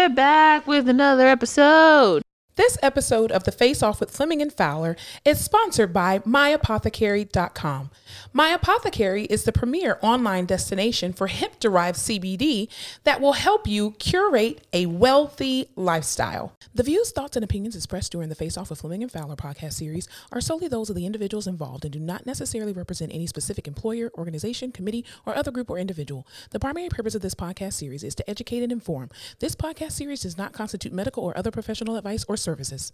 [0.00, 2.22] We're back with another episode.
[2.60, 7.90] This episode of The Face Off with Fleming and Fowler is sponsored by MyApothecary.com.
[8.34, 12.68] My Apothecary is the premier online destination for hemp derived CBD
[13.04, 16.52] that will help you curate a wealthy lifestyle.
[16.74, 19.72] The views, thoughts, and opinions expressed during the Face Off with Fleming and Fowler podcast
[19.72, 23.66] series are solely those of the individuals involved and do not necessarily represent any specific
[23.66, 26.26] employer, organization, committee, or other group or individual.
[26.50, 29.08] The primary purpose of this podcast series is to educate and inform.
[29.38, 32.90] This podcast series does not constitute medical or other professional advice or services.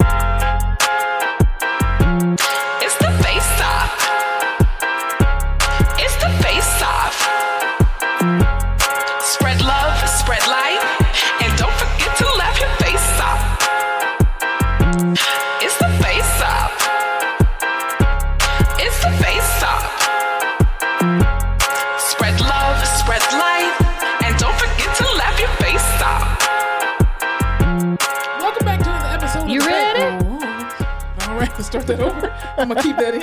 [2.83, 4.05] It's the face off.
[31.77, 32.34] Start that over.
[32.56, 33.14] I'm gonna keep that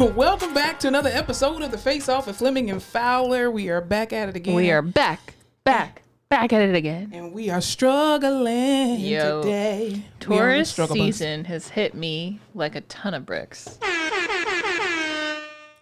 [0.00, 0.14] in.
[0.16, 3.50] Welcome back to another episode of the Face Off with Fleming and Fowler.
[3.50, 4.54] We are back at it again.
[4.54, 7.10] We are back, back, back at it again.
[7.12, 9.88] and we are struggling Yo, today.
[9.90, 13.78] We on the Taurus season has hit me like a ton of bricks,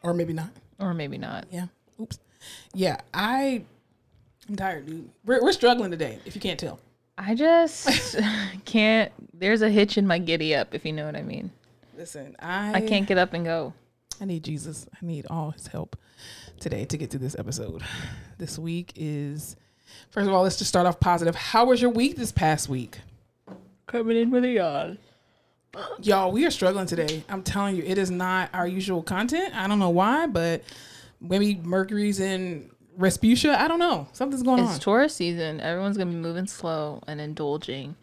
[0.02, 0.50] or maybe not.
[0.80, 1.46] or maybe not.
[1.52, 1.66] Yeah.
[2.00, 2.18] Oops.
[2.72, 3.62] Yeah, I.
[4.48, 5.08] I'm tired, dude.
[5.24, 6.18] We're, we're struggling today.
[6.24, 6.80] If you can't tell.
[7.16, 8.18] I just
[8.64, 9.12] can't.
[9.32, 11.52] There's a hitch in my giddy up, if you know what I mean.
[11.96, 13.72] Listen, I I can't get up and go.
[14.20, 14.86] I need Jesus.
[14.92, 15.96] I need all his help
[16.60, 17.82] today to get through this episode.
[18.38, 19.56] This week is,
[20.10, 21.34] first of all, let's just start off positive.
[21.34, 22.98] How was your week this past week?
[23.86, 24.98] Coming in with a yawn.
[26.00, 27.24] Y'all, we are struggling today.
[27.28, 29.54] I'm telling you, it is not our usual content.
[29.54, 30.62] I don't know why, but
[31.20, 33.56] maybe Mercury's in Respucia.
[33.56, 34.06] I don't know.
[34.12, 34.66] Something's going on.
[34.66, 34.80] It's on.
[34.80, 35.60] Taurus season.
[35.60, 37.96] Everyone's gonna be moving slow and indulging.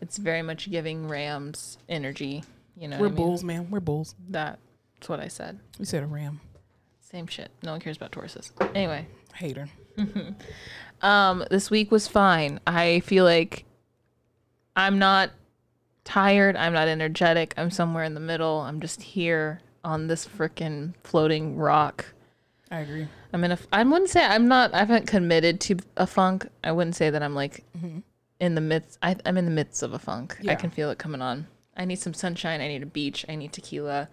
[0.00, 2.44] It's very much giving Rams energy.
[2.76, 3.24] You know, We're what I mean?
[3.24, 3.70] bulls, man.
[3.70, 4.14] We're bulls.
[4.28, 4.58] That's
[5.06, 5.58] what I said.
[5.78, 6.40] We said a ram.
[7.00, 7.50] Same shit.
[7.62, 8.50] No one cares about Tauruses.
[8.74, 9.68] Anyway, Hater.
[11.02, 12.60] um, this week was fine.
[12.66, 13.64] I feel like
[14.74, 15.30] I'm not
[16.04, 16.56] tired.
[16.56, 17.54] I'm not energetic.
[17.56, 18.60] I'm somewhere in the middle.
[18.60, 22.06] I'm just here on this freaking floating rock.
[22.70, 23.08] I agree.
[23.32, 23.58] I'm in a.
[23.72, 24.74] I wouldn't say I'm not.
[24.74, 26.48] I haven't committed to a funk.
[26.64, 27.64] I wouldn't say that I'm like
[28.40, 28.98] in the midst.
[29.02, 30.36] I, I'm in the midst of a funk.
[30.48, 31.46] I can feel it coming on.
[31.76, 32.60] I need some sunshine.
[32.60, 33.24] I need a beach.
[33.28, 34.08] I need tequila.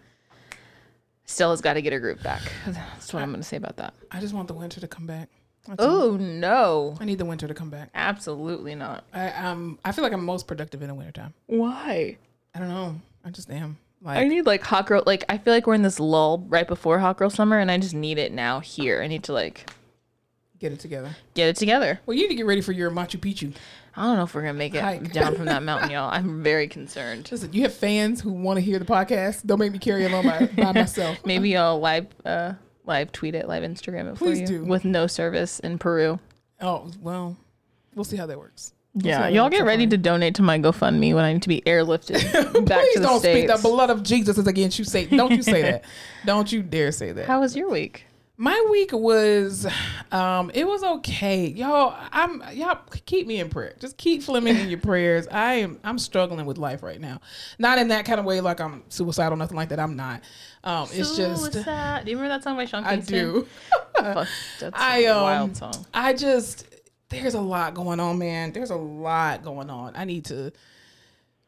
[1.25, 2.41] Stella's got to get her group back.
[2.65, 3.93] That's what I'm going to say about that.
[4.11, 5.29] I just want the winter to come back.
[5.79, 7.89] Oh no, I need the winter to come back.
[7.95, 9.05] absolutely not.
[9.13, 11.33] I um I feel like I'm most productive in the wintertime.
[11.45, 12.17] Why?
[12.53, 12.99] I don't know.
[13.23, 13.77] I just am.
[14.01, 15.03] Like I need like hot girl.
[15.05, 17.77] Like I feel like we're in this lull right before hot girl summer, and I
[17.77, 19.01] just need it now here.
[19.01, 19.69] I need to like
[20.63, 21.13] get it together.
[21.33, 21.99] get it together.
[22.05, 23.53] Well, you need to get ready for your Machu Picchu.
[23.97, 25.11] I don't know if we're gonna make it Hike.
[25.11, 26.09] down from that mountain, y'all.
[26.09, 27.27] I'm very concerned.
[27.29, 29.45] Listen, you have fans who want to hear the podcast.
[29.45, 31.17] Don't make me carry along by, by myself.
[31.25, 32.53] Maybe I'll live uh
[32.85, 34.63] live tweet it, live Instagram it for Please you do.
[34.63, 36.17] with no service in Peru.
[36.61, 37.35] Oh well,
[37.93, 38.73] we'll see how that works.
[38.95, 41.61] We'll Yeah, y'all get ready to donate to my GoFundMe when I need to be
[41.61, 42.13] airlifted
[42.67, 44.85] back Please to the don't speak the blood of Jesus is against you.
[44.85, 45.83] Say, don't you say that.
[46.25, 47.25] Don't you dare say that.
[47.25, 48.05] How was your week?
[48.35, 49.67] My week was,
[50.11, 51.95] um, it was okay, y'all.
[52.11, 53.75] I'm y'all keep me in prayer.
[53.79, 55.27] Just keep Fleming in your prayers.
[55.27, 57.21] I am I'm struggling with life right now.
[57.59, 59.79] Not in that kind of way, like I'm suicidal, nothing like that.
[59.79, 60.23] I'm not.
[60.63, 62.05] Um, it's just Suicide.
[62.05, 63.47] Do you remember that song by Sean I do.
[63.95, 64.27] Fuck,
[64.59, 65.85] that's I a um, wild song.
[65.93, 66.65] I just
[67.09, 68.51] there's a lot going on, man.
[68.51, 69.95] There's a lot going on.
[69.95, 70.51] I need to.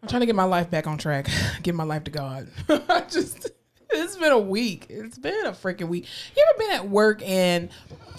[0.03, 1.27] I'm trying to get my life back on track.
[1.63, 2.47] Give my life to God.
[2.69, 3.49] I just
[3.99, 4.87] it's been a week.
[4.89, 6.07] It's been a freaking week.
[6.35, 7.69] You ever been at work and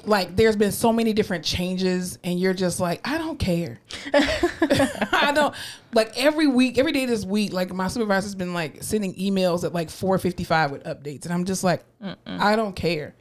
[0.04, 3.81] like there's been so many different changes and you're just like I don't care.
[4.14, 5.54] I don't
[5.92, 7.53] like every week, every day this week.
[7.53, 11.64] Like my supervisor's been like sending emails at like 4:55 with updates, and I'm just
[11.64, 11.84] like,
[12.26, 13.14] I don't care.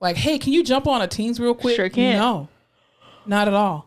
[0.00, 1.76] Like, hey, can you jump on a Teams real quick?
[1.76, 2.18] Sure can.
[2.18, 2.48] No,
[3.26, 3.86] not at all.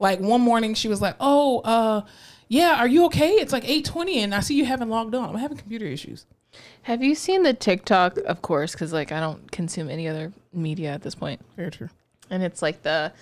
[0.00, 2.02] Like one morning, she was like, "Oh, uh,
[2.48, 3.32] yeah, are you okay?
[3.34, 5.28] It's like 8:20, and I see you haven't logged on.
[5.28, 6.26] I'm having computer issues."
[6.84, 8.18] Have you seen the TikTok?
[8.26, 11.40] Of course, because like I don't consume any other media at this point.
[11.56, 11.88] Very true.
[12.30, 13.12] and it's like the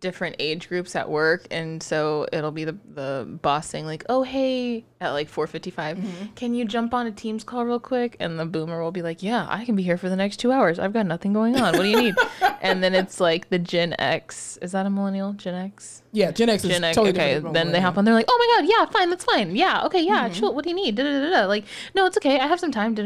[0.00, 4.22] different age groups at work and so it'll be the the boss saying like oh
[4.22, 6.26] hey at like 4:55 mm-hmm.
[6.34, 8.16] can you jump on a teams call real quick?
[8.18, 10.50] And the boomer will be like yeah I can be here for the next 2
[10.50, 10.78] hours.
[10.78, 11.74] I've got nothing going on.
[11.74, 12.14] What do you need?
[12.60, 14.58] And then it's like the Gen X.
[14.60, 15.32] Is that a millennial?
[15.32, 16.02] Gen X?
[16.10, 17.38] Yeah, Gen X is Gen X totally okay.
[17.52, 19.54] then they hop on they're like oh my god yeah fine that's fine.
[19.54, 20.34] Yeah okay yeah mm-hmm.
[20.34, 20.96] chill what do you need?
[20.96, 21.64] Da, da, da, like
[21.94, 22.96] no it's okay I have some time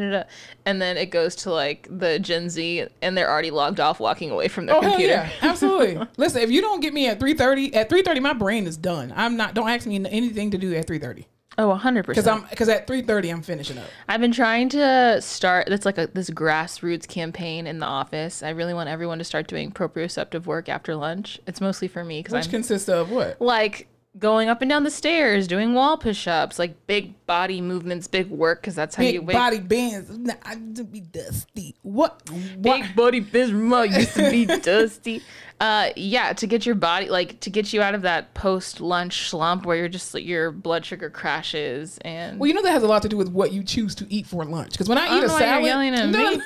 [0.65, 4.31] and then it goes to like the Gen Z and they're already logged off walking
[4.31, 5.13] away from their Oh computer.
[5.13, 6.07] yeah, absolutely.
[6.17, 8.67] Listen, if you don't don't get me at three thirty, at three thirty, my brain
[8.67, 9.13] is done.
[9.17, 9.55] I'm not.
[9.55, 11.27] Don't ask me anything to do at three thirty
[11.59, 12.07] Oh, 100%.
[12.07, 13.85] because I'm because at three thirty I'm finishing up.
[14.09, 15.67] I've been trying to start.
[15.69, 18.43] That's like a this grassroots campaign in the office.
[18.43, 21.39] I really want everyone to start doing proprioceptive work after lunch.
[21.47, 23.39] It's mostly for me because Which I'm consists of what?
[23.41, 23.87] like
[24.19, 28.61] going up and down the stairs, doing wall push-ups, like big body movements, big work
[28.61, 29.37] because that's how you Big wake.
[29.37, 30.11] body bands.
[30.11, 31.75] Nah, I just be dusty.
[31.83, 32.21] What?
[32.31, 32.61] what?
[32.63, 35.23] Big body Bismarck used to be dusty.
[35.63, 39.65] Uh, yeah, to get your body like to get you out of that post-lunch slump
[39.65, 42.89] where you're just like your blood sugar crashes and Well, you know that has a
[42.89, 44.73] lot to do with what you choose to eat for lunch.
[44.73, 46.43] Because when I, I eat a salad, yelling at no, me.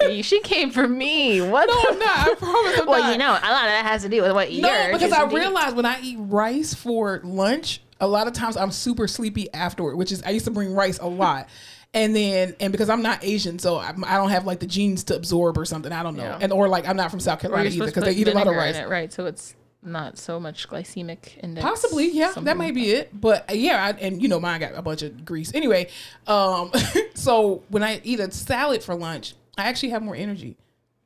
[0.00, 1.42] no, she came for me.
[1.42, 1.66] What?
[1.68, 2.18] no, the I'm not.
[2.30, 3.12] I promise I'm Well, not.
[3.12, 5.16] you know, a lot of that has to do with what No, you're because I
[5.24, 5.40] choosing to eat.
[5.40, 9.96] realize when I eat rice for lunch, a lot of times I'm super sleepy afterward.
[9.96, 11.48] Which is I used to bring rice a lot,
[11.96, 15.02] and then and because I'm not Asian, so I'm, I don't have like the genes
[15.04, 15.90] to absorb or something.
[15.90, 16.38] I don't know, Yeah.
[16.40, 18.54] and or like I'm not from South Carolina either because they eat a lot of
[18.54, 18.76] rice.
[18.76, 19.10] it, right?
[19.10, 21.64] So it's not so much glycemic index.
[21.64, 23.18] Possibly, yeah, that might like be it.
[23.18, 25.54] But uh, yeah, I, and you know, mine got a bunch of grease.
[25.54, 25.88] Anyway,
[26.26, 26.70] um,
[27.14, 30.58] so when I eat a salad for lunch, I actually have more energy.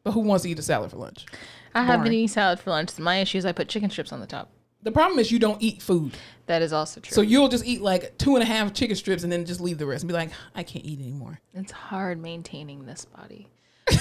[0.02, 1.26] But who wants to eat a salad for lunch?
[1.72, 2.98] I have been eating salad for lunch.
[2.98, 4.50] My issue is I put chicken strips on the top.
[4.82, 6.16] The problem is you don't eat food.
[6.50, 7.14] That is also true.
[7.14, 9.78] So you'll just eat like two and a half chicken strips and then just leave
[9.78, 11.38] the rest and be like, I can't eat anymore.
[11.54, 13.46] it's hard maintaining this body.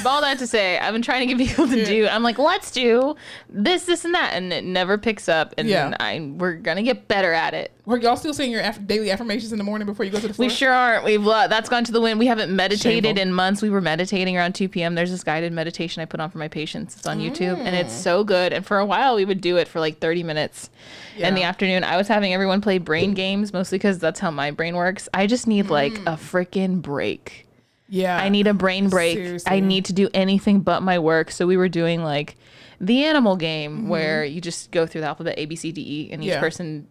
[0.05, 2.07] All that to say, I've been trying to get people to do.
[2.07, 3.15] I'm like, let's do
[3.49, 5.53] this, this, and that, and it never picks up.
[5.57, 5.93] And Yeah.
[5.99, 7.71] I we're gonna get better at it.
[7.85, 10.27] Were y'all still saying your aff- daily affirmations in the morning before you go to
[10.27, 10.45] the floor?
[10.47, 11.03] We sure aren't.
[11.03, 12.19] We've uh, that's gone to the wind.
[12.19, 13.21] We haven't meditated Shameful.
[13.21, 13.61] in months.
[13.61, 14.93] We were meditating around 2 p.m.
[14.95, 16.95] There's this guided meditation I put on for my patients.
[16.95, 18.53] It's on YouTube, and it's so good.
[18.53, 20.69] And for a while, we would do it for like 30 minutes
[21.17, 21.49] in the Yeah.
[21.49, 21.83] afternoon.
[21.83, 25.09] I was having everyone play brain games, mostly because that's how my brain works.
[25.13, 27.47] I just need like a freaking break.
[27.89, 28.17] Yeah.
[28.17, 29.17] I need a brain break.
[29.17, 29.51] Seriously.
[29.51, 31.31] I need to do anything but my work.
[31.31, 32.37] So we were doing like
[32.79, 33.87] the animal game mm-hmm.
[33.89, 36.39] where you just go through the alphabet A B C D E, and each Yeah.
[36.39, 36.87] person,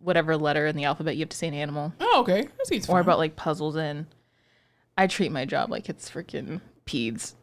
[0.00, 2.48] whatever letter in the alphabet, you have to say an animal Oh, okay.
[2.64, 2.96] Seems fun.
[2.96, 4.06] or about like puzzles and
[4.96, 7.34] I treat my job like it's freaking peds.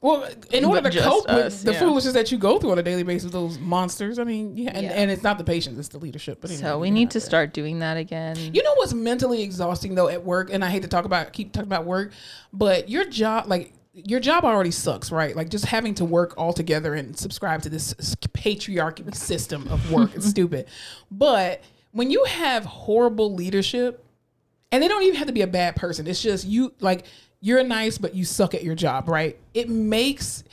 [0.00, 1.78] Well, in order to cope with the yeah.
[1.80, 4.18] foolishness that you go through on a daily basis, those monsters.
[4.20, 4.92] I mean, yeah, and, Yeah.
[4.92, 6.38] and it's not the patients, it's the leadership.
[6.40, 7.24] But anyway, So we need to that.
[7.26, 8.36] start doing that again.
[8.54, 11.52] You know what's mentally exhausting though at work, and I hate to talk about keep
[11.52, 12.12] talking about work,
[12.52, 15.34] but your job like your job already sucks, right?
[15.34, 20.14] Like just having to work all together and subscribe to this patriarchy system of work
[20.14, 20.66] is stupid.
[21.10, 24.04] But when you have horrible leadership,
[24.70, 27.06] and they don't even have to be a bad person, it's just you like
[27.40, 29.38] you're nice, but you suck at your job, right?
[29.54, 30.44] It makes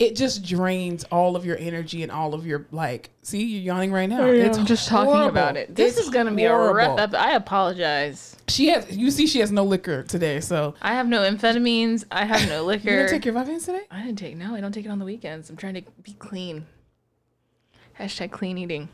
[0.00, 3.10] it just drains all of your energy and all of your like.
[3.22, 4.24] See, you're yawning right now.
[4.26, 5.74] it's I'm just talking about it.
[5.74, 6.70] This It's is gonna be horrible.
[6.70, 6.98] a rough.
[6.98, 8.36] ep- I apologize.
[8.48, 8.94] She has.
[8.94, 10.40] You see, she has no liquor today.
[10.40, 12.04] So I have no amphetamines.
[12.10, 12.90] I have no liquor.
[12.90, 13.02] you liquor.
[13.02, 13.82] didn't take your vitamins today.
[13.90, 14.54] I didn't take no.
[14.56, 15.48] I don't take it on the weekends.
[15.48, 16.66] I'm trying to be clean.
[17.98, 18.88] Hashtag clean eating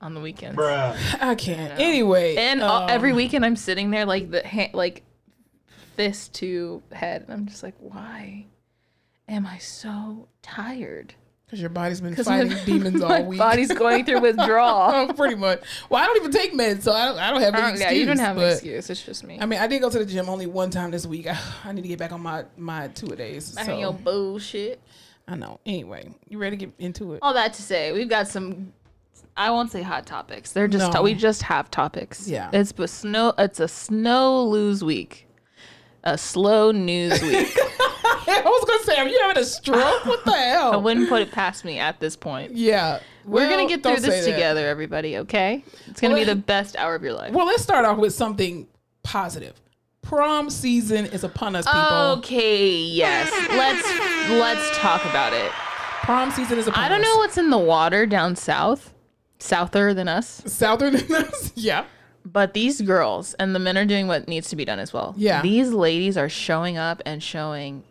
[0.00, 0.58] on the weekends.
[0.60, 1.78] I can't.
[1.78, 5.04] Anyway, And um, every weekend I'm sitting there like the ha- like
[5.94, 8.46] fist to head, and I'm just like, why
[9.28, 11.14] am I so tired?
[11.52, 13.38] because your body's been fighting my- demons all my week.
[13.38, 15.12] body's going through withdrawal.
[15.14, 15.60] pretty much.
[15.90, 17.18] Well, I don't even take meds, so I don't.
[17.18, 17.80] I don't have any excuse.
[17.80, 18.88] yeah, you don't have an excuse.
[18.88, 19.38] It's just me.
[19.38, 21.26] I mean, I did go to the gym only one time this week.
[21.26, 23.54] I, I need to get back on my my two a days.
[23.58, 24.80] I So your bullshit.
[25.28, 25.60] I know.
[25.66, 27.18] Anyway, you ready to get into it?
[27.20, 28.72] All that to say, we've got some.
[29.36, 30.52] I won't say hot topics.
[30.52, 31.02] They're just No.
[31.02, 32.26] we just have topics.
[32.26, 32.48] Yeah.
[32.54, 33.34] It's a snow.
[33.36, 35.26] It's a snow lose week.
[36.04, 37.56] A slow news week.
[38.24, 40.04] I was gonna say, are you having a stroke?
[40.06, 40.72] What the hell?
[40.72, 42.56] I wouldn't put it past me at this point.
[42.56, 44.32] Yeah, We're gonna get through this say that.
[44.36, 45.18] together, everybody.
[45.18, 45.64] Okay?
[45.86, 47.32] It's gonna Well, be the best hour of your life.
[47.32, 48.66] Well, let's start off with something
[49.02, 49.54] positive.
[50.02, 52.16] Prom season is upon us, people.
[52.18, 52.68] Okay.
[52.74, 53.30] Yes.
[53.50, 55.50] Let's let's talk about it.
[56.02, 56.86] Prom season is upon us.
[56.86, 57.06] I don't us.
[57.06, 58.92] know what's in the water down south,
[59.38, 60.42] souther than us.
[60.46, 61.52] Souther than us.
[61.54, 61.84] Yeah.
[62.24, 65.14] But these girls and the men are doing what needs to be done as well.
[65.16, 65.42] Yeah.
[65.42, 67.82] These ladies are showing up and showing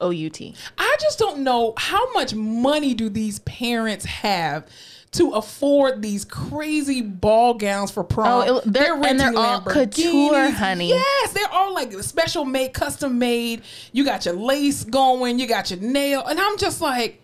[0.00, 0.40] OUT.
[0.78, 4.66] I just don't know how much money do these parents have
[5.12, 8.26] to afford these crazy ball gowns for prom.
[8.48, 10.88] Oh, it- they're- and they're all couture, honey.
[10.88, 13.62] Yes, they're all like special made, custom made.
[13.92, 17.20] You got your lace going, you got your nail, and I'm just like,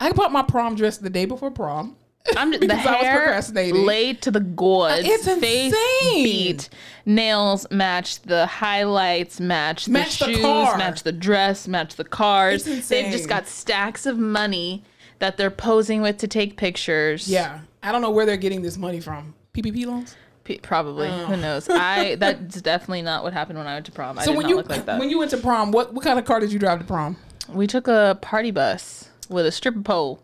[0.00, 1.96] I bought my prom dress the day before prom.
[2.36, 3.84] I'm just, the Because I was hair procrastinating.
[3.86, 5.02] laid to the goods.
[5.06, 6.24] It's Face insane.
[6.24, 6.68] beat.
[7.06, 10.78] Nails match the highlights, match, Match the the shoes, car.
[10.78, 12.64] match the dress, match the cars.
[12.64, 14.82] They've just got stacks of money
[15.18, 17.28] that they're posing with to take pictures.
[17.28, 19.34] Yeah, I don't know where they're getting this money from.
[19.52, 20.16] PPP loans.
[20.44, 21.08] P- probably.
[21.08, 21.26] Oh.
[21.26, 21.68] Who knows?
[21.70, 24.18] I that's definitely not what happened when I went to prom.
[24.18, 24.98] I So did when not you look like that.
[24.98, 27.16] when you went to prom, what what kind of car did you drive to prom?
[27.50, 30.20] we took a party bus with a stripper pole.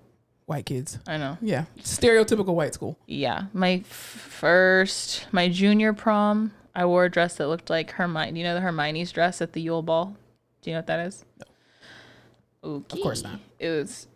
[0.50, 0.99] White kids.
[1.07, 1.38] I know.
[1.40, 2.99] Yeah, stereotypical white school.
[3.07, 8.38] Yeah, my f- first, my junior prom, I wore a dress that looked like Hermione.
[8.38, 10.16] You know the Hermione's dress at the Yule Ball?
[10.61, 11.25] Do you know what that is?
[11.38, 12.71] No.
[12.78, 12.99] Okay.
[12.99, 13.38] Of course not.
[13.61, 14.09] It was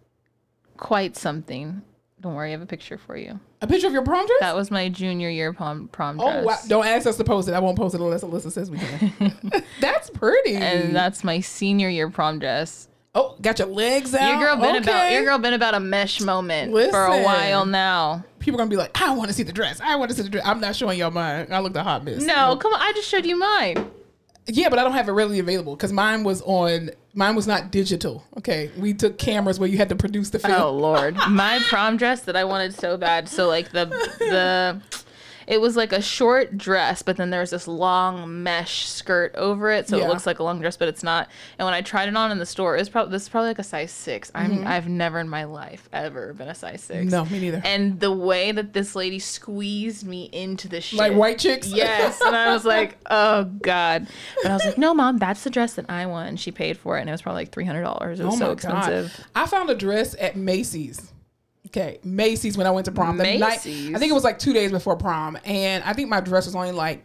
[0.76, 1.83] quite something.
[2.21, 3.38] Don't worry, I have a picture for you.
[3.62, 4.41] A picture of your prom dress?
[4.41, 6.43] That was my junior year prom prom dress.
[6.43, 6.59] oh wow!
[6.67, 7.55] Don't ask us to post it.
[7.55, 9.33] I won't post it unless Alyssa says we can.
[9.81, 10.57] That's pretty.
[10.57, 12.88] And that's my senior year prom dress.
[13.14, 14.28] Oh, got your legs out.
[14.28, 18.25] Your girl been about your girl been about a mesh moment for a while now.
[18.38, 19.80] People gonna be like, I want to see the dress.
[19.80, 20.47] I want to see the dress.
[20.47, 21.47] I'm not showing y'all mine.
[21.50, 22.23] I looked a hot mess.
[22.23, 23.90] No, come on, I just showed you mine.
[24.47, 26.90] Yeah, but I don't have it readily available because mine was on.
[27.14, 28.25] Mine was not digital.
[28.38, 30.61] Okay, we took cameras where you had to produce the film.
[30.61, 33.28] Oh lord, my prom dress that I wanted so bad.
[33.28, 34.83] So like the the
[35.46, 39.70] it was like a short dress, but then there was this long mesh skirt over
[39.70, 40.04] it, so Yeah.
[40.04, 41.28] it looks like a long dress, but it's not.
[41.58, 43.48] And when I tried it on in the store, it was probably this is probably
[43.50, 47.00] like a size 6 I'm I've never in my life ever been a size six.
[47.00, 47.08] Mm-hmm.
[47.10, 47.62] No, me neither.
[47.64, 51.68] And the way that this lady squeezed me into the shit, Like white chicks?
[51.68, 54.06] Yes, and I was like, oh god.
[54.42, 56.28] But I was like, no, mom, that's the dress that I want.
[56.28, 58.20] And she paid for it, and it was probably like three hundred dollars.
[58.20, 59.26] It was so expensive.
[59.34, 61.12] I found a dress at Macy's.
[61.76, 63.16] Okay, Macy's when I went to prom.
[63.16, 63.95] The night, Macy's?
[63.95, 66.54] I think it was like two days before prom, and I think my dress was
[66.54, 67.04] only like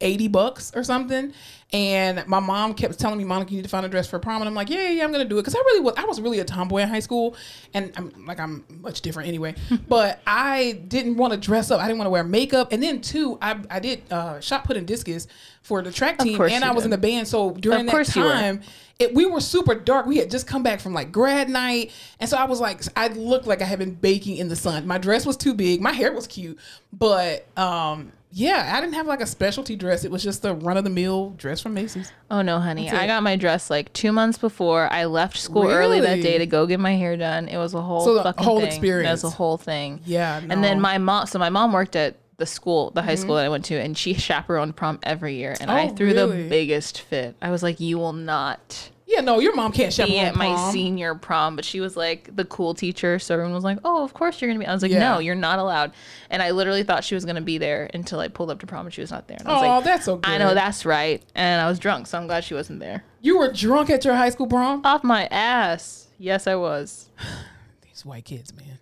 [0.00, 1.32] eighty bucks or something.
[1.72, 4.40] And my mom kept telling me, "Monica, you need to find a dress for prom."
[4.40, 6.20] And I'm like, "Yeah, yeah, I'm gonna do it." Because I really was, I was
[6.20, 7.34] really a tomboy in high school,
[7.74, 9.56] and I'm like, I'm much different anyway.
[9.88, 11.80] but I didn't want to dress up.
[11.80, 12.70] I didn't want to wear makeup.
[12.70, 15.26] And then two, I I did uh, shot put and discus
[15.62, 17.26] for the track team, and I was in the band.
[17.26, 18.30] So during that course you were.
[18.30, 18.62] time
[18.98, 20.06] it, we were super dark.
[20.06, 23.08] We had just come back from like grad night, and so I was like, I
[23.08, 24.86] looked like I had been baking in the sun.
[24.86, 25.80] My dress was too big.
[25.80, 26.58] My hair was cute,
[26.92, 30.04] but um, yeah, I didn't have like a specialty dress.
[30.04, 32.10] It was just a run of the mill dress from Macy's.
[32.30, 32.90] Oh no, honey.
[32.90, 36.46] I got my dress like two months before I left school early that day to
[36.46, 37.48] go get my hair done.
[37.48, 38.66] It was a whole So fucking whole thing.
[38.68, 39.22] experience.
[39.22, 40.00] It was a whole thing.
[40.06, 43.36] Yeah, And then my mom so my mom worked at the school, the high school
[43.36, 45.54] that I went to, and she chaperoned prom every year.
[45.60, 45.92] And I Mm-hmm.
[45.92, 46.42] Oh, threw really?
[46.44, 47.34] the biggest fit.
[47.40, 51.14] I was like, You will not Yeah, no, your mom can't chaperone at my senior
[51.14, 53.18] prom, but she was like the cool teacher.
[53.20, 54.98] So everyone was like, "Oh, of course you're gonna be." I was like, Yeah.
[54.98, 55.92] "No, you're not allowed."
[56.28, 58.84] And I literally thought she was gonna be there until I pulled up to prom
[58.84, 59.36] and she was not there.
[59.38, 61.22] And I was Oh, like, that's so I know that's right.
[61.36, 63.04] And I was drunk, so I'm glad she wasn't there.
[63.20, 64.82] You were drunk at your high school prom.
[64.84, 66.08] Off my ass.
[66.18, 67.08] Yes, I was.
[67.82, 68.78] These white kids, man.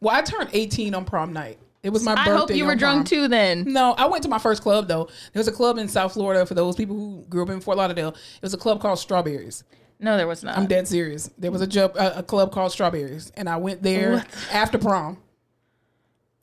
[0.00, 1.58] Well, I turned 18 on prom night.
[1.86, 2.30] It was my I birthday.
[2.36, 3.62] hope you were on drunk too then.
[3.72, 5.04] No, I went to my first club though.
[5.32, 7.76] There was a club in South Florida for those people who grew up in Fort
[7.76, 8.08] Lauderdale.
[8.08, 9.62] It was a club called Strawberries.
[10.00, 10.58] No, there was not.
[10.58, 11.30] I'm dead serious.
[11.38, 14.78] There was a, jub, a, a club called Strawberries, and I went there What after
[14.78, 15.18] prom.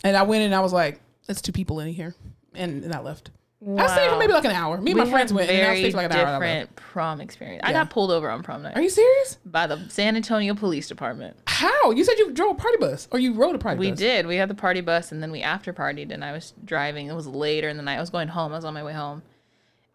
[0.05, 2.15] And I went in and I was like, "That's two people in here,"
[2.53, 3.29] and, and I left.
[3.65, 4.79] I stayed for maybe like an hour.
[4.79, 6.43] Me and my friends went, and I stayed for like an hour.
[6.43, 7.61] and different prom experience.
[7.63, 9.37] I got pulled over on prom night Are you serious?
[9.45, 11.37] by the San Antonio Police Department.
[11.47, 11.91] How?
[11.91, 13.99] You said you drove a party bus, or you rode a party We bus?
[13.99, 14.27] We did.
[14.27, 17.07] We had the party bus, and then we after partied, and I was driving.
[17.07, 17.97] It was later in the night.
[17.97, 18.51] I was going home.
[18.51, 19.21] I was on my way home,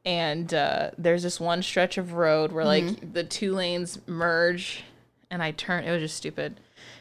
[0.05, 2.89] and uh, there's this one stretch of road where Mm-hmm.
[2.89, 4.83] like the two lanes merge,
[5.31, 5.87] and I turned.
[5.87, 6.59] It was just stupid,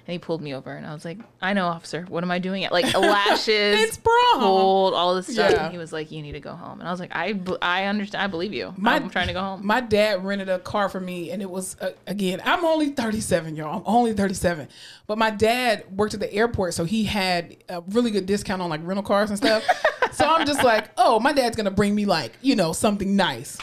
[0.08, 2.06] and he pulled me over, and I was like, "I know, officer.
[2.08, 3.48] What am I doing?" At like lashes,
[3.82, 4.40] It's prom.
[4.40, 5.52] cold, all this stuff.
[5.52, 5.64] Yeah.
[5.66, 7.86] And he was like, "You need to go home," and I was like, "I I
[7.86, 8.24] understand.
[8.24, 8.74] I believe you.
[8.78, 11.50] My- I'm trying to go home." My dad rented a car for me, and it
[11.50, 12.42] was uh, again.
[12.46, 13.78] I'm only 37, y'all.
[13.80, 14.70] I'm only 37,
[15.08, 18.70] but my dad worked at the airport, so he had a really good discount on
[18.70, 19.64] like rental cars and stuff.
[20.14, 23.58] so I'm just like, oh, my dad's gonna bring me like you know something nice.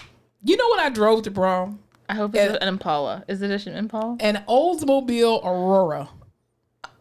[0.45, 1.79] You know what I drove to prom?
[2.07, 3.25] I hope it's and- an Impala.
[3.29, 4.19] Is it an Impala?
[4.21, 6.11] An Oldsmobile Aurora.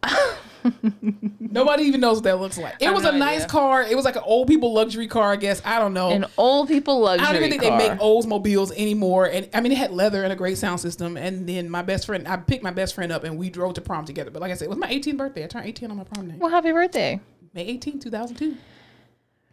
[1.40, 2.76] Nobody even knows what that looks like.
[2.80, 3.48] It was no a nice idea.
[3.48, 3.82] car.
[3.82, 5.60] It was like an old people luxury car, I guess.
[5.64, 6.10] I don't know.
[6.10, 7.28] An old people luxury car.
[7.28, 7.78] I don't even think car.
[7.78, 9.26] they make Oldsmobiles anymore.
[9.26, 11.16] And I mean, it had leather and a great sound system.
[11.16, 13.80] And then my best friend, I picked my best friend up and we drove to
[13.80, 14.30] prom together.
[14.30, 15.44] But like I said, it was my 18th birthday.
[15.44, 16.38] I turned 18 on my prom night.
[16.38, 17.20] Well, happy birthday.
[17.52, 18.56] May 18, 2002.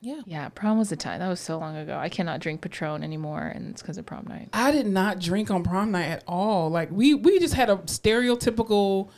[0.04, 0.22] Yeah.
[0.26, 1.20] Yeah, prom was a time.
[1.20, 1.96] That was so long ago.
[1.96, 4.50] I cannot drink Patron anymore, and it's because of prom night.
[4.52, 6.72] I did not drink on prom night at all.
[6.72, 9.10] Like we we just had a stereotypical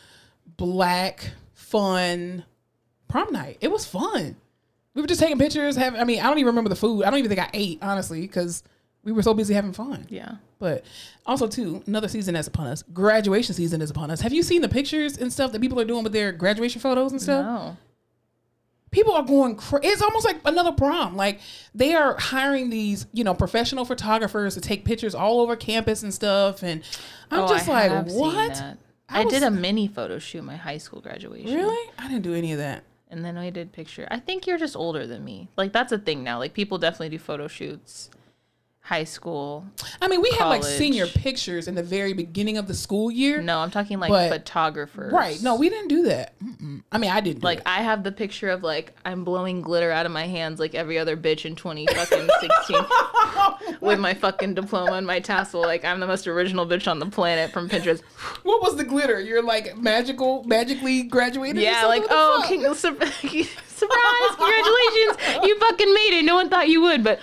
[0.57, 2.43] black fun
[3.07, 3.57] prom night.
[3.61, 4.35] It was fun.
[4.93, 5.75] We were just taking pictures.
[5.75, 7.03] Have I mean, I don't even remember the food.
[7.03, 8.63] I don't even think I ate honestly because
[9.03, 10.05] we were so busy having fun.
[10.09, 10.35] Yeah.
[10.59, 10.85] But
[11.25, 12.83] also too, another season that's upon us.
[12.93, 14.21] Graduation season is upon us.
[14.21, 17.11] Have you seen the pictures and stuff that people are doing with their graduation photos
[17.11, 17.45] and stuff?
[17.45, 17.77] No.
[18.91, 19.55] People are going.
[19.55, 19.87] crazy.
[19.87, 21.15] it's almost like another prom.
[21.17, 21.39] Like
[21.73, 26.13] they are hiring these, you know, professional photographers to take pictures all over campus and
[26.13, 26.61] stuff.
[26.61, 26.83] And
[27.31, 28.77] I'm Oh, just I like, what?
[29.09, 31.53] I I, did a mini photo shoot my high school graduation.
[31.53, 31.91] Really?
[31.97, 32.83] I didn't do any of that.
[33.09, 34.07] And then I did picture.
[34.09, 35.49] I think you're just older than me.
[35.55, 36.39] Like that's a thing now.
[36.39, 38.09] Like people definitely do photo shoots.
[38.85, 39.65] High school.
[40.01, 43.41] I mean, we had like senior pictures in the very beginning of the school year.
[43.41, 45.13] No, I'm talking like But- photographers.
[45.13, 45.41] Right.
[45.41, 46.37] No, we didn't do that.
[46.43, 46.83] Mm-mm.
[46.91, 47.39] I mean, I didn't.
[47.41, 47.63] Do Like it.
[47.65, 50.99] I have the picture of like I'm blowing glitter out of my hands like every
[50.99, 52.77] other bitch in 20 fucking 16
[53.79, 55.61] with my fucking diploma and my tassel.
[55.61, 58.01] Like I'm the most original bitch on the planet from Pinterest.
[58.43, 59.17] what was the glitter?
[59.21, 61.61] You're like magical, magically graduated.
[61.63, 66.25] Yeah, like oh, king, sur- surprise, congratulations, you fucking made it.
[66.25, 67.19] No one thought you would, but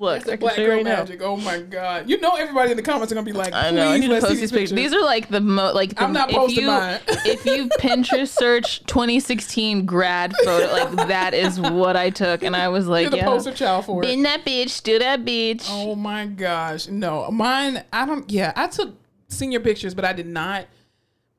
[0.00, 0.96] look, That's I black girl right now.
[0.96, 1.20] magic.
[1.22, 2.08] Oh my god!
[2.08, 3.90] You know everybody in the comments are gonna be like, I know.
[3.90, 4.72] "Please, need to let's post these pictures.
[4.72, 5.74] These are like the most.
[5.74, 5.94] like.
[5.94, 7.00] The, I'm not if posting you, mine.
[7.08, 12.68] if you Pinterest search 2016 grad photo, like that is what I took, and I
[12.68, 14.10] was like, You're the yeah, poster child for it.
[14.10, 15.66] In that bitch, still that bitch.
[15.68, 16.88] Oh my gosh.
[16.88, 18.94] No, mine, I don't, yeah, I took
[19.28, 20.66] senior pictures, but I did not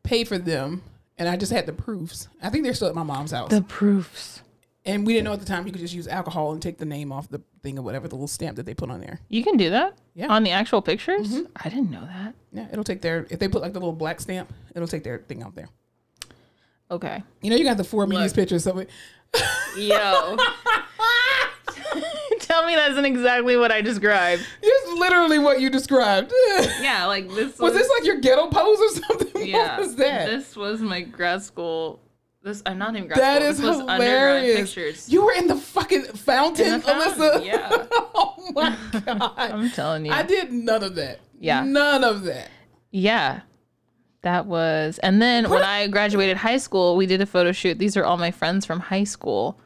[0.04, 0.84] pay for them.
[1.18, 2.28] And I just had the proofs.
[2.42, 3.52] I think they're still at my mom's house.
[3.52, 4.42] The proofs.
[4.86, 6.86] and we didn't know at the time you could just use alcohol and take the
[6.86, 9.20] name off the thing or whatever, the little stamp that they put on there.
[9.30, 9.98] You can do that.
[10.14, 10.26] Yeah.
[10.26, 10.34] Mm-hmm.
[10.34, 11.42] On the actual pictures.
[11.56, 12.34] I didn't know that.
[12.52, 15.20] Yeah, it'll take their, if they put like the little black stamp, it'll take their
[15.20, 15.70] thing out there.
[16.90, 17.24] Okay.
[17.42, 18.64] You know, you got the four me pictures.
[18.64, 18.90] So it,
[19.78, 20.38] Yo.
[22.40, 24.46] Tell me that isn't exactly what I described.
[24.62, 26.34] it's literally what you described.
[26.82, 29.48] Yeah, like this Was this like your ghetto pose or something?
[29.48, 29.78] yeah.
[29.78, 30.26] What was that?
[30.30, 32.02] This was my grad school.
[32.44, 33.50] This I'm not even grad that school.
[33.50, 34.00] is this was undergrad
[34.44, 34.74] hilarious.
[34.74, 35.10] pictures.
[35.12, 37.46] You were in the fucking fountain, In the fountain, Alyssa.
[37.46, 37.70] yeah.
[37.92, 39.34] oh my god.
[39.38, 40.12] I'm telling you.
[40.12, 41.20] I did none of that.
[41.40, 41.64] Yeah.
[41.64, 42.50] None of that.
[42.90, 43.42] Yeah.
[44.24, 47.80] That was, and then when I graduated high school, we did a photo shoot.
[47.80, 49.60] These are all my friends from high school.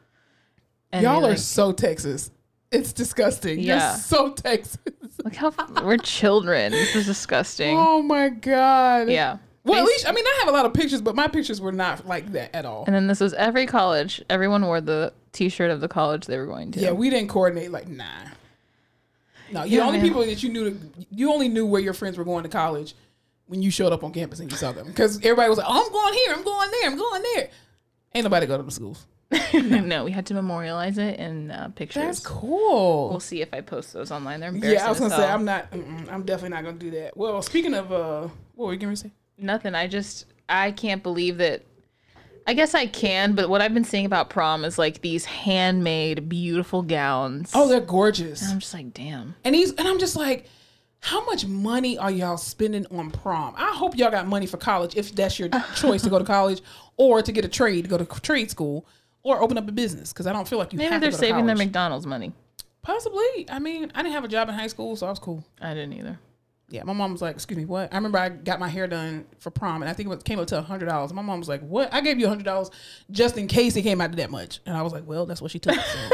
[0.94, 2.32] And Y'all are like, so Texas.
[2.72, 3.60] It's disgusting.
[3.60, 3.90] Yeah.
[3.92, 4.78] You're so Texas.
[5.24, 5.54] look how
[5.84, 6.72] we're children.
[6.72, 7.78] This is disgusting.
[7.78, 9.10] Oh my god.
[9.10, 9.38] Yeah.
[9.66, 11.72] Well, at least I mean I have a lot of pictures, but my pictures were
[11.72, 12.86] not like that at all.
[12.86, 14.24] And then this was every college.
[14.30, 16.80] Everyone wore the T-shirt of the college they were going to.
[16.80, 17.72] Yeah, we didn't coordinate.
[17.72, 18.06] Like, nah.
[19.52, 20.08] No, you Yeah, the only man.
[20.08, 20.80] people that you knew,
[21.12, 22.96] you only knew where your friends were going to college
[23.48, 24.88] when you showed up on campus and you saw them.
[24.88, 27.50] Because everybody was like, oh, I'm going here, I'm going there, I'm going there.
[28.14, 29.06] Ain't nobody go to the schools.
[29.54, 32.04] no, we had to memorialize it in uh, pictures.
[32.04, 33.10] That's cool.
[33.10, 34.40] We'll see if I post those online.
[34.40, 34.80] They're embarrassing.
[34.80, 35.28] yeah, I was gonna say.
[35.28, 35.68] I'm not.
[35.74, 37.18] I'm definitely not gonna do that.
[37.18, 39.12] Well, speaking of, uh, what were you gonna say?
[39.38, 39.76] Nothing.
[39.76, 41.64] I just I can't believe that.
[42.48, 46.30] I guess I can, but what I've been seeing about prom is like these handmade,
[46.30, 47.52] beautiful gowns.
[47.56, 48.48] Oh, they're gorgeous.
[48.52, 49.34] I'm just like, damn.
[49.44, 50.46] And he's and I'm just like,
[51.00, 53.56] how much money are y'all spending on prom?
[53.58, 56.62] I hope y'all got money for college if that's your choice to go to college
[56.98, 58.86] or to get a trade, go to trade school,
[59.24, 60.14] or open up a business.
[60.14, 61.56] Because I don't feel like you Maybe have they're to go to saving their.
[61.56, 62.32] McDonald's money.
[62.84, 63.48] Possibly.
[63.50, 65.44] I mean, I didn't have a job in high school, so I was cool.
[65.60, 66.20] I didn't either.
[66.70, 69.26] Yeah, my mom was like, "Excuse me, what?" I remember I got my hair done
[69.40, 71.14] for prom, and I think it came up to hundred dollars.
[71.14, 72.72] My mom was like, "What?" I gave you hundred dollars
[73.12, 75.42] just in case it came out to that much, and I was like, "Well, that's
[75.42, 76.10] what she took." So.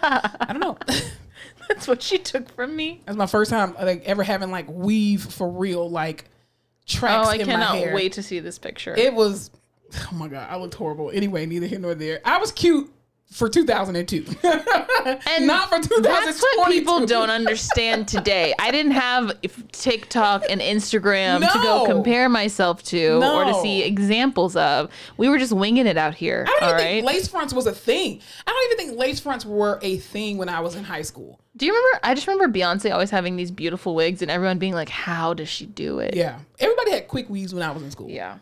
[0.00, 0.78] I don't know.
[1.68, 3.02] That's what she took from me.
[3.04, 6.24] That's my first time like ever having like weave for real, like
[6.86, 8.94] tracks Oh, I in my cannot wait to see this picture.
[8.96, 9.50] It was,
[9.94, 11.10] oh my god, I looked horrible.
[11.12, 12.20] Anyway, neither here nor there.
[12.24, 12.90] I was cute
[13.30, 16.02] for 2002, and not for 2022.
[16.02, 18.54] That's what people don't understand today.
[18.58, 19.38] I didn't have
[19.72, 24.90] TikTok and Instagram to go compare myself to or to see examples of.
[25.18, 26.46] We were just winging it out here.
[26.48, 26.94] I don't all even right.
[26.94, 28.20] think lace fronts was a thing.
[28.46, 31.38] I don't even think lace fronts were a thing when I was in high school.
[31.56, 32.00] Do you remember?
[32.04, 35.48] I just remember Beyonce always having these beautiful wigs and everyone being like, "How does
[35.48, 38.08] she do it?" Yeah, everybody had quick weaves when I was in school.
[38.08, 38.38] Yeah.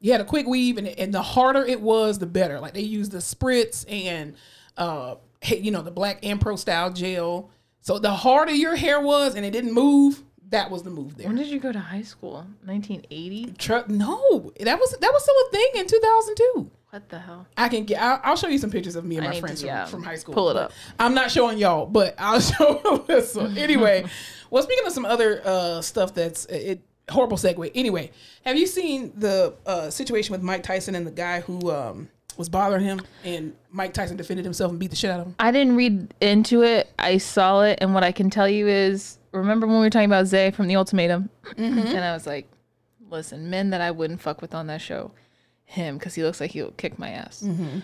[0.00, 2.60] You had a quick weave, and, and the harder it was, the better.
[2.60, 4.34] Like they used the spritz and
[4.76, 7.50] uh, you know, the black Ampro style gel.
[7.80, 11.26] So the harder your hair was, and it didn't move, that was the move there.
[11.26, 12.46] When did you go to high school?
[12.64, 13.54] 1980?
[13.58, 16.70] Tru- no, that was that was still a thing in 2002.
[16.90, 17.46] What the hell?
[17.56, 18.00] I can get.
[18.00, 19.84] I'll, I'll show you some pictures of me and I my need to- friends yeah,
[19.84, 20.34] from, from high school.
[20.34, 20.72] pull it up.
[20.98, 23.56] I'm not showing y'all, but I'll show Alyssa.
[23.58, 24.04] Anyway,
[24.50, 26.80] well, speaking of some other uh, stuff that's it
[27.10, 27.70] horrible segue.
[27.74, 28.10] Anyway,
[28.44, 32.48] have you seen the uh, situation with Mike Tyson and the guy who um, was
[32.48, 35.34] bothering him, and Mike Tyson defended himself and beat the shit out of him?
[35.38, 36.90] I didn't read into it.
[36.98, 40.06] I saw it, and what I can tell you is, remember when we were talking
[40.08, 41.78] about Zay from The Ultimatum, Mm-hmm.
[41.78, 42.46] and I was like,
[43.10, 45.10] listen, men that I wouldn't fuck with on that show,
[45.64, 47.42] him, because he looks like he'll kick my ass.
[47.44, 47.78] Mm-hmm.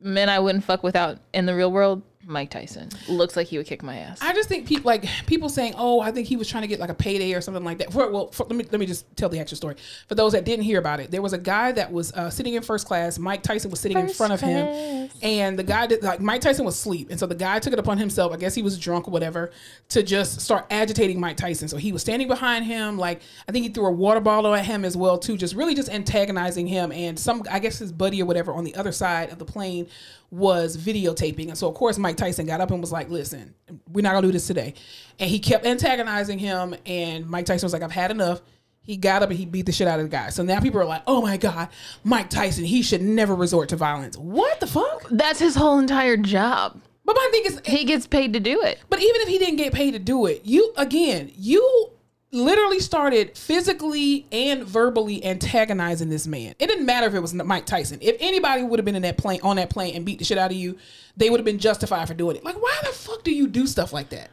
[0.00, 3.66] Men I wouldn't fuck without in the real world, Mike Tyson looks like he would
[3.66, 4.18] kick my ass.
[4.20, 6.78] I just think people like people saying, "Oh, I think he was trying to get
[6.78, 9.06] like a payday or something like that." For, well, for, let me let me just
[9.16, 9.76] tell the actual story
[10.08, 11.10] for those that didn't hear about it.
[11.10, 13.18] There was a guy that was uh, sitting in first class.
[13.18, 15.18] Mike Tyson was sitting in First front of him, class.
[15.22, 17.78] and the guy did like Mike Tyson was asleep, and so the guy took it
[17.78, 18.32] upon himself.
[18.32, 19.50] I guess he was drunk or whatever
[19.88, 21.66] to just start agitating Mike Tyson.
[21.66, 24.66] So he was standing behind him, like I think he threw a water bottle at
[24.66, 26.92] him as well too, just really just antagonizing him.
[26.92, 29.86] And some I guess his buddy or whatever on the other side of the plane
[30.30, 33.54] was videotaping, and so of course Mike Tyson got up and was like, "Listen,
[33.90, 34.74] we're not gonna do this today,"
[35.18, 36.74] and he kept antagonizing him.
[36.86, 38.42] And Mike Tyson was like, "I've had enough."
[38.82, 40.30] He got up and he beat the shit out of the guy.
[40.30, 41.68] So now people are like, "Oh my god,
[42.04, 45.06] Mike Tyson, he should never resort to violence." What the fuck?
[45.10, 46.80] That's his whole entire job.
[47.04, 48.78] But my thing is, He gets paid to do it.
[48.90, 51.90] but even if he didn't get paid to do it, you again, you
[52.30, 56.54] literally started physically and verbally antagonizing this man.
[56.58, 57.98] It didn't matter if it was Mike Tyson.
[58.02, 60.38] If anybody would have been in that plane on that plane and beat the shit
[60.38, 60.76] out of you,
[61.16, 62.44] they would have been justified for doing it.
[62.44, 64.30] Like, why the fuck do you do stuff like that?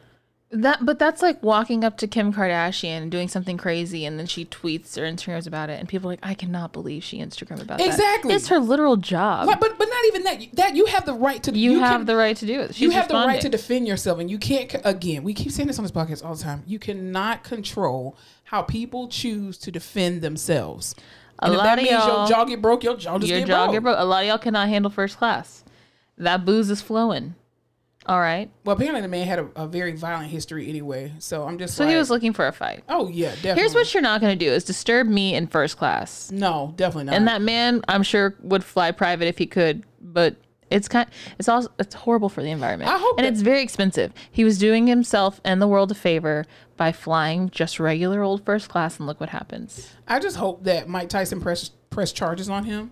[0.52, 4.26] That, but that's like walking up to Kim Kardashian and doing something crazy, and then
[4.26, 7.60] she tweets or Instagrams about it, and people are like, "I cannot believe she Instagram
[7.60, 8.32] about that." Exactly.
[8.32, 9.46] it's her literal job.
[9.48, 10.46] But but, but not even that.
[10.52, 11.52] That you have the right to.
[11.58, 12.74] you, have can- the right to do it.
[12.76, 14.72] She's you have the right to defend yourself, and you can't.
[14.84, 16.62] Again, we keep saying this on this podcast all the time.
[16.64, 20.94] You cannot control how people choose to defend themselves.
[21.40, 23.28] A And if lot that of means y'all- your jaw get broke, your jaw just
[23.30, 23.74] Your get jaw broke.
[23.78, 23.96] get broke.
[23.98, 25.64] A lot of y'all cannot handle first class.
[26.16, 27.34] That booze is flowing.
[28.06, 28.50] All right.
[28.64, 31.12] Well, apparently the man had a, a very violent history anyway.
[31.18, 32.84] So I'm just So like, he was looking for a fight.
[32.88, 33.60] oh yeah, definitely.
[33.62, 36.30] Here's what you're not going to do: is disturb me in first class.
[36.30, 37.16] no, definitely not.
[37.16, 40.36] And that man, I'm sure, would fly private if he could, but
[40.70, 41.08] it's kind.
[41.38, 42.90] It's also it's horrible for the environment.
[42.90, 44.12] I hope and that- it's very expensive.
[44.30, 46.44] He was doing himself and the world a favor
[46.76, 49.90] by flying just regular old first class, and look what happens.
[50.06, 52.90] I just hope that Mike Tyson press press charges on him.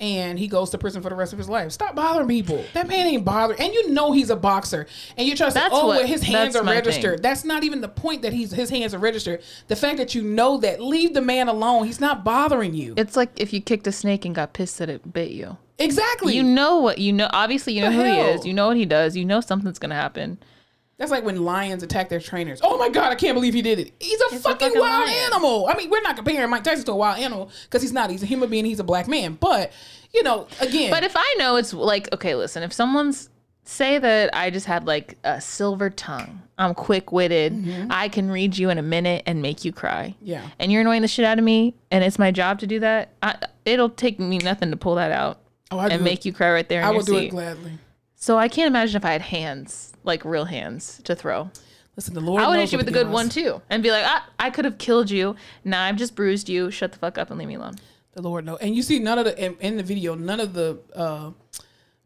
[0.00, 1.72] And he goes to prison for the rest of his life.
[1.72, 2.64] Stop bothering people.
[2.72, 3.60] That man ain't bothering.
[3.60, 4.86] And you know he's a boxer.
[5.18, 7.16] And you're trying to say, That's oh, what- well, his hands are registered.
[7.16, 7.22] thing.
[7.22, 9.42] That's not even the point that he's his hands are registered.
[9.68, 11.84] The fact that you know that, leave the man alone.
[11.86, 12.94] He's not bothering you.
[12.96, 15.58] It's like if you kicked a snake and got pissed that it bit you.
[15.78, 16.34] exactly.
[16.34, 17.28] You know what you know.
[17.32, 18.46] Obviously, you know The who he is.
[18.46, 19.16] You know what he does.
[19.16, 20.38] You know something's gonna happen.
[21.00, 22.60] That's like when lions attack their trainers.
[22.62, 23.94] Oh my god, I can't believe he did it.
[23.98, 25.32] He's a a fucking, fucking wild lion.
[25.32, 25.66] animal.
[25.66, 28.10] I mean, we're not comparing Mike Tyson to a wild animal because he's not.
[28.10, 28.66] He's a human being.
[28.66, 29.38] He's a black man.
[29.40, 29.72] But
[30.12, 33.30] you know, again, But if I know it's like, okay, listen, if someone's
[33.64, 38.58] say that I just had like a silver tongue, I'm quick witted, I can read
[38.58, 40.14] you in a minute and make you cry.
[40.16, 40.26] Mm-hmm.
[40.26, 40.46] Yeah.
[40.58, 43.14] And you're annoying the shit out of me, and it's my job to do that.
[43.22, 46.34] I, it'll take me nothing to pull that out oh, I and do make you
[46.34, 47.78] cry right there in I will do it gladly.
[48.20, 51.50] So I can't imagine if I had hands, like real hands, to throw.
[51.96, 52.42] Listen, the Lord.
[52.42, 54.50] I would hit you with a the good one too, and be like, I, I
[54.50, 55.36] could have killed you.
[55.64, 56.70] Now I've just bruised you.
[56.70, 57.76] Shut the fuck up and leave me alone.
[58.12, 58.58] The Lord knows.
[58.60, 61.30] And you see, none of the in, in the video, none of the uh,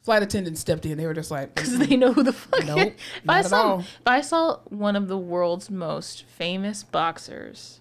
[0.02, 0.96] flight attendants stepped in.
[0.96, 2.64] They were just like, because they know who the fuck.
[2.64, 2.78] Nope,
[3.16, 3.80] if I saw, all.
[3.80, 7.80] if I saw one of the world's most famous boxers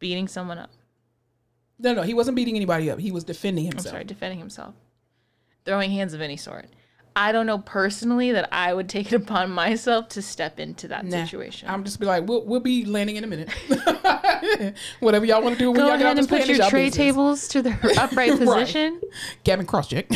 [0.00, 0.70] beating someone up,
[1.78, 2.98] no, no, he wasn't beating anybody up.
[2.98, 3.86] He was defending himself.
[3.86, 4.74] I'm sorry, defending himself,
[5.64, 6.66] throwing hands of any sort.
[7.16, 11.04] I don't know personally that I would take it upon myself to step into that
[11.04, 11.68] Nah, situation.
[11.68, 13.48] I'm just be like, we'll, we'll be landing in a minute.
[15.00, 16.96] Whatever y'all want to do when Go y'all ahead this and put your tray business.
[16.96, 18.38] tables to their upright Right.
[18.38, 19.00] position.
[19.44, 20.06] Gavin Crosscheck.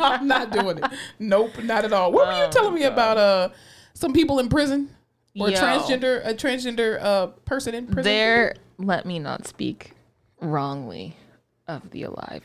[0.00, 0.84] I'm not doing it.
[1.18, 2.12] Nope, not at all.
[2.12, 3.48] What were you Oh, telling me about uh
[3.94, 4.90] some people in prison
[5.38, 5.56] or Yo.
[5.60, 8.04] transgender a transgender uh person in prison?
[8.04, 9.92] There, let me not speak
[10.40, 11.16] wrongly
[11.66, 12.42] of the alive.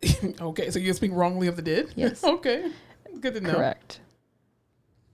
[0.40, 1.92] okay, so you speak wrongly of the dead.
[1.96, 2.22] Yes.
[2.24, 2.70] okay,
[3.20, 3.54] good to know.
[3.54, 4.00] Correct.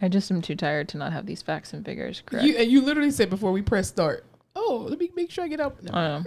[0.00, 2.44] I just am too tired to not have these facts and figures correct.
[2.46, 4.24] You and you literally said before we press start.
[4.56, 5.82] Oh, let me make sure I get out.
[5.82, 6.22] No.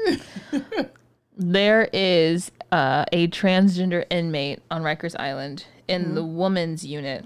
[1.38, 7.26] There is uh, a transgender inmate on Rikers Island in the woman's unit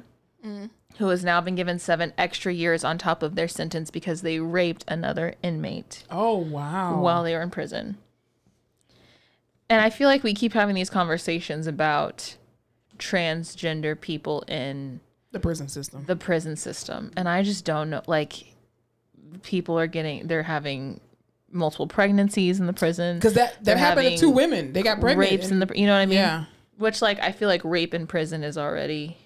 [0.98, 4.40] who has now been given seven extra years on top of their sentence because they
[4.40, 7.00] raped another inmate Oh wow.
[7.00, 7.98] while they were in prison.
[9.70, 12.36] And I feel like we keep having these conversations about
[12.98, 15.00] transgender people in
[15.32, 16.04] the prison system.
[16.06, 18.54] the prison system and i just don't know like
[19.44, 21.00] people are getting they're having
[21.52, 24.74] multiple pregnancies in the prison Because that that happened to two women.
[24.74, 25.32] They got pregnant.
[25.32, 26.46] rapes in the you know what i mean Yeah.
[26.78, 29.18] which like i feel like rape in prison is already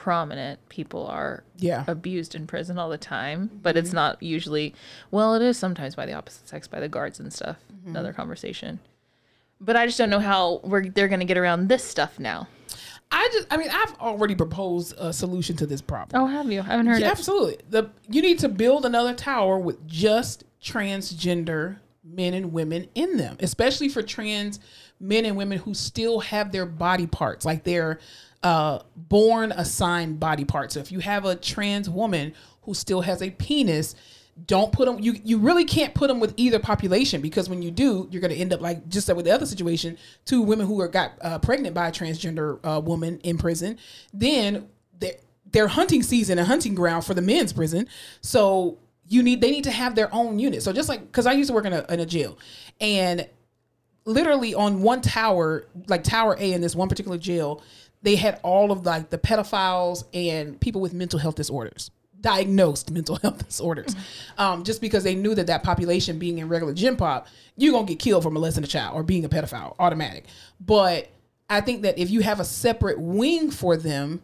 [0.00, 1.84] prominent people are Yeah.
[1.86, 3.84] abused in prison all the time but Mm-hmm.
[3.84, 4.74] it's not usually
[5.10, 7.90] well it is sometimes by the opposite sex by the guards and stuff Mm-hmm.
[7.90, 8.78] another conversation
[9.60, 12.48] but i just don't know how we're they're going to get around this stuff now
[13.12, 16.22] I just, I mean, I've already proposed a solution to this problem.
[16.22, 17.58] oh have you i haven't heard Yeah, it absolutely.
[17.68, 23.36] The you need to build another tower with just transgender men and women in them,
[23.40, 24.60] especially for trans
[25.00, 27.98] men and women who still have their body parts, like their
[28.42, 30.74] uh, born assigned body parts.
[30.74, 33.94] So if you have a trans woman who still has a penis,
[34.46, 34.98] don't put them.
[35.00, 38.32] You you really can't put them with either population because when you do, you're going
[38.32, 41.12] to end up like just like with the other situation, two women who are got
[41.20, 43.76] uh, pregnant by a transgender uh, woman in prison,
[44.14, 45.16] then they're,
[45.52, 47.86] they're hunting season and hunting ground for the men's prison.
[48.22, 50.62] So you need they need to have their own unit.
[50.62, 52.38] So just like because I used to work in a in a jail,
[52.80, 53.28] and
[54.12, 57.62] literally on one tower, like Tower A in this one particular jail,
[58.02, 63.16] they had all of like the pedophiles and people with mental health disorders diagnosed mental
[63.22, 63.96] health disorders.
[64.36, 67.86] Um, just because they knew that that population being in regular gym pop you're gonna
[67.86, 70.24] get killed for molesting a child or being a pedophile automatic.
[70.60, 71.08] But
[71.48, 74.22] i think that if you have a separate wing for them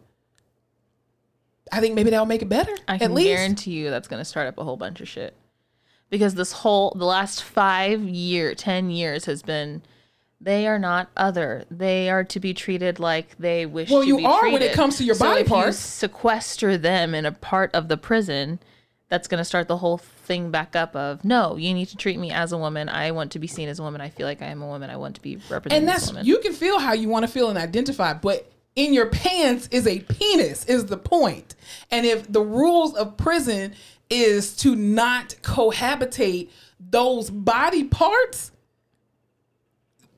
[1.71, 3.27] i think maybe that'll make it better I at can least.
[3.27, 5.33] guarantee you that's going to start up a whole bunch of shit.
[6.09, 9.81] Because this whole the last 5 year, 10 years has been
[10.39, 11.65] they are not other.
[11.71, 14.73] They are to be treated like they wish Well, to you be are when it
[14.73, 15.77] comes to your So body parts.
[15.79, 18.59] sequester them in a part of the prison,
[19.09, 22.19] that's going to start the whole thing back up of no, you need to treat
[22.19, 22.87] me as a woman.
[22.89, 23.99] I want to be seen as a woman.
[24.01, 24.89] I feel like I am a woman.
[24.89, 26.25] I want to be represented and as that's a woman.
[26.25, 29.87] you can feel how you want to feel and identify but in your pants is
[29.87, 31.55] a penis is the point
[31.89, 33.73] and if the rules of prison
[34.09, 38.51] is to not cohabitate those body parts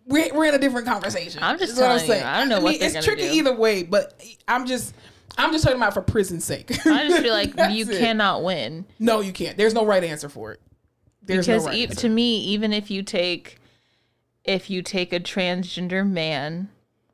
[0.05, 2.61] we're, we're in a different conversation I'm just is what telling you, I don't know
[2.61, 3.31] what they're it's tricky do.
[3.33, 4.93] either way but i'm just
[5.37, 7.99] i'm just talking about for prison's sake I just feel like you it.
[7.99, 8.85] cannot win.
[8.99, 10.61] no you can't there's no right answer for it
[11.23, 13.57] there's because no right e- to me even if you take
[14.45, 16.69] if you take a transgender man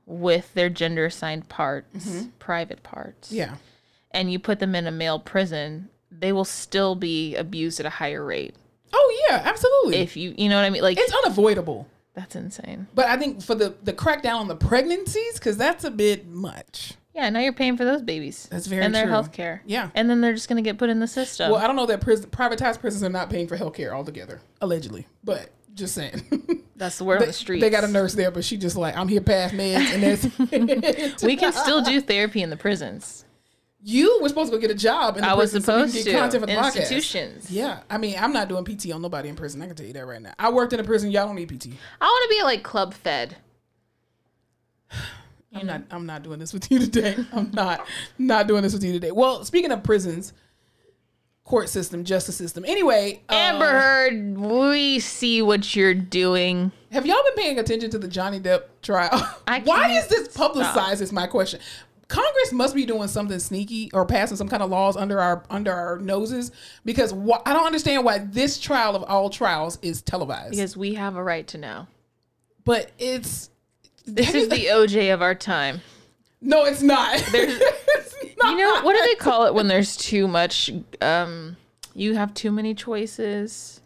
[0.06, 3.38] with their gender assigned parts private parts Mm-hmm.
[3.38, 3.56] yeah
[4.12, 7.90] and you put them in a male prison they will still be abused at a
[7.90, 8.56] higher rate.
[8.94, 9.98] Oh yeah absolutely.
[9.98, 10.82] If you you know what i mean?
[10.82, 11.88] Like it's unavoidable.
[12.14, 12.88] that's insane.
[12.94, 16.94] But I think for the the crackdown on the pregnancies, because that's a bit much.
[17.14, 18.48] yeah now you're paying for those babies.
[18.52, 18.86] That's very true.
[18.86, 19.90] and their health care Yeah.
[19.96, 21.52] and then they're just going to get put in the system.
[21.52, 24.40] Well, I don't know that prison, privatized prisons are not paying for health care altogether,
[24.62, 25.08] allegedly.
[25.24, 28.46] But just saying, that's the word on the street they got a nurse there, but
[28.46, 32.50] she just like, I'm here past meds, and that's we can still do therapy in
[32.50, 33.25] the prisons
[33.88, 35.16] you were supposed to go get a job.
[35.16, 36.76] In the i was prison so you supposed get to content for the podcast.
[36.78, 39.62] institutions Yeah, I mean, I'm not doing PT on nobody in prison.
[39.62, 40.34] I can tell you that right now.
[40.40, 41.12] I worked in a prison.
[41.12, 41.68] Y'all don't need PT.
[42.02, 43.38] i want to be like club fed
[45.54, 45.84] I'm not.
[45.90, 47.16] I'm not doing this with you today.
[47.34, 47.88] I'm not.
[48.18, 49.12] Not doing this with you today.
[49.12, 50.34] Well, speaking of prisons,
[51.46, 52.66] court system, justice system.
[52.68, 56.72] Anyway, uh, Amber Heard, we see what you're doing.
[56.92, 59.18] Have y'all been paying attention to the Johnny Depp trial?
[59.64, 61.02] Why is this publicized?
[61.02, 61.62] Is my question.
[62.08, 65.72] Congress must be doing something sneaky or passing some kind of laws under our under
[65.72, 66.52] our noses
[66.86, 70.52] because wh- I don't understand why this trial of all trials is televised.
[70.52, 71.88] Because we have a right to know.
[72.64, 73.50] but it's
[74.06, 75.82] This is the OJ of our time.
[76.42, 77.22] no, it's not.
[77.34, 78.52] It's not.
[78.52, 80.70] You know, what do they call it when there's too much
[81.02, 81.56] um
[81.96, 83.82] you have too many choices?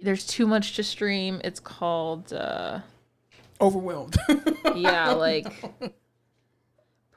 [0.00, 1.40] There's too much to stream.
[1.42, 2.80] It's called uh
[3.60, 4.16] overwhelmed.
[4.76, 5.52] yeah, like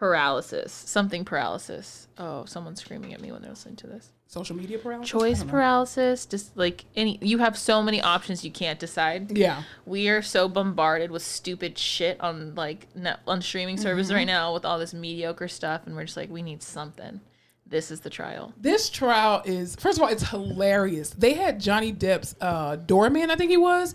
[0.01, 0.73] paralysis.
[0.73, 2.07] Something paralysis.
[2.17, 4.11] Oh, someone's screaming at me when they're listening to this.
[4.25, 5.11] Social media paralysis.
[5.11, 5.51] Choice I don't know.
[5.51, 9.37] paralysis, just like any you have so many options you can't decide.
[9.37, 9.61] Yeah.
[9.85, 14.17] we are so bombarded with stupid shit on like net, on streaming services Mm-hmm.
[14.17, 17.21] right now with all this mediocre stuff and we're just like we need something
[17.67, 21.11] this is the trial This trial is first of all, it's hilarious.
[21.11, 23.93] They had Johnny Depp's uh, doorman, I think he was.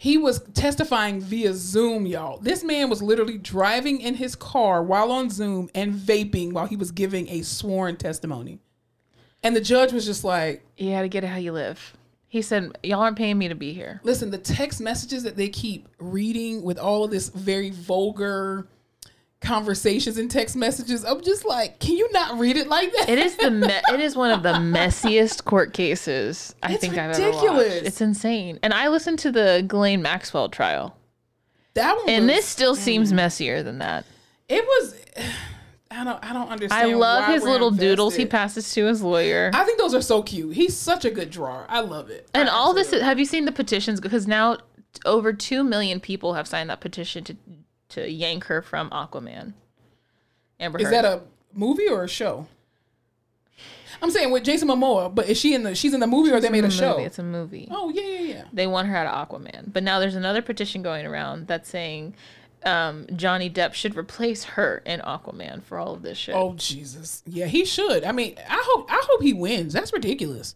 [0.00, 2.38] He was testifying via Zoom, y'all.
[2.38, 6.76] This man was literally driving in his car while on Zoom and vaping while he
[6.76, 8.60] was giving a sworn testimony.
[9.42, 11.96] And the judge was just like, you gotta get it how you live
[12.28, 15.48] he said y'all aren't paying me to be here listen, the text messages that they
[15.48, 18.68] keep reading with all of this very vulgar
[19.40, 23.08] conversations and text messages, I'm just like, can you not read it like that?
[23.08, 26.94] it is the me- it is one of the messiest court cases i It's think
[26.94, 27.74] i've ever ridiculous.
[27.74, 30.96] watched it's insane and i listened to the Ghislaine maxwell trial
[31.74, 32.78] that one and was- this still mm.
[32.78, 34.04] seems messier than that
[34.48, 34.94] It was.
[35.90, 36.22] I don't.
[36.22, 36.90] I don't understand.
[36.90, 40.22] i love his little doodles he passes to his lawyer I think those are so
[40.22, 40.54] cute.
[40.54, 41.64] He's such a good drawer.
[41.66, 42.28] I love it.
[42.34, 43.98] And I all this, have you seen the petitions?
[43.98, 44.58] Because now
[45.06, 47.36] over two million people have signed that petition to
[47.90, 49.52] to yank her from Aquaman.
[50.60, 50.92] Amber is Heard.
[50.94, 51.20] that a
[51.52, 52.46] movie or a show?
[54.00, 55.74] I'm saying with Jason Momoa, but is she in the?
[55.74, 56.92] She's in the movie or they made a It's show?
[56.92, 57.04] movie.
[57.04, 57.68] It's a movie.
[57.70, 58.44] Oh yeah, yeah, yeah.
[58.52, 62.14] They want her out of Aquaman, but now there's another petition going around that's saying
[62.64, 66.34] um, Johnny Depp should replace her in Aquaman for all of this shit.
[66.36, 68.04] Oh Jesus, yeah, he should.
[68.04, 68.90] I mean, I hope.
[68.92, 69.72] I hope he wins.
[69.72, 70.54] That's ridiculous.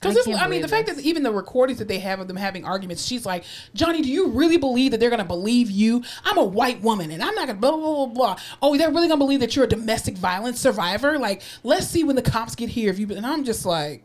[0.00, 0.96] Because I mean, the fact this.
[0.96, 4.08] that even the recordings that they have of them having arguments, she's like, Johnny, do
[4.08, 6.04] you really believe that they're gonna believe you?
[6.24, 8.14] I'm a white woman, and I'm not gonna blah blah blah blah.
[8.14, 8.36] blah.
[8.62, 11.18] Oh, they're really gonna believe that you're a domestic violence survivor?
[11.18, 12.90] Like, let's see when the cops get here.
[12.90, 14.04] If you, and I'm just like,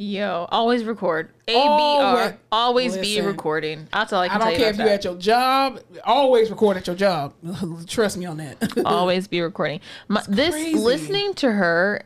[0.00, 1.30] Yo, always record.
[1.48, 1.56] ABR.
[1.56, 3.88] Always- Always be recording.
[3.92, 5.80] That's all I can I don't tell care you if you're at your job.
[6.04, 7.34] Always record at your job.
[7.88, 8.82] Trust me on that.
[8.84, 9.80] always be recording.
[10.06, 12.02] My, this listening to her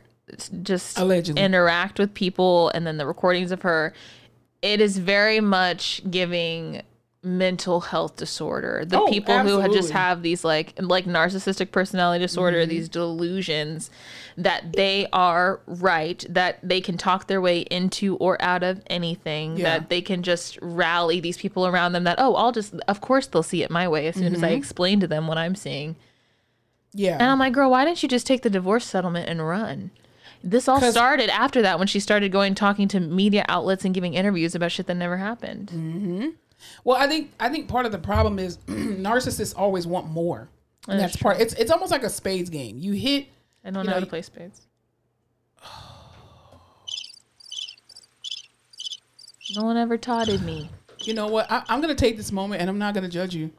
[0.63, 1.41] just Allegedly.
[1.41, 3.93] interact with people and then the recordings of her,
[4.61, 6.81] it is very much giving
[7.25, 8.83] mental health disorder.
[8.85, 12.69] The Oh, people who had just have these like like narcissistic personality disorder, Mm-hmm.
[12.69, 13.89] these delusions
[14.35, 19.55] that they are right, that they can talk their way into or out of anything,
[19.55, 19.79] Yeah.
[19.79, 23.27] that they can just rally these people around them that oh, I'll just of course
[23.27, 24.35] they'll see it my way as soon Mm-hmm.
[24.35, 25.95] as I explain to them what I'm seeing.
[26.93, 27.13] Yeah.
[27.13, 29.91] And I'm like, girl, why didn't you just take the divorce settlement and run?
[30.43, 34.13] This all started after that when she started going talking to media outlets and giving
[34.13, 35.71] interviews about shit that never happened.
[35.73, 36.33] Mm.
[36.83, 40.49] Well, I think I think part of the problem is narcissists always want more.
[40.87, 41.39] And that's part.
[41.39, 42.77] It's it's almost like a spades game.
[42.77, 43.27] You hit.
[43.63, 44.61] I don't You know how to play spades.
[49.57, 50.69] No one ever taught it me.
[51.01, 51.51] You know what?
[51.51, 53.51] I, I'm gonna take this moment and I'm not gonna judge you.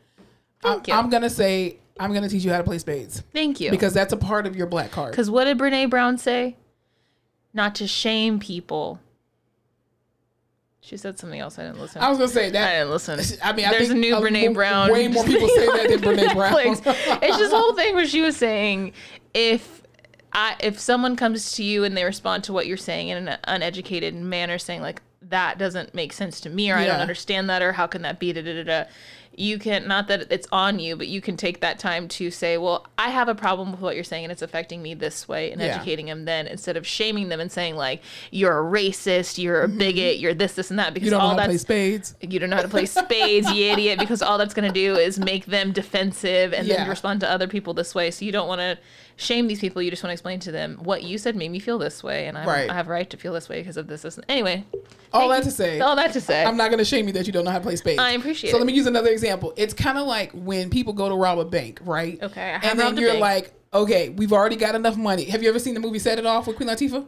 [0.60, 0.98] Thank I, you.
[0.98, 3.70] I'm gonna say I'm gonna teach you how to play spades Thank you.
[3.70, 5.12] because that's a part of your black card.
[5.12, 6.56] Because what did Brene Brown say?
[7.54, 9.00] Not to shame people.
[10.80, 11.58] She said something else.
[11.58, 12.02] I didn't listen.
[12.02, 12.68] I was gonna say that.
[12.68, 13.38] I didn't listen.
[13.42, 14.92] I mean, I there's a new a Brene Brown.
[14.92, 16.56] way more people say that than Brene Brown.
[17.22, 18.92] It's this whole thing where she was saying
[19.32, 19.82] if
[20.34, 23.38] I if someone comes to you and they respond to what you're saying in an
[23.44, 27.62] uneducated manner, saying like that doesn't make sense to me or I don't understand that
[27.62, 28.90] or how can that be da, da, da, da.
[29.36, 32.56] You can not that it's on you, but you can take that time to say,
[32.58, 35.50] "Well, I have a problem with what you're saying, and it's affecting me this way,"
[35.52, 35.68] and Yeah.
[35.76, 36.24] educating them.
[36.24, 40.34] Then instead of shaming them and saying like, "You're a racist, you're a bigot, you're
[40.34, 41.04] this, this, and that," because Mm-hmm.
[41.06, 42.14] You don't know all to that's spades.
[42.20, 44.94] you don't know how to play spades, you idiot, because all that's going to do
[44.96, 46.76] is make them defensive and Yeah.
[46.78, 48.10] then respond to other people this way.
[48.10, 48.78] So you don't want to
[49.16, 49.80] shame these people.
[49.80, 52.26] You just want to explain to them what you said made me feel this way,
[52.26, 52.68] and I'm, Right.
[52.70, 54.02] I have a right to feel this way because of this.
[54.02, 54.18] this.
[54.28, 54.64] Anyway,
[55.12, 55.44] All that you.
[55.44, 57.52] to say, all that to say, I'm not gonna shame you that you don't know
[57.52, 58.00] how to play spades.
[58.00, 58.60] I appreciate So it.
[58.60, 59.23] let me use another example.
[59.56, 62.22] It's kind of like when people go to rob a bank, right?
[62.22, 63.20] Okay, I have and then you're bank.
[63.20, 65.24] like, okay, we've already got enough money.
[65.24, 67.06] Have you ever seen the movie Set It Off with Queen Latifah?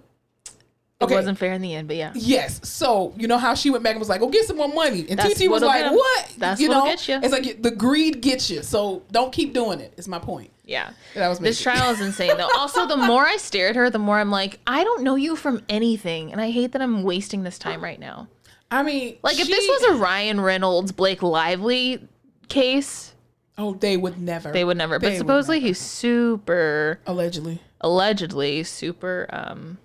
[1.03, 1.13] Okay.
[1.13, 2.13] it wasn't fair in the end, but yeah.
[2.15, 2.59] Yes.
[2.67, 5.05] So you know how she went back and was like, "Go get some more money,"
[5.11, 5.93] and That's TT was like.
[5.93, 7.21] "What?" That's you what'll know, get ya.
[7.23, 8.63] it's like the greed gets you.
[8.63, 9.93] So don't keep doing it.
[9.99, 10.51] Is my point.
[10.65, 10.91] Yeah.
[11.15, 12.49] That was this trial is insane though.
[12.57, 15.37] Also, the more I stare at her, the more I'm like, I don't know you
[15.37, 18.29] from anything, and I hate that I'm wasting this time right now.
[18.71, 22.07] I mean, Like if this was a Ryan Reynolds, Blake Lively
[22.49, 23.15] case,
[23.59, 24.51] oh, they would never.
[24.53, 24.99] they would never.
[24.99, 25.69] They But supposedly never.
[25.69, 27.61] he's super, allegedly.
[27.81, 29.27] allegedly super.
[29.31, 29.79] Um,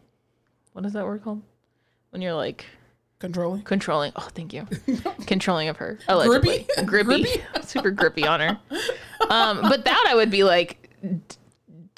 [0.74, 1.42] what is that word called?
[2.10, 2.66] When you're like
[3.20, 3.62] Controlling.
[3.62, 4.12] controlling.
[4.16, 4.68] Oh, thank you.
[5.28, 6.00] controlling of her.
[6.08, 6.66] Allegedly.
[6.80, 6.86] Grippy?
[6.86, 7.24] Grippy.
[7.24, 7.44] Grippy?
[7.68, 8.60] super grippy on her.
[9.30, 10.90] Um, but that I would be like.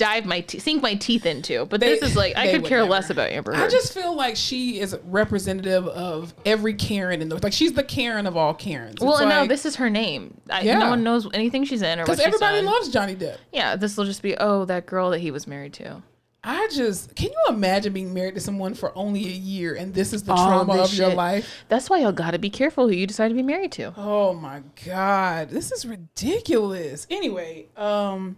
[0.03, 2.79] D- Dive my te- sink my teeth into, but this is like I could care
[2.79, 2.89] never.
[2.91, 7.37] less about Amber I just feel like she is representative of every Karen in the
[7.41, 7.53] like.
[7.53, 8.99] She's the Karen of all Karens.
[8.99, 10.41] well, It's no, like- this is her name.
[10.49, 10.79] I, Yeah.
[10.79, 12.65] No one knows anything she's in or because everybody done.
[12.65, 13.37] loves Johnny Depp.
[13.51, 16.03] Yeah, this will just be oh that girl that he was married to.
[16.45, 20.11] I just can you imagine being married to someone for only a year and this
[20.11, 21.63] is the All trauma this of your life?
[21.69, 23.93] That's why y'all gotta be careful who you decide to be married to.
[23.95, 27.07] Oh my god, this is ridiculous.
[27.09, 28.35] Anyway, um,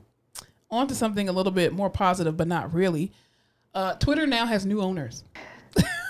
[0.71, 3.11] on to something a little bit more positive, but not really.
[3.73, 5.23] Uh, Twitter now has new owners.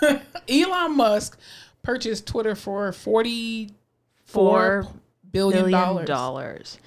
[0.50, 1.40] Elon Musk
[1.84, 3.72] purchased Twitter for forty
[4.26, 4.88] four
[5.32, 6.80] billion dollars.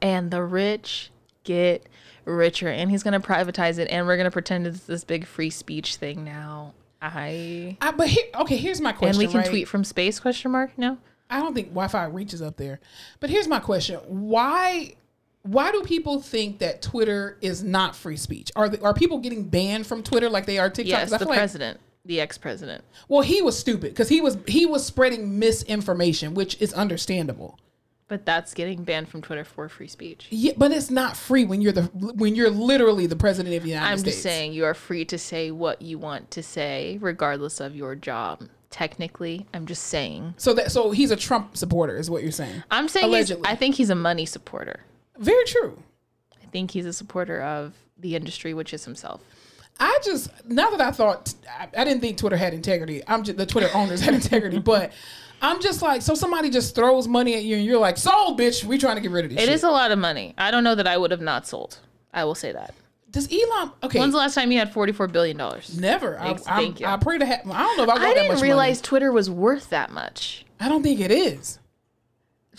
[0.00, 1.10] and the rich
[1.44, 1.88] get
[2.24, 5.96] richer, and he's gonna privatize it, and we're gonna pretend it's this big free speech
[5.96, 6.72] thing now.
[7.00, 9.08] I I, but here, okay, here's my question.
[9.10, 9.50] and we can right?
[9.50, 10.20] tweet from space?
[10.20, 10.76] Question mark?
[10.78, 10.98] No.
[11.28, 12.78] I don't think Wi-Fi reaches up there.
[13.18, 14.94] But here's my question: Why?
[15.42, 18.52] Why do people think that Twitter is not free speech?
[18.54, 20.90] Are the, are people getting banned from Twitter like they are TikTok?
[20.90, 22.84] Yes, the like- president, the ex-president.
[23.08, 27.58] well, he was stupid because he was he was spreading misinformation, which is understandable.
[28.08, 30.26] But that's getting banned from Twitter for free speech.
[30.28, 33.70] Yeah, but it's not free when you're the when you're literally the president of the
[33.70, 34.00] United States.
[34.00, 37.74] I'm just saying you are free to say what you want to say, regardless of
[37.74, 38.48] your job.
[38.68, 40.34] Technically, I'm just saying.
[40.36, 42.62] So that so he's a Trump supporter, is what you're saying.
[42.70, 43.44] I'm saying Allegedly.
[43.46, 44.80] I think he's a money supporter.
[45.18, 45.82] Very true.
[46.42, 49.20] I think he's a supporter of the industry, which is himself.
[49.80, 53.02] I just now that I thought I, I didn't think Twitter had integrity.
[53.06, 54.92] I'm just the Twitter owners had integrity, but
[55.40, 58.64] I'm just like so somebody just throws money at you and you're like sold, bitch.
[58.64, 59.38] We trying to get rid of this.
[59.42, 59.54] It shit.
[59.54, 60.34] is a lot of money.
[60.38, 61.78] I don't know that I would have not sold.
[62.12, 62.74] I will say that.
[63.10, 63.72] Does Elon?
[63.82, 65.78] Okay, When's the last time you had forty-four billion dollars?
[65.78, 66.18] never.
[66.18, 66.86] I, Thanks, I'm- thank you.
[66.86, 67.40] I pray to have.
[67.50, 68.82] I don't know if I I didn't realize Money.
[68.86, 70.44] Twitter was worth that much.
[70.60, 71.58] I don't think it is.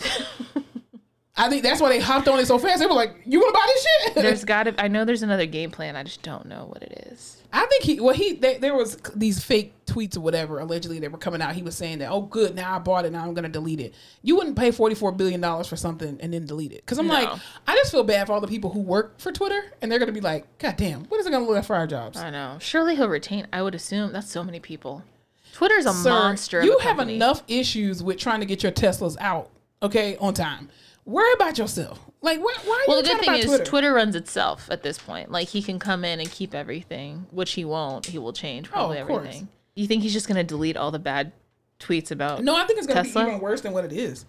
[1.36, 2.78] I think that's why they hopped on it so fast.
[2.78, 4.80] They were like, "You want to buy this shit?" There's got to.
[4.80, 5.96] I know there's another game plan.
[5.96, 7.42] I just don't know what it is.
[7.52, 11.06] I think he well he they, there was these fake tweets or whatever allegedly they
[11.06, 11.54] were coming out.
[11.54, 13.94] He was saying that oh good now I bought it now I'm gonna delete it.
[14.22, 17.06] You wouldn't pay forty four billion dollars for something and then delete it because I'm
[17.06, 17.28] like
[17.68, 20.10] I just feel bad for all the people who work for Twitter and they're gonna
[20.10, 22.18] be like God damn what is it gonna look like for our jobs?
[22.18, 22.58] I know.
[22.60, 23.46] Surely he'll retain.
[23.52, 25.04] I would assume that's so many people.
[25.52, 26.58] Twitter's a Sir, monster.
[26.58, 30.34] of you a have enough issues with trying to get your Teslas out okay, on
[30.34, 30.68] time.
[31.04, 32.00] Worry about yourself.
[32.22, 33.64] Like, why, why are Well, the good thing is Twitter?
[33.64, 33.92] Twitter?
[33.92, 35.30] runs itself at this point.
[35.30, 38.06] Like he can come in and keep everything, which he won't.
[38.06, 39.26] He will change probably Oh, of course.
[39.26, 39.48] everything.
[39.74, 41.32] You think he's just gonna delete all the bad
[41.78, 42.42] tweets about?
[42.42, 44.24] No, I think it's gonna be even worse than what it is.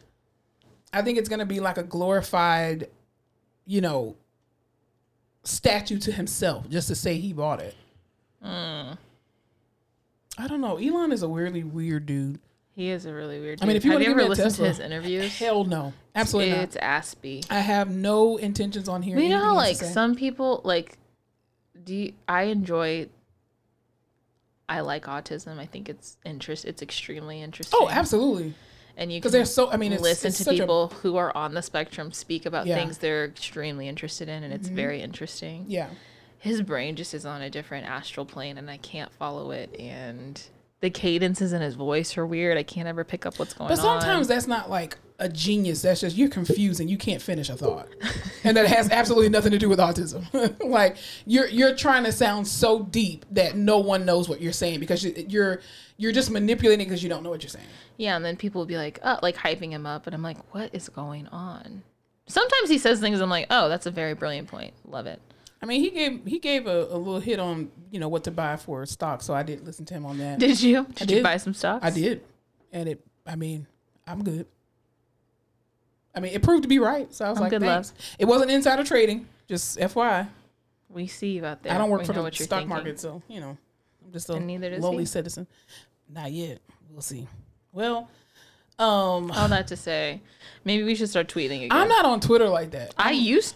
[0.91, 2.89] I think it's gonna be like a glorified,
[3.65, 4.15] you know,
[5.43, 7.75] statue to himself just to say he bought it.
[8.43, 8.93] Hmm.
[10.37, 10.75] I don't know.
[10.77, 12.39] Elon is a weirdly weird dude.
[12.75, 13.63] He is a really weird.
[13.63, 15.39] I mean, if you have you ever listened Tesla, to his interviews?
[15.39, 16.83] Hell no, absolutely it's not.
[16.83, 17.45] aspy.
[17.49, 19.19] I have no intentions on hearing.
[19.19, 20.97] But you know how anything he has like some people like
[21.81, 23.07] do you, I enjoy
[24.67, 25.57] I like autism.
[25.57, 27.79] I think it's interest it's extremely interesting.
[27.81, 28.53] Oh, absolutely.
[28.97, 29.71] And you Because they're so.
[29.71, 32.45] I mean, it's, listen it's to such a- people who are on the spectrum speak
[32.45, 32.75] about Yeah.
[32.75, 34.75] things they're extremely interested in and it's mm-hmm.
[34.75, 35.65] very interesting.
[35.69, 35.87] yeah.
[36.39, 40.39] His brain just is on a different astral plane and I can't follow it and
[40.81, 42.57] the cadences in his voice are weird.
[42.57, 43.77] I can't ever pick up what's going on.
[43.77, 44.01] But on.
[44.01, 45.81] sometimes that's not like a genius.
[45.81, 47.87] That's just you're confused and you can't finish a thought,
[48.43, 50.25] and that has absolutely nothing to do with autism.
[50.69, 54.79] like you're you're trying to sound so deep that no one knows what you're saying
[54.79, 55.61] because you- you're
[55.97, 57.65] you're just manipulating because you don't know what you're saying.
[57.97, 60.53] Yeah, and then people will be like, oh, like hyping him up, and I'm like,
[60.53, 61.83] what is going on?
[62.27, 64.73] Sometimes he says things I'm like, oh, that's a very brilliant point.
[64.85, 65.21] Love it.
[65.61, 68.31] I mean, he gave he gave a, a little hit on you know what to
[68.31, 70.39] buy for stock, so I did listen to him on that.
[70.39, 70.85] Did you?
[70.95, 71.85] Did, you buy some stocks?
[71.85, 72.21] I did,
[72.71, 73.01] and it.
[73.25, 73.65] I mean,
[74.05, 74.45] I'm good.
[76.13, 77.93] I mean, it proved to be right, so I was I'm like, good, thanks.
[78.19, 80.27] It wasn't insider trading, just FYI.
[80.89, 81.73] We see you out there.
[81.73, 82.69] I don't work We for the stock thinking.
[82.69, 83.57] market, so you know,
[84.05, 85.05] I'm just a neither lowly he.
[85.05, 85.47] citizen.
[86.09, 86.59] Not yet.
[86.91, 87.27] We'll see.
[87.73, 88.09] Well,
[88.79, 90.21] um, All that to say,
[90.63, 91.71] maybe we should start tweeting again.
[91.71, 92.93] I'm not on Twitter like that.
[92.97, 93.55] I used,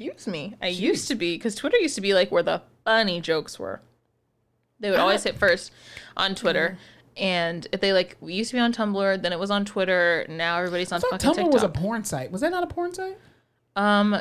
[0.00, 3.20] excuse me, I used to be because Twitter used to be like where the funny
[3.20, 3.80] jokes were.
[4.78, 5.72] They would always hit first
[6.16, 6.78] on Twitter,
[7.16, 10.24] and if they like, we used to be on Tumblr, then it was on Twitter.
[10.28, 11.52] Now everybody's on fucking Tumblr TikTok.
[11.52, 12.32] was a porn site.
[12.32, 13.18] Was that not a porn site?
[13.76, 14.16] Um,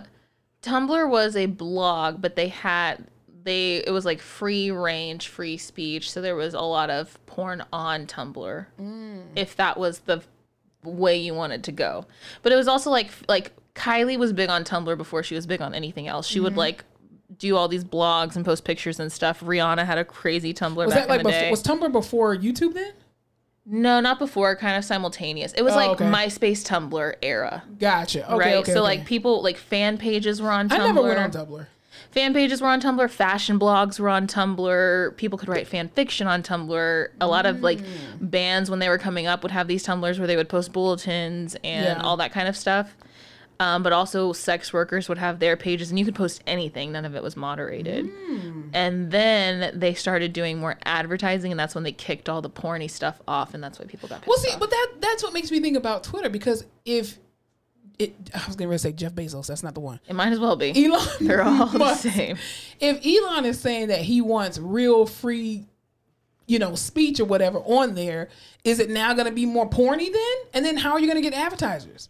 [0.62, 3.06] Tumblr was a blog, but they had
[3.44, 6.12] they it was like free range, free speech.
[6.12, 8.66] So there was a lot of porn on Tumblr,
[9.38, 10.22] if that was the
[10.84, 12.06] way you wanted to go.
[12.42, 15.62] But it was also like like Kylie was big on Tumblr before she was big
[15.62, 16.28] on anything else.
[16.28, 16.84] She would like
[17.38, 19.40] do all these blogs and post pictures and stuff.
[19.40, 21.52] Rihanna had a crazy Tumblr Was back that like in the before, day.
[21.52, 22.92] was Tumblr before YouTube then?
[23.66, 25.54] no, not before, kind of simultaneous.
[25.54, 26.06] It was Oh, like okay.
[26.06, 27.64] MySpace Tumblr era.
[27.80, 28.26] Gotcha.
[28.26, 28.54] Okay, right.
[28.56, 30.80] okay, so like people like fan pages were on Tumblr.
[30.80, 31.68] I never went on Tumblr.
[32.12, 36.26] fan pages were on Tumblr, fashion blogs were on Tumblr, people could write fan fiction
[36.28, 37.08] on Tumblr.
[37.22, 37.86] A lot of like Mm.
[38.32, 41.56] bands when they were coming up would have these Tumblrs where they would post bulletins
[41.64, 42.02] and Yeah.
[42.04, 42.96] all that kind of stuff.
[43.62, 47.04] Um, but also sex workers would have their pages and you could post anything, none
[47.04, 48.06] of it was moderated.
[48.06, 48.70] Mm.
[48.74, 52.90] And then they started doing more advertising and that's when they kicked all the porny
[52.90, 54.62] stuff off and that's why people got pissed Well, see, off.
[54.62, 57.18] but that that's what makes me think about Twitter because if
[57.98, 59.48] it, I was going to say Jeff Bezos.
[59.48, 60.00] That's not the one.
[60.08, 60.86] it might as well be.
[60.86, 61.06] Elon.
[61.20, 62.38] They're all the same.
[62.80, 65.66] If Elon is saying that he wants real free,
[66.48, 68.30] you know, speech or whatever on there,
[68.64, 70.36] is it now going to be more porny then?
[70.54, 72.08] And then how are you going to get advertisers?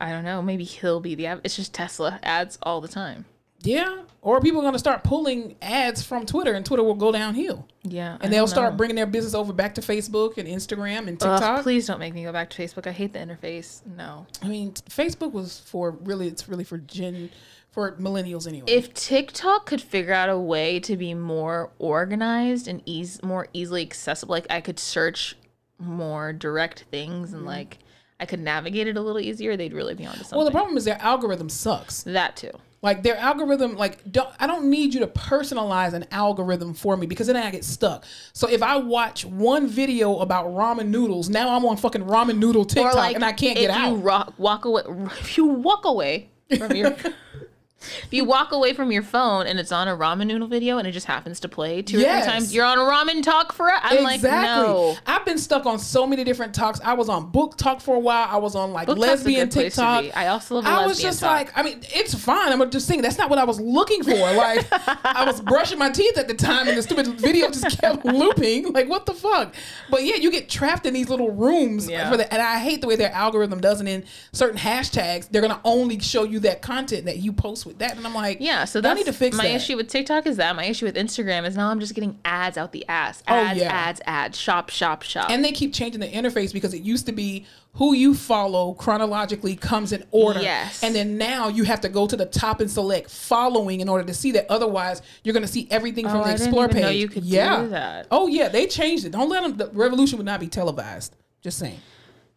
[0.00, 0.42] I don't know.
[0.42, 1.40] Maybe he'll be the.
[1.44, 3.24] It's just Tesla ads all the time.
[3.62, 4.02] Yeah.
[4.22, 7.66] Or people are going to start pulling ads from Twitter and Twitter will go downhill.
[7.84, 11.38] Yeah, And they'll start bringing their business over back to Facebook and Instagram and Ugh,
[11.38, 11.62] TikTok.
[11.62, 12.86] please don't make me go back to Facebook.
[12.86, 13.86] I hate the interface.
[13.86, 14.26] No.
[14.42, 17.30] I mean, Facebook was for really, it's really for Gen,
[17.70, 18.66] for millennials anyway.
[18.68, 23.82] If TikTok could figure out a way to be more organized and ease more easily
[23.82, 25.36] accessible, like I could search
[25.78, 27.48] more direct things and mm-hmm.
[27.48, 27.78] like
[28.18, 30.36] I could navigate it a little easier, they'd really be onto something.
[30.36, 32.02] well, the problem is their algorithm sucks.
[32.04, 32.52] that too.
[32.82, 37.06] Like their algorithm, like don't I don't need you to personalize an algorithm for me
[37.06, 38.04] because then I get stuck.
[38.32, 42.64] So if I watch one video about ramen noodles, now I'm on fucking ramen noodle
[42.64, 43.92] TikTok and I can't get out.
[43.92, 43.98] if.
[43.98, 44.82] You walk away.
[45.20, 46.94] If you walk away from your,
[47.80, 50.88] if you walk away from your phone and it's on a ramen noodle video and
[50.88, 52.24] it just happens to play two or Yes.
[52.24, 53.70] three times, you're on ramen talk for.
[53.70, 54.96] I'm like, no.
[55.06, 56.80] I've been stuck on so many different talks.
[56.82, 58.26] I was on book talk for a while.
[58.30, 60.16] I was on like Book lesbian good place to TikTok.
[60.16, 61.30] I also love I was just talk.
[61.30, 62.50] like, I mean, it's fine.
[62.52, 64.16] I'm just saying that's not what I was looking for.
[64.36, 64.66] Like,
[65.04, 68.72] I was brushing my teeth at the time, and the stupid video just kept looping.
[68.72, 69.54] Like, what the fuck?
[69.90, 72.10] But yeah, you get trapped in these little rooms Yeah.
[72.10, 73.86] for the, and I hate the way their algorithm does it.
[73.88, 77.96] In certain hashtags, they're gonna only show you that content that you post with that,
[77.96, 79.54] and I'm like, Yeah, so that's need to fix my that.
[79.54, 82.56] issue with TikTok is that my issue with Instagram is now I'm just getting ads
[82.56, 83.22] out the ass.
[83.28, 83.72] Oh, Ads, yeah.
[83.72, 84.38] ads, ads.
[84.38, 85.30] Shop, shop, shop.
[85.30, 87.44] And they keep changing the interface because it used to be
[87.74, 90.40] who you follow chronologically comes in order.
[90.40, 90.82] Yes.
[90.82, 94.04] And then now you have to go to the top and select following in order
[94.04, 94.46] to see that.
[94.50, 96.82] Otherwise, you're going to see everything from Oh, the I Explore page.
[96.82, 97.66] know you could do yeah.
[97.66, 98.06] that.
[98.10, 98.48] Oh, yeah.
[98.48, 99.10] They changed it.
[99.12, 99.56] Don't let them.
[99.58, 101.14] The revolution would not be televised.
[101.42, 101.80] Just saying.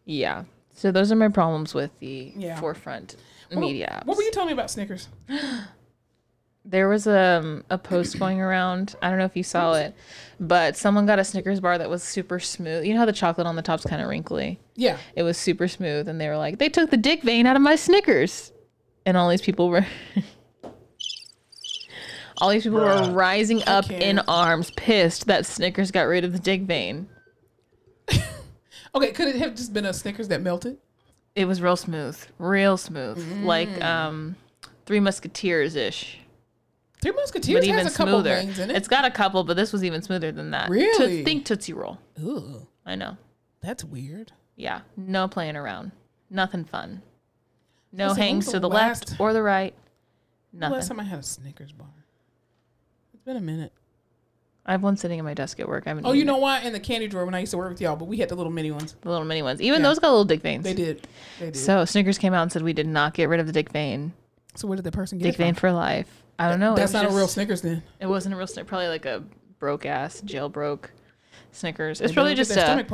[0.04, 0.44] yeah.
[0.74, 2.58] So those are my problems with the Yeah.
[2.58, 3.16] forefront
[3.56, 4.02] media.
[4.04, 4.18] What apps.
[4.18, 5.08] were you telling me about Snickers?
[6.62, 8.94] There was um, a post going around.
[9.00, 9.94] I don't know if you saw it,
[10.38, 12.84] but someone got a Snickers bar that was super smooth.
[12.84, 14.60] You know how the chocolate on the top's kind of wrinkly?
[14.76, 14.98] Yeah.
[15.16, 17.62] It was super smooth, and they were like, they took the dick vein out of
[17.62, 18.52] my Snickers,
[19.06, 19.86] and all these people were.
[22.36, 26.38] all these people were rising up in arms, pissed that Snickers got rid of the
[26.38, 27.08] dick vein.
[28.94, 30.78] Okay, could it have just been a Snickers that melted?
[31.34, 33.44] It was real smooth, real smooth, Mm.
[33.44, 34.36] like um,
[34.86, 36.18] Three Musketeers ish.
[37.00, 38.34] Three Musketeers but even has a smoother.
[38.34, 38.58] it.
[38.70, 40.68] It's got a couple, but this was even smoother than that.
[40.68, 41.18] Really?
[41.18, 41.98] To think Tootsie Roll.
[42.20, 43.16] Ooh, I know.
[43.60, 44.32] that's weird.
[44.56, 44.80] Yeah.
[44.96, 45.92] No playing around.
[46.28, 47.00] Nothing fun.
[47.92, 49.74] No Listen, hangs to the last- left or the right.
[50.52, 50.88] Last Nothing.
[50.88, 51.86] time I had a Snickers bar.
[53.14, 53.72] It's been a minute.
[54.70, 55.82] I have one sitting in my desk at work.
[55.86, 56.06] I haven't.
[56.06, 56.42] Oh, you know it.
[56.42, 56.64] what?
[56.64, 58.36] In the candy drawer when I used to work with y'all, but we had the
[58.36, 58.94] little mini ones.
[59.00, 59.60] the little mini ones.
[59.60, 59.88] Even Yeah.
[59.88, 60.62] those got little dick veins.
[60.62, 61.08] They did.
[61.40, 61.56] They did.
[61.56, 64.12] So Snickers came out and said we did not get rid of the dick vein.
[64.54, 66.22] So where did the person get Dick vein for life.
[66.38, 66.76] I don't know.
[66.76, 67.82] That's not a real Snickers then.
[67.98, 68.68] It wasn't a real Snickers.
[68.68, 69.24] Probably like a
[69.58, 70.84] broke ass jailbroke
[71.50, 72.00] Snickers.
[72.00, 72.86] It's They probably just a,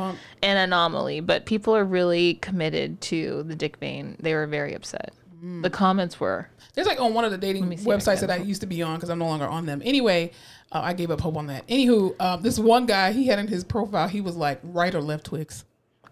[0.43, 4.17] an anomaly, but people are really committed to the dick vein.
[4.19, 5.13] They were very upset.
[5.43, 5.63] Mm.
[5.63, 8.67] The comments were There's like on one of the dating websites that I used to
[8.67, 9.83] be on because I'm no longer on them.
[9.85, 10.33] Anyway,
[10.73, 11.67] uh, I gave up hope on that.
[11.69, 15.01] Anywho, um, this one guy he had in his profile he was like right or
[15.03, 15.65] left Twix.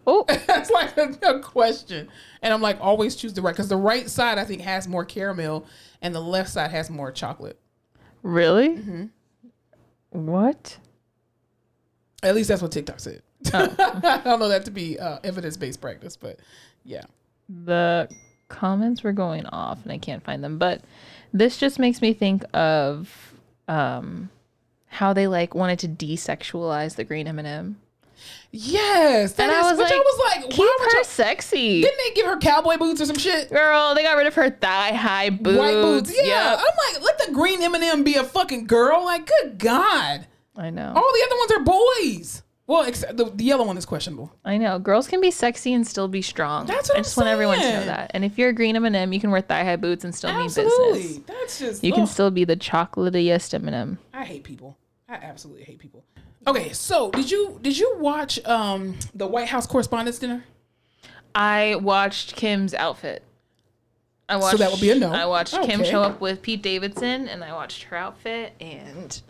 [0.06, 2.08] oh That's like a, a question,
[2.42, 5.04] and I'm like always choose the right because the right side I think has more
[5.04, 5.66] caramel
[6.02, 7.58] and the left side has more chocolate.
[8.22, 9.06] really Mm-hmm.
[10.10, 10.76] what
[12.22, 13.22] At least that's what TikTok said.
[13.52, 13.74] Oh.
[14.04, 16.40] I don't know that to be uh, evidence based practice, but
[16.84, 17.04] yeah.
[17.48, 18.08] the
[18.48, 20.82] comments were going off and I can't find them, but
[21.32, 23.32] this just makes me think of
[23.68, 24.30] um
[24.88, 27.76] how they like wanted to desexualize the green M&M.
[28.52, 31.82] Yes, that And I was which I like, was like, Keep her sexy.
[31.82, 33.50] Didn't they give her cowboy boots or some shit?
[33.50, 35.58] Girl, they got rid of her thigh high boots.
[35.58, 36.52] White boots, yeah.
[36.52, 36.58] Yep.
[36.60, 39.04] I'm like, let the green M and m be a fucking girl.
[39.04, 40.26] Like, good God,
[40.56, 40.92] I know.
[40.94, 41.64] all the other ones are
[42.04, 42.42] boys.
[42.66, 44.32] Well, except the, the yellow one is questionable.
[44.44, 44.78] I know.
[44.78, 46.64] Girls can be sexy and still be strong.
[46.66, 47.86] That's what I I'm just want everyone to know saying.
[47.88, 48.10] that.
[48.14, 51.02] And if you're a green M&M, you can wear thigh-high boots and still mean Absolutely,
[51.02, 51.24] business.
[51.26, 52.08] that's just You can ugh.
[52.08, 53.98] still be the chocolatiest M&M.
[54.14, 54.78] I hate people.
[55.08, 56.04] I absolutely hate people.
[56.46, 60.44] Okay, so did you did you watch um the White House Correspondents' Dinner?
[61.34, 63.22] I watched Kim's outfit.
[64.28, 65.12] I watched, So that would be a no.
[65.12, 65.90] I watched Kim Okay.
[65.90, 69.20] show up with Pete Davidson, and I watched her outfit, and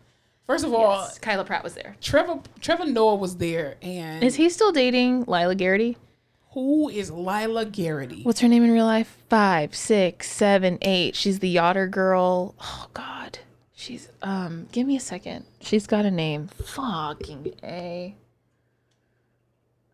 [0.47, 1.97] First of all, yes, Kyla Pratt was there.
[2.03, 5.97] Trevor Trevor Noah was there, and Is he still dating Lyla Garrity?
[6.51, 8.23] who is Lyla Garrity?
[8.23, 9.17] What's her name in real life?
[9.29, 11.17] Five, six, seven, eight.
[11.17, 12.55] She's the Yotter girl.
[12.61, 13.39] Oh God,
[13.75, 14.69] she's um.
[14.71, 15.47] Give me a second.
[15.61, 16.49] She's got a name.
[16.49, 18.15] Fucking a.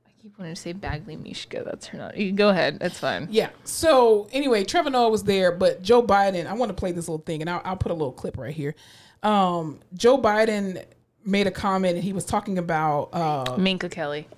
[0.06, 1.62] I keep wanting to say Bagley Mishka.
[1.64, 2.16] That's her not.
[2.18, 2.78] You go ahead.
[2.80, 3.28] That's fine.
[3.30, 3.50] Yeah.
[3.64, 6.46] So anyway, Trevor Noah was there, but Joe Biden.
[6.46, 8.52] I want to play this little thing, and I'll, I'll put a little clip right
[8.54, 8.74] here.
[9.22, 10.84] Um, Joe Biden
[11.24, 13.10] made a comment, and he was talking about.
[13.12, 14.28] Uh, Minka Kelly.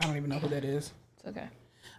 [0.00, 0.92] I don't even know who that is.
[1.18, 1.48] It's okay.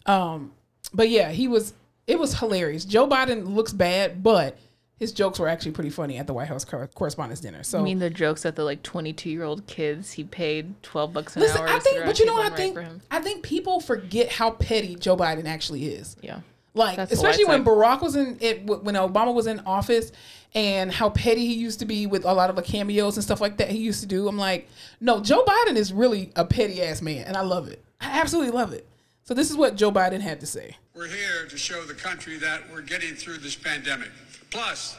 [0.05, 0.51] Um,
[0.93, 1.73] but yeah, he was.
[2.05, 2.83] It was hilarious.
[2.83, 4.57] Joe Biden looks bad, but
[5.03, 7.63] his jokes were actually pretty funny at the White House Cor- Correspondents' Dinner.
[7.63, 11.13] So I mean the jokes that the like 22 year old kids he paid 12
[11.13, 11.67] bucks an listen, hour.
[11.67, 13.01] I think, but you know what I table think?
[13.11, 16.15] I think people forget how petty Joe Biden actually is.
[16.21, 16.39] Yeah.
[16.73, 17.63] Like, That's especially when.
[17.63, 20.11] Barack was in it, when Obama was in office,
[20.55, 23.41] and how petty he used to be with a lot of the cameos and stuff
[23.41, 24.27] like that he used to do.
[24.27, 24.67] I'm like,
[24.99, 27.83] no, Joe Biden is really a petty ass man, and I love it.
[28.01, 28.87] I absolutely love it.
[29.23, 30.75] So this is what Joe Biden had to say.
[30.95, 34.09] We're here to show the country that we're getting through this pandemic.
[34.51, 34.97] Plus,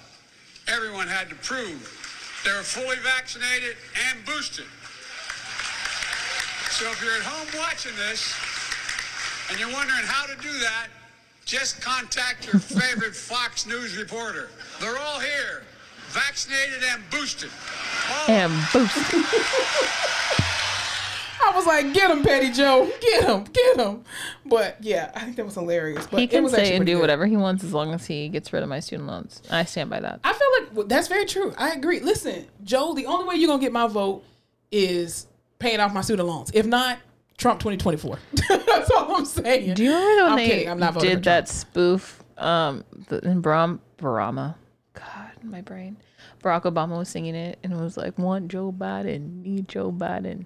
[0.67, 3.77] everyone had to prove they were fully vaccinated
[4.11, 4.67] and boosted.
[6.71, 8.35] So if you're at home watching this
[9.51, 10.89] and you're wondering how to do that,
[11.45, 14.49] just contact your favorite Fox News reporter.
[14.81, 15.63] They're all here,
[16.09, 17.51] vaccinated and boosted.
[18.11, 18.97] All And boost.
[21.47, 24.03] I was like, get him, Petty Joe, get him, get him.
[24.47, 26.07] But yeah, I think that was hilarious.
[26.07, 27.01] But he it can was say actually and do good.
[27.03, 29.43] whatever he wants as long as he gets rid of my student loans.
[29.51, 30.21] I stand by that.
[30.25, 31.53] I feel like well, that's very true.
[31.59, 32.01] I agree.
[32.01, 34.25] Listen, Joe, the only way you're gonna get my vote
[34.73, 35.27] is
[35.59, 36.51] paying off my student loans.
[36.55, 36.99] If not,
[37.37, 38.19] Trump 2024.
[38.67, 39.75] that's all I'm saying.
[39.75, 40.71] Do you remember when I'm they kidding.
[40.71, 44.55] I'm not voting did for that spoof um the, in Bram Barama?
[44.93, 45.97] God, my brain.
[46.43, 50.45] Barack Obama was singing it and it was like, "Want Joe Biden, need Joe Biden.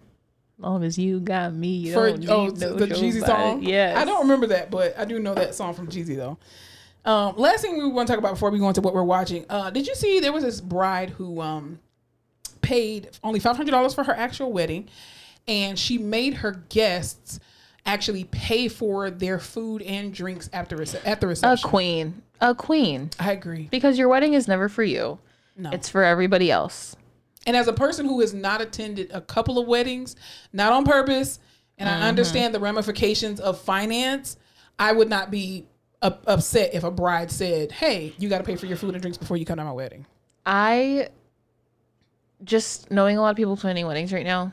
[0.59, 3.27] Long as you got me, you For don't need oh, no the Joe Jeezy Biden."
[3.27, 3.63] song.
[3.63, 6.39] Yes, I don't remember that, but I do know that song from Jeezy though.
[7.05, 9.45] Um, last thing we want to talk about before we go into what we're watching.
[9.49, 11.79] Uh, did you see there was this bride who um
[12.61, 14.89] paid only five hundred dollars for her actual wedding,
[15.49, 17.41] and she made her guests
[17.87, 21.67] actually pay for their food and drinks after rece- at the reception.
[21.67, 22.23] A queen.
[22.41, 23.11] A queen.
[23.19, 23.67] I agree.
[23.71, 25.19] Because your wedding is never for you.
[25.57, 25.71] No.
[25.71, 26.95] It's for everybody else.
[27.47, 30.15] And as a person who has not attended a couple of weddings,
[30.53, 31.41] not on purpose,
[31.79, 32.03] and Mm-hmm.
[32.03, 34.37] I understand the ramifications of finance,
[34.79, 35.65] I would not be
[36.03, 39.01] up- upset if a bride said, "Hey, you got to pay for your food and
[39.01, 40.05] drinks before you come to my wedding."
[40.45, 41.09] I
[42.45, 44.53] just knowing a lot of people planning weddings right now,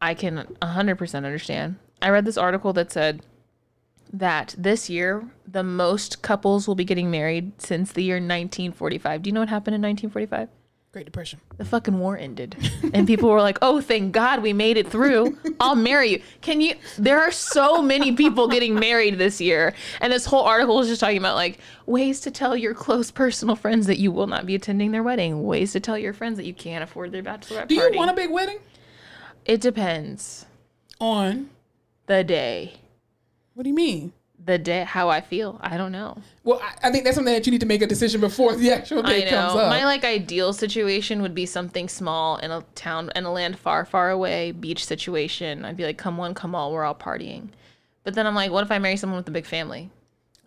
[0.00, 1.76] I can 100% understand.
[2.02, 3.22] I read this article that said
[4.12, 9.22] that this year the most couples will be getting married since the year 1945.
[9.22, 10.48] Do you know what happened in 1945?
[10.92, 11.40] Great Depression.
[11.58, 12.56] The fucking war ended.
[12.94, 15.36] And people were like, "Oh, thank God we made it through.
[15.60, 19.74] I'll marry you." Can you There are so many people getting married this year.
[20.00, 23.56] And this whole article is just talking about like ways to tell your close personal
[23.56, 26.46] friends that you will not be attending their wedding, ways to tell your friends that
[26.46, 28.58] you can't afford their bachelorette Do you want a big wedding?
[29.46, 30.46] It depends.
[31.00, 31.50] On
[32.06, 32.74] The day.
[33.54, 34.12] what do you mean?
[34.42, 35.58] The day how I feel.
[35.62, 36.18] I don't know.
[36.44, 38.70] Well, I, I think that's something that you need to make a decision before the
[38.78, 39.68] actual day comes up.
[39.70, 43.84] My like ideal situation would be something small in a town in a land far,
[43.84, 45.64] far away, beach situation.
[45.64, 47.48] I'd be like, come one, come all, we're all partying.
[48.04, 49.90] But then I'm like, what if I marry someone with a big family?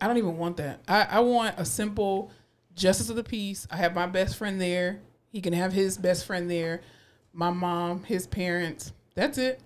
[0.00, 0.80] I don't even want that.
[0.88, 2.30] I, I want a simple
[2.74, 3.66] justice of the peace.
[3.70, 5.00] I have my best friend there.
[5.30, 6.80] He can have his best friend there.
[7.32, 8.92] My mom, his parents.
[9.14, 9.60] That's it.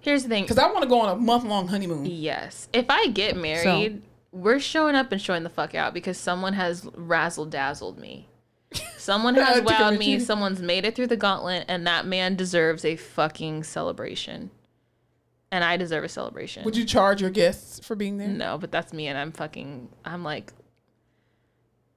[0.00, 0.44] Here's the thing.
[0.44, 2.06] Because I want to go on a month long honeymoon.
[2.06, 2.68] Yes.
[2.72, 4.02] If I get married,
[4.32, 8.28] we're showing up and showing the fuck out because someone has razzle dazzled me.
[8.96, 10.18] Someone has wowed me.
[10.18, 14.50] Someone's made it through the gauntlet, and that man deserves a fucking celebration.
[15.52, 16.64] And I deserve a celebration.
[16.64, 18.28] Would you charge your guests for being there?
[18.28, 19.88] No, but that's me, and I'm fucking.
[20.04, 20.52] I'm like.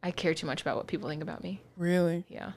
[0.03, 1.61] I care too much about what people think about me.
[1.77, 2.25] Really?
[2.29, 2.51] Yeah.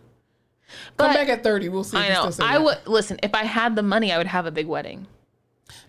[0.97, 1.69] Come back at 30.
[1.69, 1.97] We'll see.
[1.97, 2.31] I know.
[2.41, 3.19] I would listen.
[3.23, 5.07] If I had the money, I would have a big wedding.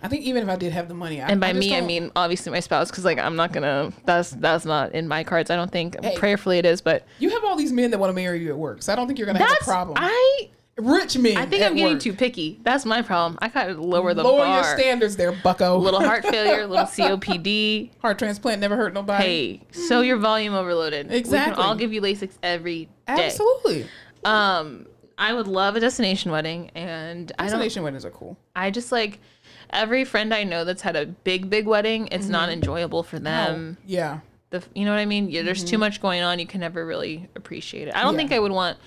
[0.04, 1.80] I think even if I did have the money, I, And by I me, I
[1.80, 3.92] don't- mean obviously my spouse, because like I'm not gonna.
[4.06, 5.50] That's that's not in my cards.
[5.50, 6.02] I don't think.
[6.04, 6.16] Hey.
[6.18, 8.58] Prayerfully, it is, but you have all these men that want to marry you at
[8.58, 9.98] work, so I don't think you're gonna have a problem.
[10.00, 10.50] I.
[10.78, 11.36] Rich men.
[11.36, 12.02] I think I'm getting work.
[12.02, 12.58] too picky.
[12.64, 13.38] That's my problem.
[13.42, 14.56] I gotta lower the Lower bar.
[14.64, 15.78] your standards, there, Bucko.
[15.80, 17.90] little heart failure, little COPD.
[18.00, 19.24] heart transplant never hurt nobody.
[19.26, 21.10] Hey, so your volume overloaded.
[21.10, 21.56] We Exactly.
[21.56, 22.90] can all give you Lasix every day.
[23.08, 23.88] absolutely.
[24.26, 24.86] Um,
[25.18, 27.52] I would love a destination wedding, and I don't.
[27.52, 28.38] Destination weddings are cool.
[28.56, 29.20] I just like
[29.70, 32.08] every friend I know that's had a big, big wedding.
[32.12, 33.78] It's not enjoyable for them.
[33.86, 34.20] yeah.
[34.52, 35.30] The you know what I mean?
[35.30, 36.40] Yeah, there's too much going on.
[36.40, 37.96] You can never really appreciate it.
[37.96, 38.18] I don't Yeah.
[38.18, 38.78] think I would want.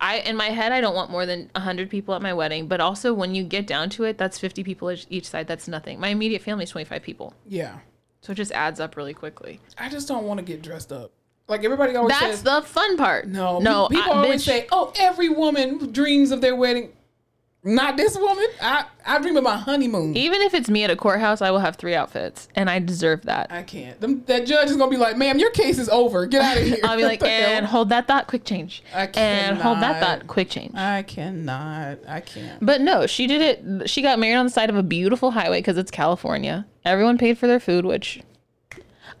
[0.00, 2.68] I in my head I don't want more than hundred people at my wedding.
[2.68, 5.46] But also when you get down to it, that's fifty people each, each side.
[5.46, 6.00] That's nothing.
[6.00, 7.80] My immediate family is twenty five people, Yeah.
[8.22, 9.60] so it just adds up really quickly.
[9.76, 11.12] I just don't want to get dressed up.
[11.48, 12.42] Like everybody always That's says.
[12.44, 13.26] the fun part.
[13.28, 13.88] no, no.
[13.88, 16.90] People, people I- always bitch, say, "Oh, every woman dreams of their wedding."
[17.64, 18.46] Not this woman.
[18.60, 20.16] I I dream of my honeymoon.
[20.16, 23.22] even if it's me at a courthouse, I will have three outfits, and I deserve
[23.26, 23.52] that.
[23.52, 24.00] I can't.
[24.00, 26.26] Them, that judge is gonna be like, "Ma'am, your case is over.
[26.26, 28.82] Get out of here." I'll be like, and hold that thought, quick change.
[28.92, 30.74] I And hold that thought, quick change.
[30.74, 31.98] I cannot.
[32.08, 32.64] I can't.
[32.64, 33.88] But no, she did it.
[33.88, 36.66] She got married on the side of a beautiful highway because it's California.
[36.84, 38.22] Everyone paid for their food, which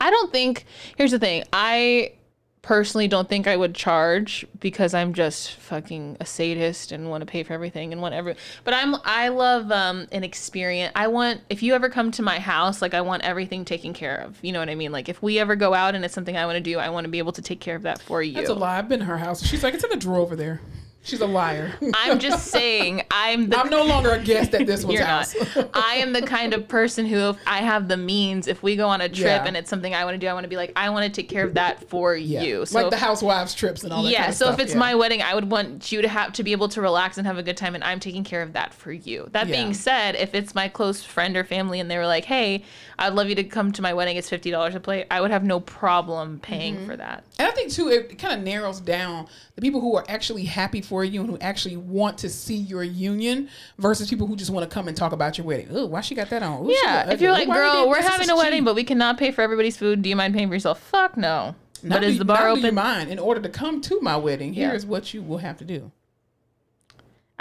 [0.02, 0.66] I don't think.
[0.96, 1.44] Here's the thing.
[1.52, 2.14] I
[2.62, 7.26] personally don't think I would charge because I'm just fucking a sadist and want to
[7.26, 8.34] pay for everything and want every.
[8.64, 8.96] But I'm.
[9.04, 10.92] I love um an experience.
[10.96, 14.16] I want if you ever come to my house, like I want everything taken care
[14.16, 14.38] of.
[14.42, 14.90] You know what I mean?
[14.90, 17.04] Like if we ever go out and it's something I want to do, I want
[17.04, 18.34] to be able to take care of that for you.
[18.34, 18.78] That's a lie.
[18.78, 19.44] I've been to her house.
[19.46, 20.60] She's like, "It's in the drawer over there."
[21.04, 21.72] She's a liar.
[21.94, 23.02] I'm just saying.
[23.10, 25.34] I'm the I'm no longer a guest at this one's You're house.
[25.56, 25.70] not.
[25.74, 28.88] I am the kind of person who, if I have the means, if we go
[28.88, 29.44] on a trip Yeah.
[29.44, 31.10] and it's something I want to do, I want to be like, I want to
[31.20, 32.42] take care of that for Yeah.
[32.42, 32.66] you.
[32.66, 34.10] So like the housewives trips and all that.
[34.12, 34.18] yeah.
[34.20, 34.58] kind of so stuff.
[34.60, 34.78] if it's yeah.
[34.80, 37.36] my wedding, I would want you to have to be able to relax and have
[37.38, 39.28] a good time, and I'm taking care of that for you.
[39.32, 42.62] That being said, if it's my close friend or family and they were like, Hey,
[42.98, 44.16] I'd love you to come to my wedding.
[44.16, 45.06] It's fifty dollars a plate.
[45.10, 46.86] I would have no problem paying Mm-hmm.
[46.86, 47.24] for that.
[47.40, 49.26] And I think too, it kind of narrows down
[49.56, 52.82] the people who are actually happy for you and who actually want to see your
[52.84, 55.68] union versus people who just want to come and talk about your wedding.
[55.70, 56.66] Oh, why she got that on?
[56.66, 58.84] Ooh, Yeah, if you're like, why girl, we're having is a wedding, cheap." but we
[58.84, 60.02] cannot pay for everybody's food.
[60.02, 60.80] Do you mind paying for yourself?
[60.80, 61.54] Fuck no.
[61.82, 62.74] Now But is you- the bar now do you open?
[62.76, 63.10] mind?
[63.10, 64.68] In order to come to my wedding, Yeah.
[64.68, 65.90] here's what you will have to do.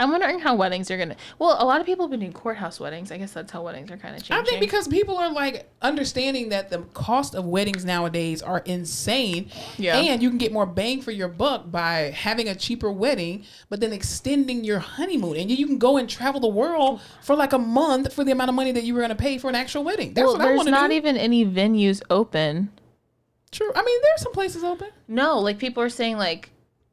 [0.02, 1.16] I'm wondering how weddings are gonna.
[1.38, 3.12] Well, a lot of people have been doing courthouse weddings.
[3.12, 4.38] I guess that's how weddings are kind of changing.
[4.38, 9.52] I think because people are like understanding that the cost of weddings nowadays are insane.
[9.78, 9.97] Yeah.
[9.97, 13.80] And you can get more bang for your buck by having a cheaper wedding, but
[13.80, 15.38] then extending your honeymoon.
[15.38, 18.49] And you can go and travel the world for like a month for the amount
[18.49, 20.14] of money that you were going to pay for an actual wedding.
[20.14, 20.95] That's well, what I there's want to not do.
[20.95, 22.72] even any venues open.
[23.52, 23.72] True.
[23.76, 24.89] I mean, there's some places open.
[25.08, 26.51] No, like people are saying like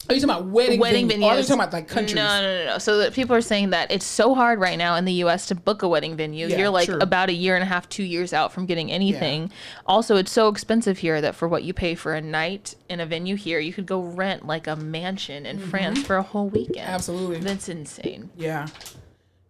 [0.09, 1.19] Are you talking about wedding, wedding venues?
[1.19, 1.23] venues.
[1.23, 2.15] Or are you talking about like countries?
[2.15, 2.79] No, no, no, no.
[2.79, 5.47] So that people are saying that it's so hard right now in the U.S.
[5.47, 6.47] to book a wedding venue.
[6.47, 6.99] Yeah, You're like true.
[6.99, 9.51] about a year and a half, two years out from getting anything.
[9.87, 13.07] Also, it's so expensive here that for what you pay for a night in a
[13.07, 16.87] venue here, you could go rent like a mansion in France for a whole weekend.
[16.87, 16.95] Mm-hmm.
[16.95, 17.41] Absolutely.
[17.41, 18.31] That's insane.
[18.35, 18.69] Yeah.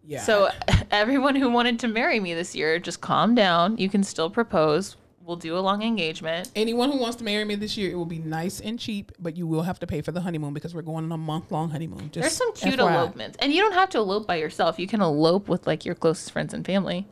[0.05, 0.23] Yeah.
[0.23, 0.49] So
[0.91, 3.77] everyone who wanted to marry me this year, just calm down.
[3.77, 4.97] You can still propose.
[5.29, 6.49] We'll do a long engagement.
[6.55, 9.37] anyone who wants to marry me this year, it will be nice and cheap, but
[9.37, 11.69] you will have to pay for the honeymoon because we're going on a month long
[11.69, 12.09] honeymoon.
[12.09, 12.91] Just There's some cute FYI.
[12.95, 14.79] elopements, and you don't have to elope by yourself.
[14.79, 17.07] You can elope with like your closest friends and family.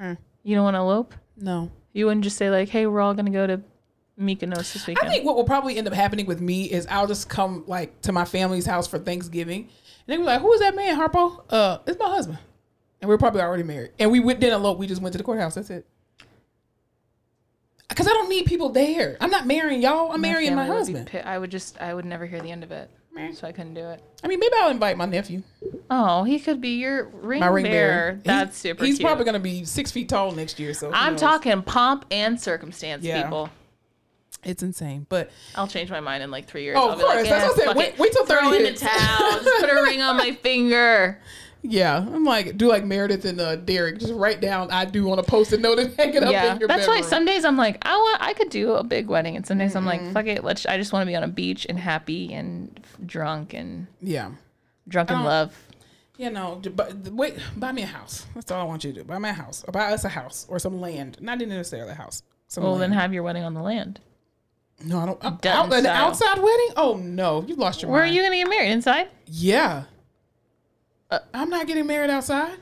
[0.00, 0.16] Mm.
[0.44, 1.12] You don't want to elope?
[1.36, 1.70] No.
[1.92, 3.60] You wouldn't just say like, "Hey, we're all gonna go to
[4.18, 7.06] Mykonos this weekend." I think what will probably end up happening with me is I'll
[7.06, 9.68] just come like to my family's house for Thanksgiving, and
[10.06, 11.42] they be like, "Who is that man, Harpo?
[11.50, 12.38] Uh, it's my husband."
[13.02, 14.78] And we're probably already married, and we went didn't elope.
[14.78, 15.56] We just went to the courthouse.
[15.56, 15.86] That's it.
[17.88, 19.16] Because I don't need people there.
[19.20, 20.12] I'm not marrying y'all.
[20.12, 21.06] I'm marrying my family would husband.
[21.06, 22.90] pi- I would just, I would never hear the end of it,
[23.34, 24.02] so I couldn't do it.
[24.24, 25.42] I mean, maybe I'll invite my nephew,
[25.88, 27.88] Oh, he could be your ring, my ring bearer.
[27.90, 28.10] bearer.
[28.14, 28.84] He's- That's super.
[28.84, 29.06] He's cute.
[29.06, 30.74] probably gonna be six feet tall next year.
[30.74, 31.20] So I'm knows?
[31.20, 33.22] talking pomp and circumstance, Yeah.
[33.22, 33.50] people.
[34.44, 36.76] It's insane, but I'll change my mind in like three years.
[36.78, 37.28] Oh, I'll of be like, course.
[37.28, 37.76] That's what I said.
[37.76, 39.32] Wait- wait till 30 Throw in the hits." towel.
[39.42, 41.20] Just put a ring on my finger.
[41.68, 43.98] Yeah, I'm like do like Meredith and uh, Derek.
[43.98, 46.60] Just write down I do on a post-it note and hang it up Yeah, in
[46.60, 49.36] your that's why some days I'm like, I want, I could do a big wedding,
[49.36, 50.04] and some days I'm Mm-hmm.
[50.06, 50.64] like, fuck it, let's.
[50.66, 54.30] I just want to be on a beach and happy and f- drunk and yeah.
[54.88, 55.56] drunk in love.
[56.18, 58.24] You know, but wait, buy me a house.
[58.34, 59.04] That's all I want you to do.
[59.04, 61.18] Buy me a house, or buy us a house, or some land.
[61.20, 62.22] Not necessarily a house.
[62.48, 62.84] Some Well, land.
[62.84, 64.00] then have your wedding on the land.
[64.82, 65.22] no, I don't.
[65.22, 66.68] I, out, an outside wedding?
[66.76, 69.08] Oh no, you lost your Where are you gonna get married inside?
[69.26, 69.84] Yeah,
[71.10, 72.58] Uh, I'm not getting married outside.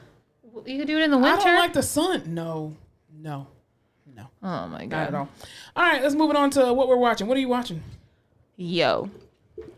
[0.66, 1.40] You could do it in the winter.
[1.40, 2.34] I don't like the sun.
[2.34, 2.76] No,
[3.12, 3.48] no,
[4.14, 5.08] no, oh my not god.
[5.08, 5.28] at all.
[5.74, 7.26] All right, let's move it on to what we're watching.
[7.26, 7.82] What are you watching?
[8.56, 9.10] Yo,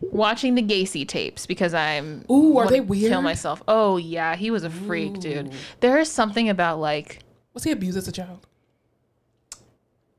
[0.01, 2.25] watching the Gacy tapes because I'm.
[2.29, 3.11] Ooh, are they weird?
[3.11, 3.63] Kill myself.
[3.67, 5.51] Oh yeah, he was a freak, dude.
[5.79, 7.19] There is something about like,
[7.53, 8.45] Was he abused as a child?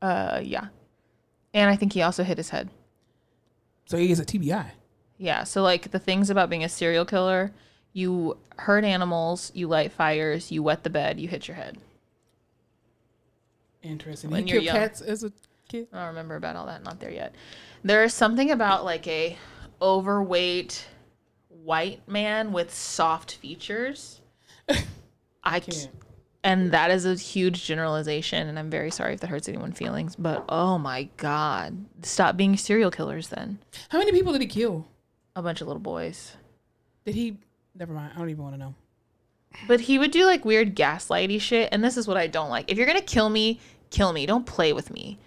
[0.01, 0.67] uh, yeah,
[1.53, 2.69] and I think he also hit his head.
[3.85, 4.71] So he is a TBI.
[5.17, 5.43] Yeah.
[5.45, 7.51] So like the things about being a serial killer,
[7.93, 11.77] you hurt animals, you light fires, you wet the bed, you hit your head.
[13.81, 14.29] Interesting.
[14.29, 14.75] When he you're young.
[14.75, 15.31] cats as a
[15.69, 15.87] kid.
[15.93, 16.83] I don't remember about all that.
[16.83, 17.33] Not there yet.
[17.83, 19.37] There is something about like a
[19.81, 20.85] overweight
[21.47, 24.19] white man with soft features.
[25.43, 25.65] I Can't.
[25.73, 25.89] can't.
[26.41, 30.15] And that is a huge generalization, and I'm very sorry if that hurts anyone's feelings.
[30.15, 33.27] But oh my god, stop being serial killers.
[33.27, 33.59] Then
[33.89, 34.87] How many people did he kill?
[35.35, 36.35] a bunch of little boys.
[37.05, 37.37] Did he?
[37.79, 38.11] Never mind.
[38.13, 38.75] I don't even want to know.
[39.67, 42.69] But he would do like weird gaslighty shit, and this is what I don't like.
[42.69, 43.59] If you're gonna kill me,
[43.89, 44.25] kill me.
[44.25, 45.17] Don't play with me.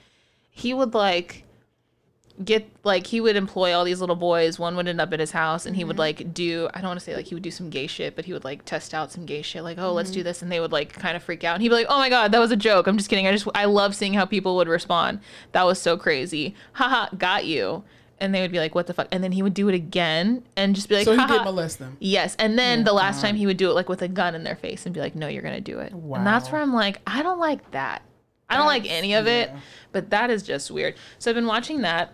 [0.51, 1.45] He would like
[2.45, 4.59] get like he would employ all these little boys.
[4.59, 6.01] One would end up at his house, and he would mm-hmm.
[6.01, 8.27] like do I don't want to say like he would do some gay shit, but
[8.27, 9.65] he would like test out some gay shit.
[9.65, 10.27] Like oh let's do mm-hmm.
[10.27, 12.09] this, and they would like kind of freak out, and he'd be like oh my
[12.09, 12.87] god that was a joke.
[12.87, 13.27] I'm just kidding.
[13.27, 15.21] I just I love seeing how people would respond.
[15.53, 16.55] That was so crazy.
[16.75, 17.83] Haha, got you.
[18.23, 20.45] And they would be like, "What the fuck?" And then he would do it again,
[20.57, 21.97] and just be like, So he did molest them.
[22.01, 24.45] Yes, and then the last time he would do it like with a gun in
[24.45, 27.01] their face and be like, "No, you're gonna do it." And that's where I'm like,
[27.07, 28.03] I don't like that.
[28.49, 29.61] I don't like any of it, yeah.
[29.93, 30.95] but that is just weird.
[31.19, 32.13] So I've been watching that.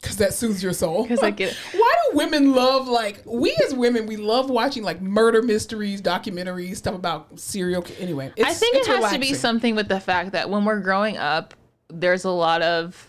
[0.00, 1.06] Because that soothes your soul.
[1.06, 1.56] 'Cause I get it.
[1.72, 6.76] Why do women love like we as women we love watching like murder mysteries, documentaries,
[6.76, 7.82] stuff about serial.
[7.82, 10.48] ki- Anyway, it's, I think it's it has to be something with the fact that
[10.50, 11.54] when we're growing up,
[11.88, 13.08] there's a lot of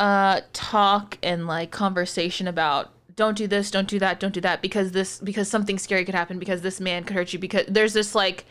[0.00, 4.62] uh talk and like conversation about don't do this, don't do that, don't do that
[4.62, 7.92] because this because something scary could happen because this man could hurt you because there's
[7.92, 8.46] this like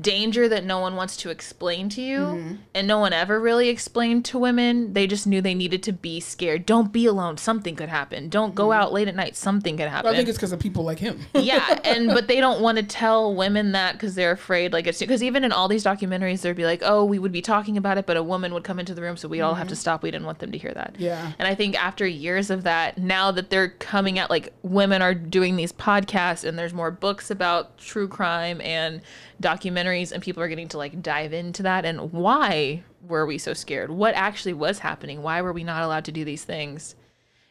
[0.00, 2.54] danger that no one wants to explain to you Mm-hmm.
[2.74, 6.20] and no one ever really explained to women they just knew they needed to be
[6.20, 9.88] scared don't be alone something could happen don't go out late at night something could
[9.88, 10.14] happen Mm-hmm.
[10.14, 11.20] I think it's because of people like him.
[11.34, 14.98] yeah and but they don't want to tell women that because they're afraid like it's
[14.98, 17.96] because even in all these documentaries there'd be like oh we would be talking about
[17.98, 20.02] it but a woman would come into the room so we'd all have to stop
[20.02, 21.02] we didn't want them to hear that Mm-hmm.
[21.02, 21.32] Yeah.
[21.38, 25.14] and i think after years of that now that they're coming out like women are
[25.14, 29.00] doing these podcasts and there's more books about true crime and
[29.40, 33.54] documentaries and people are getting to like dive into that and why were we so
[33.54, 36.94] scared what actually was happening why were we not allowed to do these things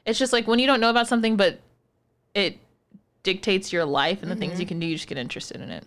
[0.06, 1.60] it's just like when you don't know about something but
[2.36, 2.60] it
[3.24, 4.70] dictates your life and the things you mm-hmm.
[4.70, 5.86] can do, you just get interested in it.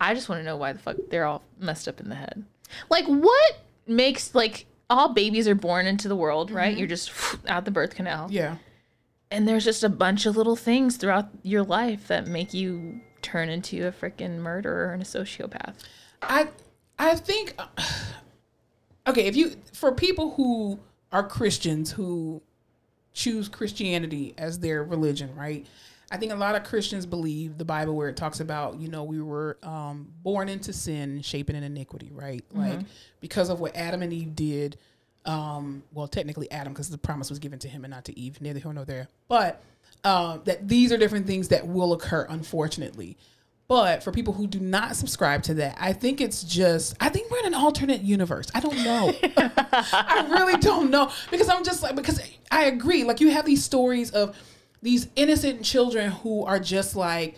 [0.00, 2.44] I just want to know why the fuck they're all messed up in the head.
[2.90, 6.72] Like, what makes, like, all babies are born into the world, right?
[6.72, 6.78] Mm-hmm.
[6.78, 7.12] You're just
[7.48, 8.28] out the birth canal.
[8.30, 8.56] yeah.
[9.30, 13.48] And there's just a bunch of little things throughout your life that make you turn
[13.48, 15.74] into a freaking murderer and a sociopath.
[16.22, 16.48] I
[16.98, 17.56] I think
[19.06, 20.78] okay, if you for people who
[21.10, 22.42] are Christians who
[23.12, 25.66] choose Christianity as their religion, right?
[26.10, 29.04] I think a lot of Christians believe the Bible where it talks about, you know,
[29.04, 32.44] we were um, born into sin, shapen in iniquity, right?
[32.52, 32.80] Like
[33.20, 34.76] because of what Adam and Eve did.
[35.24, 38.40] Um, well, technically Adam, because the promise was given to him and not to Eve.
[38.40, 39.08] Neither here nor there.
[39.28, 39.62] But
[40.04, 43.16] um, that these are different things that will occur, unfortunately.
[43.66, 47.30] But for people who do not subscribe to that, I think it's just, I think
[47.30, 48.48] we're in an alternate universe.
[48.54, 49.14] I don't know.
[49.92, 51.10] I really don't know.
[51.30, 52.20] Because I'm just like, because
[52.50, 53.04] I agree.
[53.04, 54.36] Like, you have these stories of
[54.82, 57.36] these innocent children who are just like,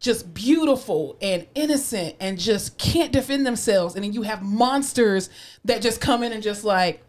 [0.00, 3.94] just beautiful and innocent and just can't defend themselves.
[3.94, 5.30] And then you have monsters
[5.66, 7.02] that just come in and just like,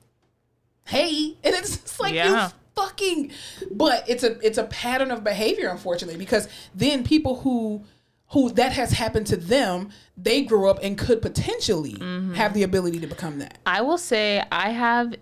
[0.88, 1.38] hey.
[1.44, 2.48] And it's just like, Yeah.
[2.48, 3.30] you fucking
[3.70, 7.84] but it's a it's a pattern of behavior unfortunately because then people who
[8.30, 12.34] who that has happened to them they grew up and could potentially Mm-hmm.
[12.36, 15.16] have the ability to become that I will say I have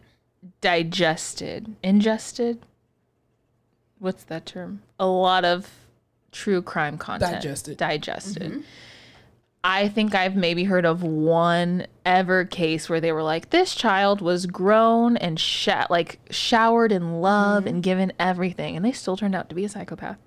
[0.61, 2.59] digested, ingested.
[3.97, 4.81] What's that term?
[4.99, 5.69] A lot of
[6.31, 7.33] true crime content.
[7.33, 7.77] Digested.
[7.77, 8.63] Digested.
[9.63, 14.21] I think I've maybe heard of one ever case where they were like, this child
[14.21, 17.75] was grown and sha- like showered in love mm-hmm.
[17.75, 20.17] and given everything, and they still turned out to be a psychopath.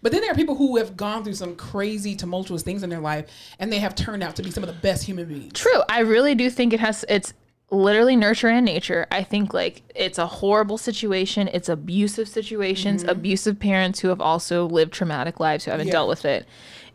[0.00, 3.00] but then there are people who have gone through some crazy tumultuous things in their
[3.00, 3.26] life
[3.58, 5.82] and they have turned out to be some of the best human beings True.
[5.88, 7.34] I really do think it has it's
[7.72, 9.06] literally nurture and nature.
[9.10, 11.48] I think like it's a horrible situation.
[11.52, 13.10] It's abusive situations, mm-hmm.
[13.10, 15.92] abusive parents who have also lived traumatic lives who haven't Yeah.
[15.92, 16.46] dealt with it.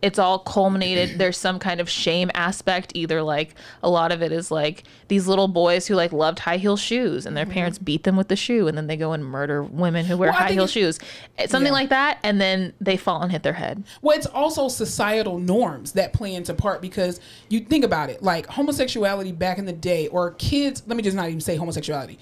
[0.01, 1.17] It's all culminated.
[1.17, 2.91] There's some kind of shame aspect.
[2.95, 6.57] Either like a lot of it is like these little boys who like loved high
[6.57, 7.53] heel shoes and their mm-hmm.
[7.53, 10.29] parents beat them with the shoe and then they go and murder women who wear
[10.29, 10.99] Well, high heel shoes.
[11.47, 11.71] Something Yeah.
[11.71, 12.19] like that.
[12.23, 13.83] And then they fall and hit their head.
[14.01, 17.19] Well, it's also societal norms that play into part because
[17.49, 20.83] you think about it, like homosexuality back in the day, or kids.
[20.85, 22.19] Let me just not even say homosexuality.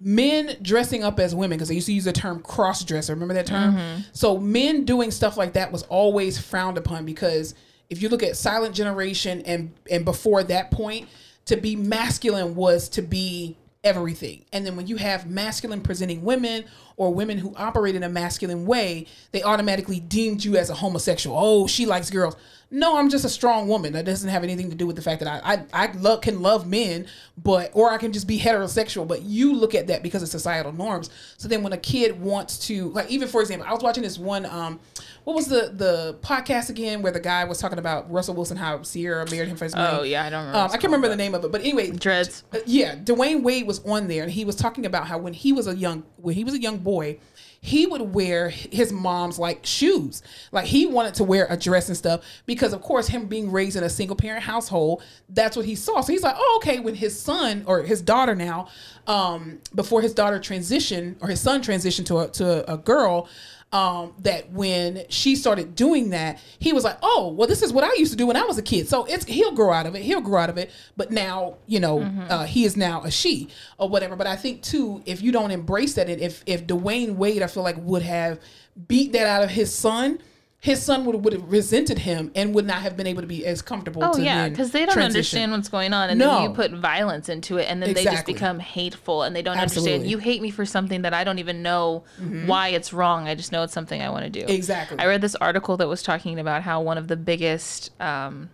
[0.00, 3.14] Men dressing up as women because they used to use the term cross dresser.
[3.14, 3.74] Remember that term?
[3.74, 4.00] Mm-hmm.
[4.12, 7.54] So men doing stuff like that was always frowned upon because
[7.90, 11.08] if you look at silent generation and and before that point,
[11.46, 14.44] to be masculine was to be everything.
[14.52, 16.64] And then when you have masculine presenting women
[16.96, 21.36] or women who operate in a masculine way, they automatically deemed you as a homosexual.
[21.38, 22.36] Oh, she likes girls.
[22.70, 23.94] No, I'm just a strong woman.
[23.94, 26.42] That doesn't have anything to do with the fact that I I, I love, can
[26.42, 27.06] love men,
[27.42, 29.08] but or I can just be heterosexual.
[29.08, 31.08] But you look at that because of societal norms.
[31.38, 34.18] So then when a kid wants to like even for example, I was watching this
[34.18, 34.80] one um
[35.28, 38.78] what was the the podcast again where the guy was talking about Russell Wilson how
[38.78, 39.98] Ciara married him for his money.
[39.98, 41.60] Oh, yeah, I don't remember Um, I can't remember called, the name of it, but
[41.60, 42.44] anyway, Dreads.
[42.54, 45.52] uh, yeah, Dwyane Wade was on there, and he was talking about how when he
[45.52, 47.18] was a young when he was a young boy,
[47.60, 50.22] he would wear his mom's like shoes.
[50.50, 53.76] Like he wanted to wear a dress and stuff because, of course, him being raised
[53.76, 56.00] in a single parent household, that's what he saw.
[56.00, 56.80] So he's like, oh, okay.
[56.80, 58.68] When his son or his daughter now,
[59.06, 63.28] um, before his daughter transitioned or his son transitioned to a, to a girl.
[63.70, 67.84] Um, that when she started doing that, he was like, "Oh, well, this is what
[67.84, 69.94] I used to do when I was a kid." So it's he'll grow out of
[69.94, 70.00] it.
[70.00, 70.70] He'll grow out of it.
[70.96, 72.00] But now, you know,
[72.30, 74.16] uh, he is now a she or whatever.
[74.16, 77.46] But I think too, if you don't embrace that, and if if Dwyane Wade, I
[77.46, 78.40] feel like would have
[78.86, 80.18] beat that out of his son,
[80.60, 83.46] his son would would have resented him and would not have been able to be
[83.46, 84.02] as comfortable.
[84.02, 85.12] Oh to yeah, because they don't transition.
[85.38, 86.32] understand what's going on, and No.
[86.32, 89.56] then you put violence into it, and then they just become hateful, and they don't
[89.56, 89.92] Absolutely.
[89.94, 90.10] understand.
[90.10, 92.02] You hate me for something that I don't even know
[92.46, 93.28] why it's wrong.
[93.28, 94.52] I just know it's something I want to do.
[94.52, 94.98] Exactly.
[94.98, 98.50] I read this article that was talking about how one of the biggest um,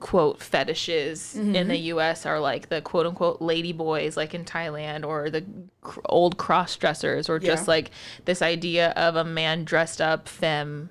[0.00, 1.68] quote fetishes in Mm-hmm.
[1.68, 2.26] the U.S.
[2.26, 5.44] are like the quote unquote lady boys, like in Thailand, or the
[5.82, 7.90] cr- old cross dressers, or just like
[8.24, 10.90] this idea of a man dressed up femme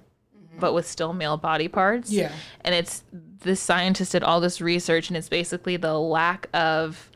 [0.59, 2.11] but with still male body parts.
[2.11, 2.33] Yeah.
[2.61, 7.09] And it's this scientist did all this research and it's basically the lack of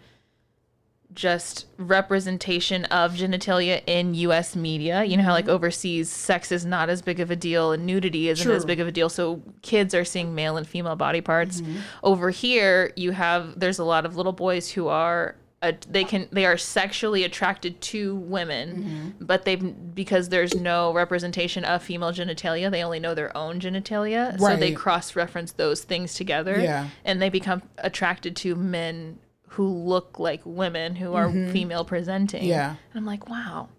[1.16, 5.03] just representation of genitalia in US media.
[5.03, 8.30] You know how like overseas sex is not as big of a deal and nudity
[8.30, 9.09] isn't as big of a deal.
[9.09, 11.61] So kids are seeing male and female body parts.
[12.03, 16.28] Over here you have there's a lot of little boys who are uh, they can
[16.32, 22.70] they are sexually attracted to women but they because there's no representation of female genitalia
[22.70, 26.89] they only know their own genitalia so they cross reference those things together Yeah.
[27.05, 29.20] and they become attracted to men
[29.53, 32.49] who look like women who are female presenting Mm-hmm.
[32.49, 32.69] Yeah.
[32.69, 33.69] and i'm like wow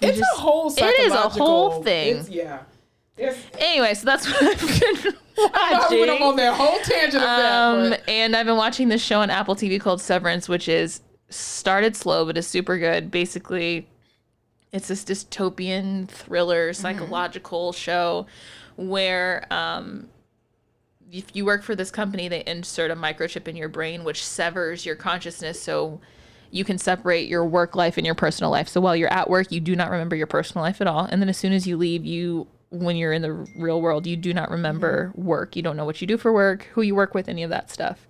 [0.00, 0.70] It's just- a whole.
[0.70, 0.84] Thing.
[0.88, 2.60] It is a whole thing yeah.
[3.16, 4.68] It's, anyway so that's what i've been
[4.98, 5.12] watching.
[5.38, 7.52] I went on that whole tangent of that.
[7.52, 11.00] um, but- and I've been watching this show on Apple TV called Severance, which is
[11.28, 13.10] started slow but is super good.
[13.10, 13.86] Basically,
[14.72, 18.26] it's this dystopian thriller psychological show
[18.76, 20.08] where um,
[21.10, 24.84] if you work for this company, they insert a microchip in your brain which severs
[24.84, 25.60] your consciousness.
[25.60, 26.00] So
[26.50, 28.68] you can separate your work life and your personal life.
[28.68, 31.04] So while you're at work, you do not remember your personal life at all.
[31.04, 34.16] And then as soon as you leave, you when you're in the real world, you
[34.16, 35.24] do not remember mm-hmm.
[35.24, 35.56] work.
[35.56, 37.70] You don't know what you do for work, who you work with, any of that
[37.70, 38.06] stuff.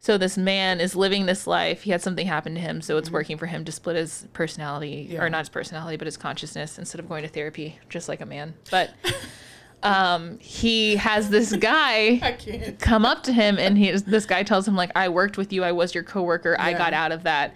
[0.00, 1.82] So this man is living this life.
[1.82, 3.14] He had something happen to him, so it's mm-hmm.
[3.14, 5.22] working for him to split his personality, Yeah.
[5.22, 8.26] or not his personality, but his consciousness instead of going to therapy, just like a
[8.26, 8.54] man.
[8.70, 8.90] But
[9.82, 12.36] um, he has this guy
[12.78, 15.64] come up to him and he this guy tells him like I worked with you.
[15.64, 16.56] I was your coworker.
[16.58, 17.54] I got out of that.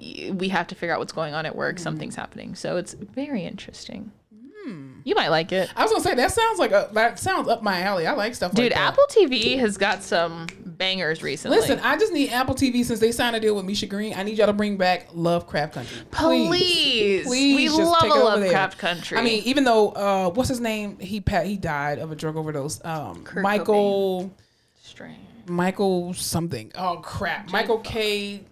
[0.00, 1.58] We have to figure out what's going on at Mm-hmm.
[1.58, 2.54] work something's happening.
[2.54, 4.12] So it's very interesting
[4.64, 5.00] Hmm.
[5.04, 7.62] you might like it I was gonna say that sounds like a that sounds up
[7.62, 8.06] my alley.
[8.06, 8.92] I like stuff dude like that.
[8.92, 13.12] Apple TV has got some bangers recently Listen, I just need Apple TV since they
[13.12, 14.14] signed a deal with Misha Green.
[14.14, 15.98] I need y'all to bring back Lovecraft Country.
[16.10, 17.26] Please.
[17.26, 17.56] please.
[17.56, 18.38] We just love take a it over there.
[18.40, 20.98] Lovecraft Country I mean, even though uh, what's his name?
[20.98, 22.84] He pa- he died of a drug overdose.
[22.84, 24.34] Um, Kurt Michael
[24.80, 26.72] strange Michael something.
[26.76, 28.44] Oh crap, Michael K.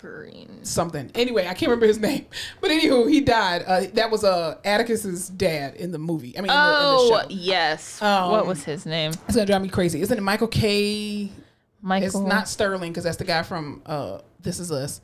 [0.00, 1.10] green something.
[1.14, 2.26] Anyway, I can't remember his name.
[2.60, 3.64] But anywho, he died.
[3.66, 6.36] Uh, that was uh Atticus's dad in the movie.
[6.36, 7.26] I mean, in the, in oh the show.
[7.30, 10.00] yes Um, what was his name It's gonna drive me crazy.
[10.00, 11.30] Isn't it Michael K?
[11.80, 15.00] Michael It's not Sterling because that's the guy from uh This Is Us.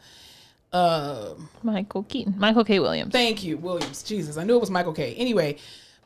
[0.72, 4.02] Uh, Michael Keaton Michael K Williams thank you, Williams.
[4.02, 5.14] Jesus, I knew it was Michael K.
[5.14, 5.58] Anyway,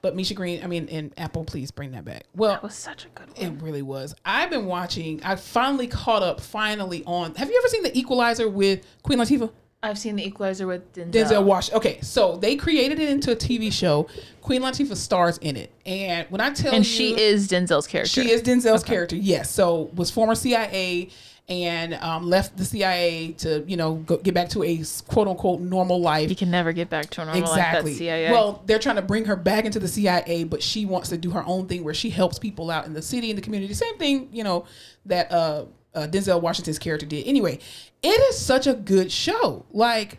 [0.03, 0.63] but Misha Green.
[0.63, 2.25] I mean, and Apple, please bring that back.
[2.35, 4.15] Well, that was such a good one it really was.
[4.25, 5.23] I've been watching.
[5.23, 6.41] I finally caught up.
[6.41, 7.35] Finally on.
[7.35, 9.51] Have you ever seen The Equalizer with Queen Latifah?
[9.81, 11.77] I've seen the Equalizer with Denzel, Denzel Washington.
[11.79, 14.09] Okay, so they created it into a TV show.
[14.43, 16.79] Queen Latifah stars in it, and when I tell you.
[16.79, 19.15] and you, she is Denzel's character she is Denzel's character.
[19.15, 21.11] Yes, so was former CIA
[21.49, 25.61] and um, left the CIA to you know go, get back to a quote unquote
[25.61, 26.29] normal life.
[26.31, 27.93] You can never get back to a normal Exactly.
[27.93, 27.99] life.
[27.99, 28.31] CIA.
[28.31, 31.31] Well, they're trying to bring her back into the CIA, but she wants to do
[31.31, 33.73] her own thing where she helps people out in the city and the community.
[33.75, 34.67] Same thing, you know,
[35.07, 37.27] that uh, uh, Denzel Washington's character did.
[37.27, 37.59] Anyway,
[38.03, 39.65] it is such a good show.
[39.73, 40.19] Like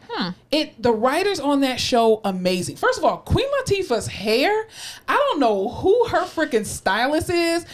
[0.51, 2.75] it, the writers on that show amazing.
[2.75, 4.67] First of all, Queen Latifah's hair.
[5.07, 7.65] I don't know who her freaking stylist is.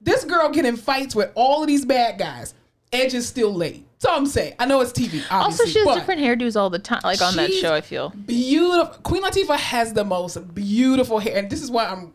[0.00, 2.54] This girl get in fights with all of these bad guys.
[2.92, 3.84] Edge is still late.
[3.98, 5.22] So I'm saying, I know it's TV.
[5.30, 7.72] Also, she has different hairdos all the time, like on that show.
[7.72, 8.94] I feel beautiful.
[9.02, 12.12] Queen Latifah has the most beautiful hair, and this is why I'm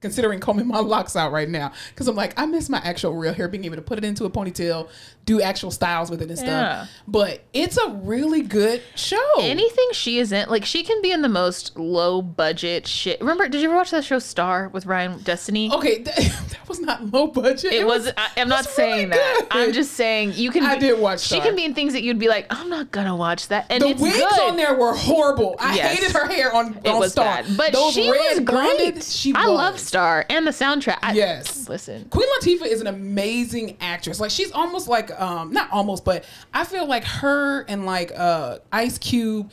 [0.00, 3.34] considering combing my locks out right now because I'm like, I miss my actual real
[3.34, 4.88] hair, being able to put it into a ponytail,
[5.26, 6.48] do actual styles with it and stuff.
[6.48, 6.86] Yeah.
[7.06, 9.18] But it's a really good show.
[9.40, 13.20] anything she is in, like she can be in the most low budget shit.
[13.20, 13.46] Remember?
[13.48, 15.70] Did you ever watch that show Star with Ryan Destiny?
[15.72, 17.72] okay, that, that was not low budget.
[17.72, 18.08] It was.
[18.16, 19.46] I, I'm not was saying really that.
[19.50, 20.64] I'm just saying you can.
[20.64, 21.42] I be- did watch She Star.
[21.46, 23.88] can be in things that you'd be like, I'm not gonna watch that, and the
[23.88, 24.40] it's wigs good.
[24.40, 25.56] on there were horrible.
[25.60, 25.98] I Yes.
[25.98, 27.24] hated her hair on, It on was Star.
[27.42, 29.02] bad, but Those she red was great.
[29.04, 29.56] She I was.
[29.58, 30.98] love Star and the soundtrack.
[31.02, 31.68] I, Yes.
[31.68, 34.20] Listen, Queen Latifah is an amazing actress.
[34.20, 36.24] Like she's almost like um not almost, but
[36.54, 39.50] I feel like her and like uh Ice Cube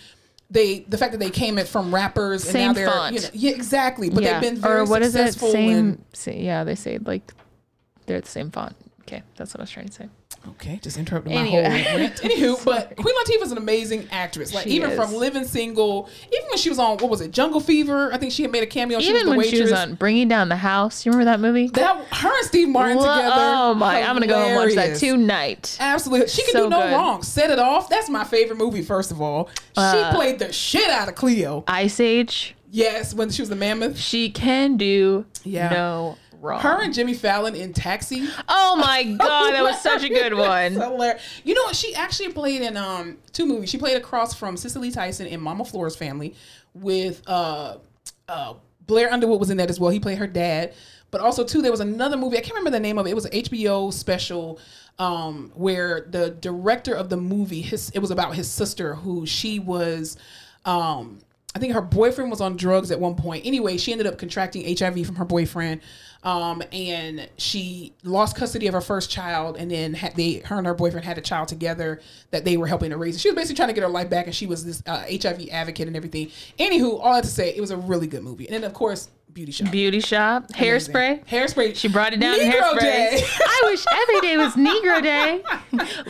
[0.52, 3.16] they the fact that they came it from rappers and Same now they're font.
[3.16, 4.40] you know yeah exactly but yeah.
[4.40, 5.18] they've been very or what is it?
[5.34, 5.78] successful Same.
[5.78, 7.34] and- say, yeah, they say like
[8.06, 8.76] they're the same font.
[9.02, 10.08] Okay, that's what I was trying to say.
[10.50, 11.82] Okay just interrupting my Anyway.
[11.84, 12.16] whole rant.
[12.22, 14.96] anywho but Queen Latifah is an amazing actress like She even is.
[14.98, 18.32] from Living Single even when she was on what was it Jungle Fever I think
[18.32, 20.28] she had made a cameo she was Even the when waitress she was on Bringing
[20.30, 21.68] Down the House, you remember that movie?
[21.70, 24.02] that her and Steve Martin together oh my!
[24.02, 25.76] I'm gonna go and watch that tonight.
[25.80, 26.28] Absolutely.
[26.28, 26.94] She can So do no good.
[26.94, 27.24] wrong.
[27.24, 27.90] Set it off.
[27.90, 29.50] That's my favorite movie, first of all.
[29.74, 31.64] She Uh, played the shit out of Cleo.
[31.68, 32.56] Ice Age.
[32.72, 33.98] Yes, when she was the mammoth.
[33.98, 35.70] She can do Yeah.
[35.70, 36.62] no wrong.
[36.62, 38.28] Her and Jimmy Fallon in Taxi.
[38.48, 40.74] oh my god, that was such a good one.
[40.74, 41.42] Hilarious.
[41.44, 41.76] You know what?
[41.76, 43.70] She actually played in um two movies.
[43.70, 46.36] She played across from Cicely Tyson in Mama Flora's Family
[46.74, 47.78] with uh
[48.28, 48.54] uh
[48.86, 49.92] Blair Underwood was in that as well.
[49.92, 50.74] He played her dad.
[51.10, 52.38] But also too, there was another movie.
[52.38, 53.12] I can't remember the name of it.
[53.12, 54.60] It was an HBO special
[55.00, 59.60] um, where the director of the movie, his it was about his sister who she
[59.60, 60.18] was.
[60.66, 61.20] Um,
[61.56, 63.46] I think her boyfriend was on drugs at one point.
[63.46, 65.82] Anyway, she ended up contracting HIV from her boyfriend,
[66.28, 69.55] um, and she lost custody of her first child.
[69.55, 72.01] And then had they, her and her boyfriend had a child together
[72.32, 73.21] that they were helping to raise.
[73.21, 75.47] She was basically trying to get her life back, and she was this uh, HIV
[75.49, 76.30] advocate and everything.
[76.59, 78.45] Anywho, all that to say, it was a really good movie.
[78.45, 79.07] And then of course,
[79.38, 80.94] Beauty Shop, Beauty shop, Amazing.
[80.96, 81.26] hairspray.
[81.28, 81.76] hairspray.
[81.76, 82.80] She brought it down Negro hairspray.
[82.80, 83.22] Day.
[83.40, 85.44] I wish every day was Negro Day.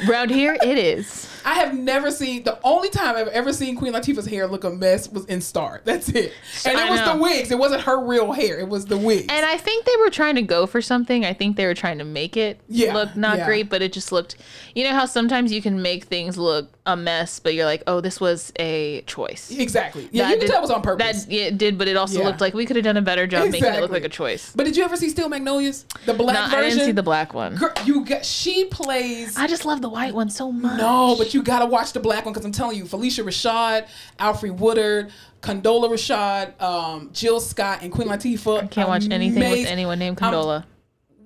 [0.09, 1.29] Around here, it is.
[1.43, 4.69] I have never seen the only time I've ever seen Queen Latifah's hair look a
[4.69, 5.81] mess was in Star.
[5.85, 6.33] That's it.
[6.65, 7.51] And I it was the wigs.
[7.51, 8.59] It wasn't her real hair.
[8.59, 9.27] It was the wigs.
[9.29, 11.23] And I think they were trying to go for something.
[11.25, 13.45] I think they were trying to make it Yeah, look not yeah.
[13.45, 14.35] great, but it just looked.
[14.75, 18.01] You know how sometimes you can make things look a mess, but you're like, oh,
[18.01, 19.49] this was a choice.
[19.51, 20.09] Exactly.
[20.11, 21.23] Yeah, That you can did- tell it was on purpose.
[21.25, 22.25] That yeah, it did, but it also Yeah.
[22.25, 24.51] looked like we could have done a better job making it look like a choice.
[24.55, 25.85] But did you ever see Steel Magnolias?
[26.05, 26.59] The black No, version.
[26.59, 27.55] I didn't see the black one.
[27.55, 29.35] Girl, you got she plays.
[29.37, 30.77] I just love the white one so much.
[30.77, 33.87] no, but you gotta watch the black one because I'm telling you, Phylicia Rashad,
[34.19, 35.11] Alfre Woodard,
[35.41, 38.63] Condola Rashad, um, Jill Scott, and Queen Latifah.
[38.63, 40.65] I can't watch anything with anyone named I'm- Condola.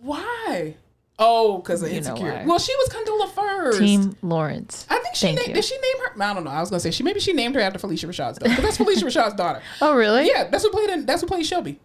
[0.01, 0.75] Why?
[1.23, 2.43] Oh, because of You insecure.
[2.45, 3.79] Well, she was Condola first.
[3.79, 4.85] Team Lawrence.
[4.89, 5.47] I think she Thank named.
[5.49, 5.53] you.
[5.55, 6.23] Did she name her?
[6.23, 6.49] I don't know.
[6.51, 8.55] I was gonna say she maybe she named her after Phylicia Rashad's daughter.
[8.55, 9.61] 'cause that's Phylicia Rashad's daughter.
[9.81, 10.27] Oh, really?
[10.27, 11.05] Yeah, that's what played in.
[11.05, 11.79] That's what played Shelby.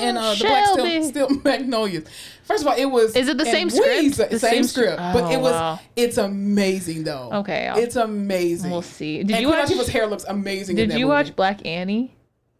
[0.00, 2.04] And uh, the black still, still magnolias.
[2.42, 3.14] First of all, it was.
[3.14, 3.88] Is it the same script?
[3.88, 5.12] Weezer- The same, same script, script?
[5.14, 5.52] but it Oh, was.
[5.52, 5.80] wow.
[5.94, 7.30] It's amazing though.
[7.32, 8.70] Okay, I'll- it's amazing.
[8.70, 9.18] We'll see.
[9.18, 9.68] Did and you Queen watch?
[9.70, 10.78] Latifah's hair looks amazing.
[10.78, 11.16] in Did you movie.
[11.16, 12.14] watch Black Annie?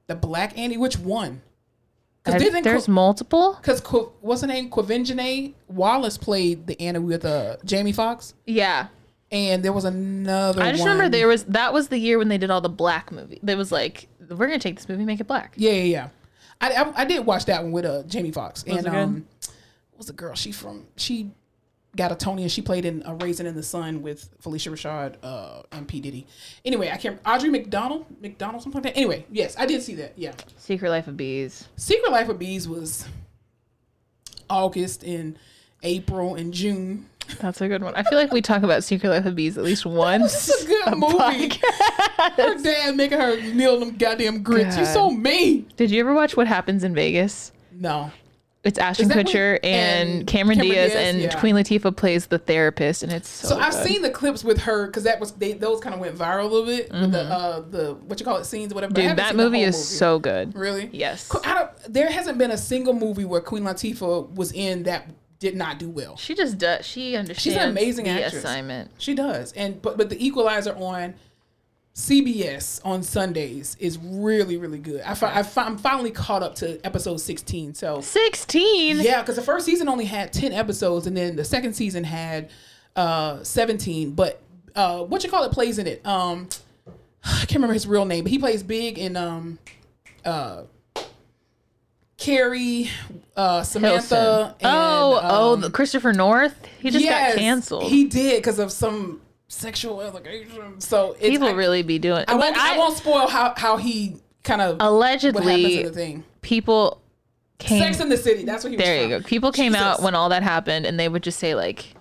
[0.07, 0.76] the Black Annie?
[0.76, 1.40] Which one?
[2.27, 3.59] I- Because didn't there's multiple.
[3.61, 4.70] because Qu- what's her name?
[4.70, 8.33] Quvenzhané Wallis played the Anna with uh, Jamie Foxx.
[8.47, 8.87] Yeah,
[9.31, 10.62] and there was another.
[10.62, 10.91] I just one.
[10.93, 13.41] remember there was that was the year when they did all the black movie.
[13.43, 15.53] There was like, we're gonna take this movie, make it black.
[15.57, 16.09] Yeah, yeah, yeah.
[16.61, 19.27] I, I, I did watch that one with uh Jamie Foxx and it um,
[19.91, 20.35] what was the girl?
[20.35, 21.31] She from she
[21.97, 25.16] got a Tony and she played in a Raisin in the Sun with Phylicia Rashad
[25.22, 26.26] uh, and P Diddy.
[26.64, 27.22] Anyway, I can't.
[27.22, 28.99] Audra McDonald, McDonald, something like that.
[28.99, 30.12] Anyway, yes, I did see that.
[30.16, 31.68] Yeah, Secret Life of Bees.
[31.76, 33.07] Secret Life of Bees was
[34.51, 35.38] August and
[35.82, 37.09] April and June.
[37.40, 37.95] That's a good one.
[37.95, 40.49] I feel like we talk about Secret Life of Bees at least once.
[40.49, 41.49] It's a good movie.
[42.36, 44.76] her dad making her kneel them goddamn grits.
[44.76, 44.84] God.
[44.86, 45.70] so mean.
[45.76, 47.53] Did you ever watch What Happens in Vegas?
[47.72, 48.11] No.
[48.64, 51.14] It's Ashton Kutcher and, and Cameron, Cameron Diaz, Diaz?
[51.14, 51.40] and Yeah.
[51.40, 53.48] Queen Latifah plays the therapist, and it's so.
[53.48, 56.16] So I've seen the clips with her because that was they those kind of went
[56.16, 58.94] viral a little bit with the uh the what you call it scenes or whatever.
[58.94, 59.08] Mm-hmm.
[59.08, 60.54] Dude, that movie is so good.
[60.54, 61.30] really Yes.
[61.88, 65.08] There hasn't been a single movie where Queen Latifah was in that
[65.38, 66.16] did not do well.
[66.16, 66.86] She just does.
[66.86, 67.42] She understands.
[67.42, 68.34] She's an amazing the actress.
[68.34, 68.90] assignment.
[68.98, 71.14] She does, and but but the Equalizer on
[71.95, 75.01] CBS on Sundays is really really good.
[75.03, 77.74] I, fi- I fi- I'm finally caught up to episode 16.
[77.74, 78.99] So Sixteen.
[78.99, 82.51] yeah, because the first season only had 10 episodes, and then the second season had
[82.97, 84.11] uh 17.
[84.12, 84.42] But
[84.74, 86.05] uh what you call it plays in it.
[86.05, 86.49] Um
[87.24, 89.59] I can't remember his real name, but he plays big in um
[90.24, 90.62] uh
[92.16, 92.90] Carrie,
[93.36, 96.55] uh Samantha, and oh, oh, um, the Christopher Noth.
[96.80, 97.84] He just yes, got canceled.
[97.84, 100.80] He did because of some sexual allegation.
[100.80, 102.24] So it's, People I, really be doing.
[102.28, 105.92] I won't, I, won't spoil how how he kind of what happens allegedly in the
[105.92, 106.24] thing.
[106.42, 107.01] people
[107.59, 107.80] came.
[107.82, 108.45] Sex in the City.
[108.45, 109.22] That's what he was there you from.
[109.22, 109.28] go.
[109.28, 109.86] People came Jesus.
[109.86, 111.95] out when all that happened, and they would just say like.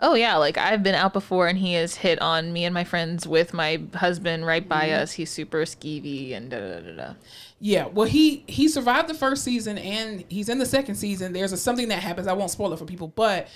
[0.00, 2.84] Oh yeah, like I've been out before and he has hit on me and my
[2.84, 5.02] friends with my husband right by Mm-hmm.
[5.02, 5.10] us.
[5.14, 7.14] He's super skeevy and da da da da.
[7.58, 11.32] Yeah, well, he he survived the first season and he's in the second season.
[11.32, 12.28] There's a, something that happens.
[12.28, 13.48] I won't spoil it for people, but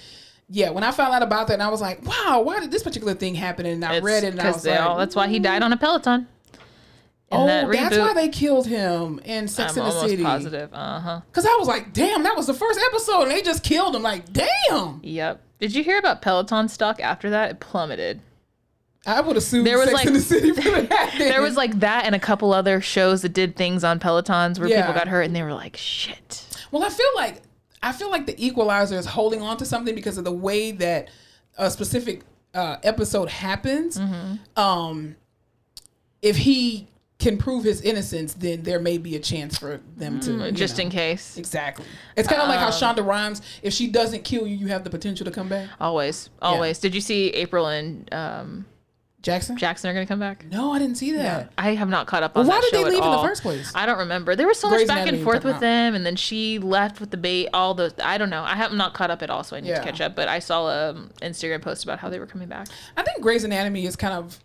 [0.55, 2.83] yeah, when I found out about that, and I was like, wow, why did this
[2.83, 3.65] particular thing happen?
[3.65, 5.73] And I It's read it, and I was like, all, that's why he died on
[5.73, 6.29] a Peloton.
[7.35, 10.23] Oh, that that's why they killed him in Sex I'm in the almost City.
[10.23, 10.69] positive.
[10.75, 11.21] Uh huh.
[11.31, 14.03] Because I was like, damn, that was the first episode, and they just killed him.
[14.03, 15.41] Like, damn, Yep.
[15.59, 17.51] Did you hear about Peloton stock after that?
[17.53, 18.21] It plummeted.
[19.07, 20.51] I would assume There was, Sex like- in the City.
[21.19, 24.69] There was like that and a couple other shows that did things on Pelotons where
[24.69, 24.83] Yeah.
[24.83, 26.47] people got hurt and they were like, shit.
[26.71, 27.43] Well, I feel like
[27.83, 31.09] I feel like the Equalizer is holding on to something because of the way that
[31.59, 32.23] a specific
[32.55, 33.99] uh, episode happens.
[33.99, 34.61] Mm-hmm.
[34.61, 35.17] Um,
[36.21, 36.87] if he
[37.19, 40.77] can prove his innocence, then there may be a chance for them to Mm, Just
[40.79, 40.85] know.
[40.85, 41.37] in case.
[41.39, 41.85] Exactly.
[42.17, 44.83] It's kind of like how Um, Shonda Rhimes, if she doesn't kill you, you have
[44.85, 45.69] the potential to come back.
[45.81, 46.31] Always.
[46.41, 46.79] Always.
[46.81, 48.67] Did you see April and um,
[49.23, 49.57] Jackson?
[49.57, 50.45] Jackson are going to come back?
[50.51, 51.53] no, I didn't see that.
[51.57, 53.73] I have not caught up on Well, why did they leave in the first place?
[53.75, 54.35] I don't remember.
[54.37, 55.61] There was so much back and forth with about.
[55.61, 57.49] them, and then she left with the bait.
[57.55, 58.43] All the I don't know.
[58.43, 59.79] I have not caught up at all, so I need Yeah.
[59.79, 60.17] to catch up.
[60.17, 62.67] But I saw a Instagram post about how they were coming back.
[62.97, 64.41] I think Grey's Anatomy is kind of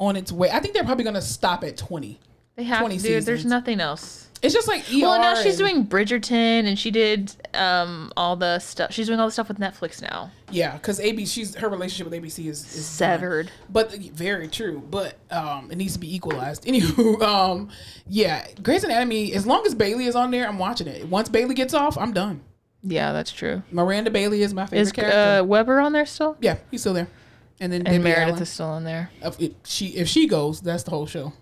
[0.00, 0.50] on its way.
[0.50, 2.18] I think they're probably going to stop at 20.
[2.56, 3.24] They have 20 dude.
[3.24, 4.23] There's nothing else.
[4.44, 4.98] It's just like ER.
[5.00, 8.92] Well, now she's doing Bridgerton, and she did um all the stuff.
[8.92, 10.30] She's doing all the stuff with Netflix now.
[10.50, 13.50] Yeah, because ABC, she's her relationship with ABC is, is Severed.
[13.70, 14.82] But very true.
[14.90, 16.64] But um, it needs to be equalized.
[16.66, 17.70] Anywho, um,
[18.06, 19.32] yeah, Grey's Anatomy.
[19.32, 21.08] As long as Bailey is on there, I'm watching it.
[21.08, 22.42] Once Bailey gets off, I'm done.
[22.82, 23.62] Yeah, that's true.
[23.72, 25.40] Miranda Bailey is my favorite Is character.
[25.40, 26.36] uh, Weber on there still?
[26.40, 27.08] yeah, he's still there.
[27.60, 28.42] And then And Debbie Meredith Allen.
[28.42, 29.10] is still on there.
[29.22, 31.32] If she if she goes, that's the whole show.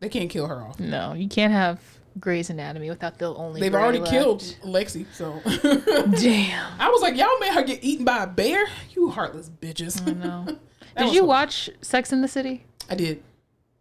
[0.00, 0.80] They can't kill her off.
[0.80, 1.78] No, you can't have
[2.20, 3.60] Grey's Anatomy without the only.
[3.60, 4.10] They've already left.
[4.10, 5.40] killed Lexi, so
[6.20, 6.80] Damn.
[6.80, 8.64] I was like, y'all made her get eaten by a bear.
[8.90, 10.04] You heartless bitches.
[10.16, 10.46] No.
[10.94, 12.66] That Did you watch Sex in the City?
[12.90, 13.22] I did.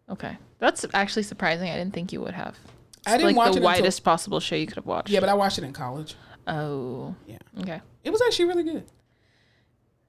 [0.10, 1.70] Okay, that's actually surprising.
[1.70, 2.58] I didn't think you would have.
[3.06, 5.10] I didn't like watch the it until- widest possible show you could have watched.
[5.10, 6.16] Yeah, but I watched it in college.
[6.48, 7.14] oh.
[7.28, 7.38] Yeah.
[7.60, 7.82] Okay.
[8.06, 8.86] It was actually really good.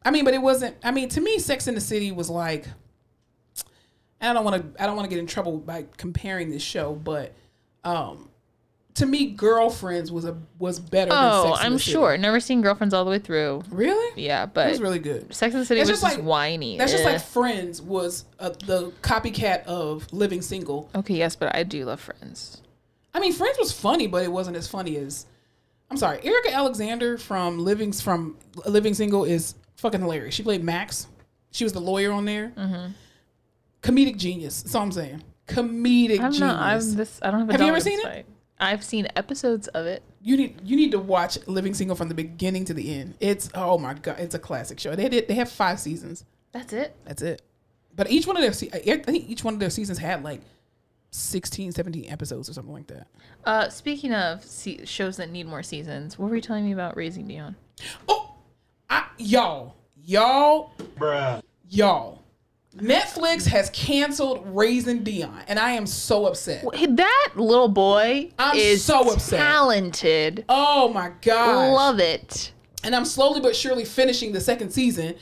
[0.04, 0.76] I mean, but it wasn't.
[0.84, 2.68] I mean, to me, Sex in the City was like
[4.20, 6.94] I don't want to I don't want to get in trouble by comparing this show,
[6.94, 7.34] but
[7.84, 8.28] um,
[8.94, 11.10] to me, Girlfriends was a was better.
[11.10, 11.92] than Oh, Sex I'm the City.
[11.92, 12.16] sure.
[12.18, 13.62] Never seen Girlfriends all the way through.
[13.70, 14.22] Really?
[14.22, 15.32] Yeah, but It was really good.
[15.34, 16.76] Sex and the City That's was just just like- whiny.
[16.76, 20.90] That's just like Friends was uh, the copycat of Living Single.
[20.94, 22.60] Okay, yes, but I do love Friends.
[23.14, 25.26] I mean, Friends was funny, but it wasn't as funny as.
[25.90, 28.36] I'm sorry, Erika Alexander from Living from
[28.66, 30.34] Living Single is fucking hilarious.
[30.34, 31.06] She played Max.
[31.50, 32.48] She was the lawyer on there.
[32.56, 32.92] Mm-hmm.
[33.82, 34.62] Comedic genius.
[34.62, 35.22] That's all I'm saying.
[35.48, 36.38] Comedic I'm genius.
[36.40, 36.62] not.
[36.62, 37.18] I'm this.
[37.22, 38.04] I don't have a Have you ever seen it?
[38.04, 38.26] fight.
[38.60, 40.02] I've seen episodes of it.
[40.22, 43.14] you need you need to watch Living Single from the beginning to the end.
[43.18, 44.94] It's oh my god, it's a classic show.
[44.94, 46.24] They did they have five seasons.
[46.52, 46.94] That's it.
[47.04, 47.42] That's it.
[47.96, 50.40] But each one of their se- I think each one of their seasons had like
[51.10, 53.06] 16, 17 episodes or something like that.
[53.44, 56.96] Uh, speaking of se- shows that need more seasons, what were you telling me about
[56.96, 57.54] Raising Dion?
[58.08, 58.34] Oh,
[58.88, 60.72] I, y'all, y'all,
[61.68, 62.21] y'all.
[62.76, 66.64] Netflix has canceled Raising Dion, and I am so upset.
[66.96, 69.38] That little boy I'm is so upset.
[69.40, 70.44] talented.
[70.48, 71.72] Oh my god!
[71.74, 72.52] Love it.
[72.84, 75.14] And I'm slowly but surely finishing the second season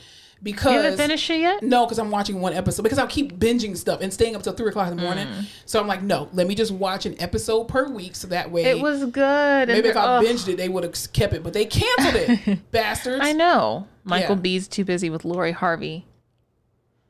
[0.43, 1.63] because You haven't finished it yet?
[1.63, 4.55] No, because I'm watching one episode because I'll keep binging stuff and staying up till
[4.55, 5.27] three o'clock in the morning.
[5.67, 8.65] So I'm like, no, let me just watch an episode per week, so that way
[8.65, 8.77] Mm.
[8.77, 9.69] It was good.
[9.69, 10.25] maybe if I Ugh.
[10.25, 13.21] binged it, they would have kept it, but they canceled it, bastards.
[13.23, 13.87] I know.
[14.05, 14.41] Michael Yeah.
[14.41, 16.07] B's too busy with Lori Harvey.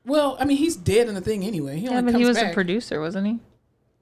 [0.05, 1.77] Well, I mean, he's dead in the thing anyway.
[1.79, 2.53] He Yeah, only but he was back.
[2.53, 3.39] a producer, wasn't he?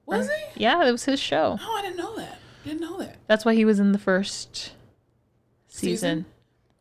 [0.05, 0.61] Was he?
[0.63, 1.57] Yeah, it was his show.
[1.61, 2.39] Oh, I didn't know that.
[2.65, 3.17] Didn't know that.
[3.27, 4.71] That's why he was in the first
[5.67, 5.89] season.
[6.23, 6.25] Season?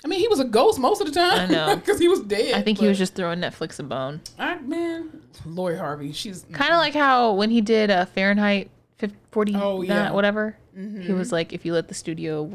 [0.05, 1.51] I mean, he was a ghost most of the time.
[1.51, 1.77] I know.
[1.77, 2.55] because he was dead.
[2.55, 4.20] I think he was just throwing Netflix a bone.
[4.39, 5.11] I, man,
[5.45, 6.12] Lori Harvey.
[6.12, 10.07] She's Kind of like how when he did uh, Fahrenheit 50, 40, Oh, yeah.
[10.07, 10.15] Mm-hmm.
[10.15, 12.51] whatever, he was like, if you let the studio,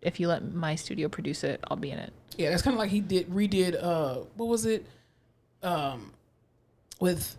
[0.00, 2.12] if you let my studio produce it, I'll be in it.
[2.38, 2.48] yeah.
[2.50, 3.76] That's kind of like he did redid.
[3.80, 4.86] Uh, what was it?
[5.62, 6.12] Um,
[7.00, 7.36] with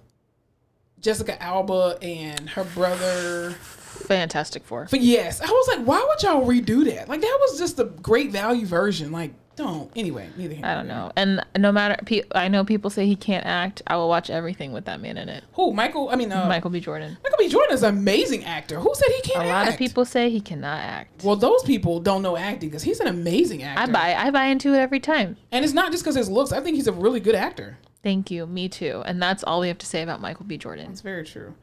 [0.99, 3.51] Jessica Alba and her brother.
[3.51, 4.87] Fantastic Four.
[4.91, 7.09] But yes, I was like, why would y'all redo that?
[7.09, 9.11] Like that was just a great value version.
[9.11, 9.89] Like, don't.
[9.95, 10.63] Anyway, neither here.
[10.63, 11.11] I don't know.
[11.15, 13.81] And no matter, pe- I know people say he can't act.
[13.87, 15.43] I will watch everything with that man in it.
[15.53, 15.73] Who?
[15.73, 16.09] Michael?
[16.09, 16.79] I mean, uh, Michael B.
[16.79, 17.17] Jordan.
[17.23, 17.49] Michael B.
[17.49, 18.79] Jordan is an amazing actor.
[18.79, 19.65] Who said he can't A act?
[19.65, 21.23] lot of people say he cannot act.
[21.23, 23.81] Well, those people don't know acting because he's an amazing actor.
[23.81, 25.37] I buy, I buy into it every time.
[25.51, 26.51] And it's not just because his looks.
[26.51, 27.79] I think he's a really good actor.
[28.07, 28.45] Thank you.
[28.45, 29.03] Me too.
[29.05, 30.57] And that's all we have to say about Michael B.
[30.57, 30.89] Jordan.
[30.91, 31.53] It's very true.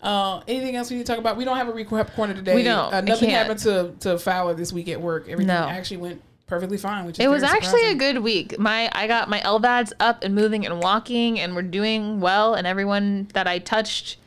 [0.00, 1.36] Uh, anything else we need to talk about?
[1.36, 2.54] We don't have a recap corner today.
[2.54, 2.94] We don't.
[2.94, 5.24] Uh, nothing happened to to Fowler this week at work.
[5.24, 5.66] Everything No.
[5.66, 7.04] actually went perfectly fine.
[7.04, 8.60] Which is It was actually a good week.
[8.60, 12.54] My I got my LVADs up and moving and walking, and we're doing well.
[12.54, 14.18] And everyone that I touched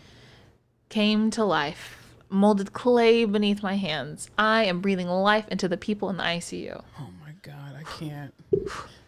[0.89, 4.29] came to life, molded clay beneath my hands.
[4.37, 6.83] I am breathing life into the people in the ICU.
[6.99, 8.33] Oh my god, I can't.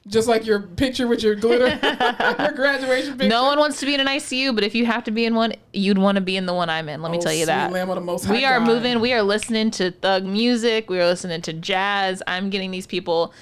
[0.07, 1.67] Just like your picture with your glitter,
[2.39, 3.27] your graduation picture.
[3.27, 5.35] No one wants to be in an ICU, but if you have to be in
[5.35, 7.01] one, you'd want to be in the one I'm in.
[7.01, 7.71] Let me Oh, tell you that.
[7.71, 8.67] Lamb of the Most we are God.
[8.67, 8.99] moving.
[9.01, 10.89] We are listening to thug music.
[10.89, 12.23] We are listening to jazz.
[12.27, 13.33] I'm getting these people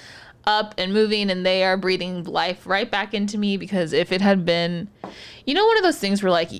[0.46, 3.56] up and moving, and they are breathing life right back into me.
[3.56, 4.88] Because if it had been,
[5.46, 6.50] you know, one of those things where like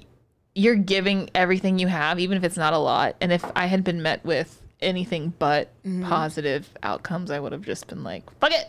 [0.55, 3.85] you're giving everything you have, even if it's not a lot, and if I had
[3.85, 6.09] been met with anything but Mm-hmm.
[6.09, 8.67] positive outcomes, I would have just been like, fuck it,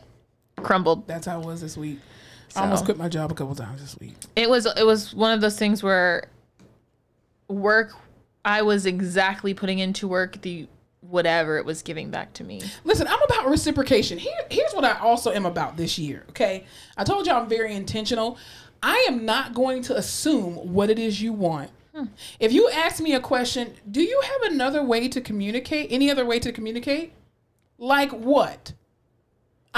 [0.63, 1.07] crumbled.
[1.07, 1.99] That's how it was this week.
[2.55, 4.15] I almost quit my job a couple times this week.
[4.35, 6.29] It was it was one of those things where
[7.47, 7.93] work
[8.43, 10.67] I was exactly putting into work the
[11.01, 12.61] whatever it was giving back to me.
[12.83, 14.17] Listen, I'm about reciprocation.
[14.17, 16.25] Here, here's what I also am about this year.
[16.29, 16.65] Okay,
[16.97, 18.37] I told you I'm very intentional.
[18.81, 21.71] I am not going to assume what it is you want.
[21.95, 22.05] Hmm.
[22.39, 25.91] If you ask me a question, do you have another way to communicate?
[25.91, 27.13] Any other way to communicate?
[27.77, 28.73] Like what?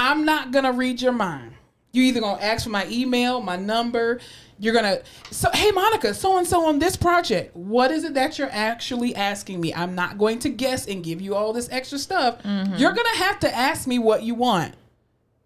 [0.00, 1.52] I'm not gonna read your mind.
[1.92, 4.18] You either gonna ask for my email, my number.
[4.58, 5.00] You're gonna
[5.30, 7.54] so hey Monica, so and so on this project.
[7.54, 9.74] What is it that you're actually asking me?
[9.74, 12.42] I'm not going to guess and give you all this extra stuff.
[12.42, 12.76] Mm-hmm.
[12.76, 14.74] You're gonna have to ask me what you want.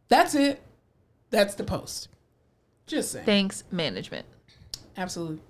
[0.09, 0.62] That's it.
[1.31, 2.09] That's the post.
[2.86, 3.26] Just saying.
[3.26, 4.26] Thanks, management.
[4.97, 5.40] Absolutely.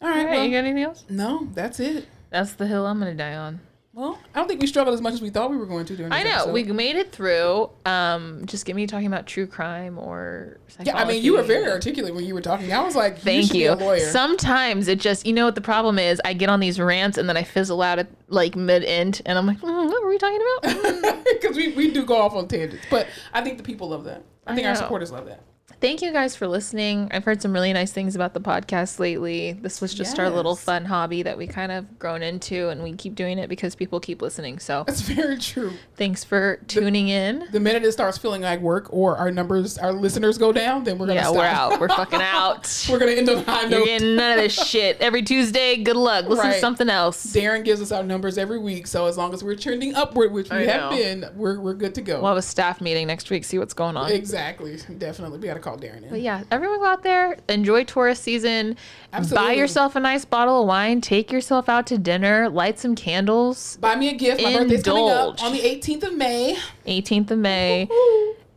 [0.00, 0.18] All right.
[0.18, 1.04] All right, well, you got anything else?
[1.08, 2.06] no, that's it.
[2.30, 3.60] That's the hill I'm gonna die on.
[3.92, 5.96] Well, I don't think we struggled as much as we thought we were going to
[5.96, 6.52] during this I know episode.
[6.52, 7.70] we made it through.
[7.84, 11.68] Um, just get me talking about true crime or Yeah, I mean, you were very
[11.68, 12.72] articulate when you were talking.
[12.72, 13.72] I was like, you Thank you.
[13.72, 13.98] Lawyer.
[13.98, 16.20] Sometimes it just, you know what the problem is?
[16.24, 19.36] I get on these rants and then I fizzle out at like mid end, and
[19.36, 21.24] I'm like, mm, what were we talking about?
[21.40, 22.84] because we, we do go off on tangents.
[22.90, 24.22] But I think the people love that.
[24.46, 25.42] I think our supporters love that.
[25.80, 27.08] Thank you guys for listening.
[27.10, 29.52] I've heard some really nice things about the podcast lately.
[29.52, 32.92] This was just our little fun hobby that we kind of grown into, and we
[32.92, 34.58] keep doing it because people keep listening.
[34.58, 35.72] So That's very true.
[35.96, 37.46] thanks for tuning in.
[37.50, 40.98] The minute it starts feeling like work or our numbers, our listeners go down, then
[40.98, 41.36] we're gonna Yeah, stop.
[41.36, 41.80] we're out.
[41.80, 42.86] We're fucking out.
[42.90, 45.76] we're gonna end on a high You're getting none of this shit every Tuesday.
[45.76, 46.26] Good luck.
[46.26, 47.26] Listen to something else.
[47.34, 50.50] Darren gives us our numbers every week, so as long as we're trending upward, which
[50.50, 50.96] we I have know.
[50.96, 52.20] been, we're, we're good to go.
[52.20, 53.44] We'll have a staff meeting next week.
[53.44, 54.10] See what's going on.
[54.12, 55.38] exactly, definitely.
[55.38, 56.10] We gotta call Darren in.
[56.10, 58.76] But yeah, everyone go out there, enjoy tourist season.
[59.12, 59.48] Absolutely.
[59.48, 61.00] Buy yourself a nice bottle of wine.
[61.00, 62.48] Take yourself out to dinner.
[62.48, 63.76] Light some candles.
[63.78, 64.42] Buy me a gift.
[64.42, 66.56] My birthday's coming up on the 18th of May.
[66.86, 67.88] 18th of May.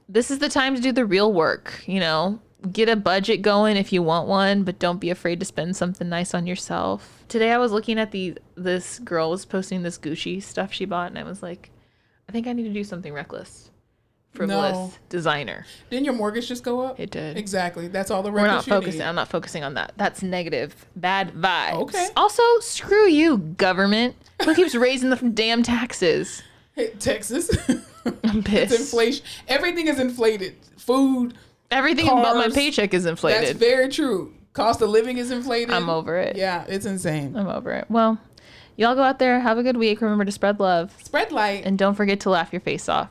[0.10, 1.84] This is the time to do the real work.
[1.88, 2.40] You know,
[2.72, 6.08] get a budget going if you want one, but don't be afraid to spend something
[6.08, 7.24] nice on yourself.
[7.28, 11.10] Today I was looking at the this girl was posting this Gucci stuff she bought,
[11.10, 11.72] and I was like,
[12.30, 13.63] I think I need to do something reckless,
[14.34, 14.92] frivolous, No.
[15.10, 15.66] designer.
[15.90, 17.00] Didn't your mortgage just go up?
[17.00, 17.38] It did.
[17.38, 17.88] Exactly.
[17.88, 19.00] That's all the We're not you focusing.
[19.00, 19.06] need.
[19.06, 19.94] I'm not focusing on that.
[19.98, 21.74] That's negative, bad vibes.
[21.84, 22.08] Okay.
[22.18, 24.16] Also, screw you, government.
[24.44, 26.42] Who keeps raising the damn taxes?
[26.76, 27.50] Hey, Texas.
[28.06, 28.80] I'm it's pissed.
[28.80, 29.26] inflation.
[29.48, 30.56] Everything is inflated.
[30.78, 31.36] Food.
[31.72, 33.44] Everything about my paycheck is inflated.
[33.50, 34.34] That's very true.
[34.54, 35.72] Cost of living is inflated.
[35.74, 36.36] I'm over it.
[36.36, 37.36] Yeah, it's insane.
[37.36, 37.86] I'm over it.
[37.90, 38.20] Well,
[38.76, 40.02] y'all go out there, have a good week.
[40.02, 41.64] Remember to spread love, Spread light.
[41.66, 43.10] and don't forget to laugh your face off.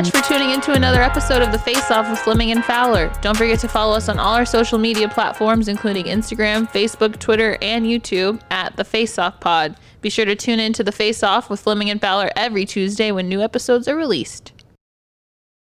[0.00, 3.12] Much for tuning into another episode of The Face Off with Fleming and Fowler.
[3.20, 7.58] Don't forget to follow us on all our social media platforms, including Instagram, Facebook, Twitter,
[7.60, 9.76] and YouTube at The Face Off Pod.
[10.00, 13.12] Be sure to tune in to The Face Off with Fleming and Fowler every Tuesday
[13.12, 14.52] when new episodes are released.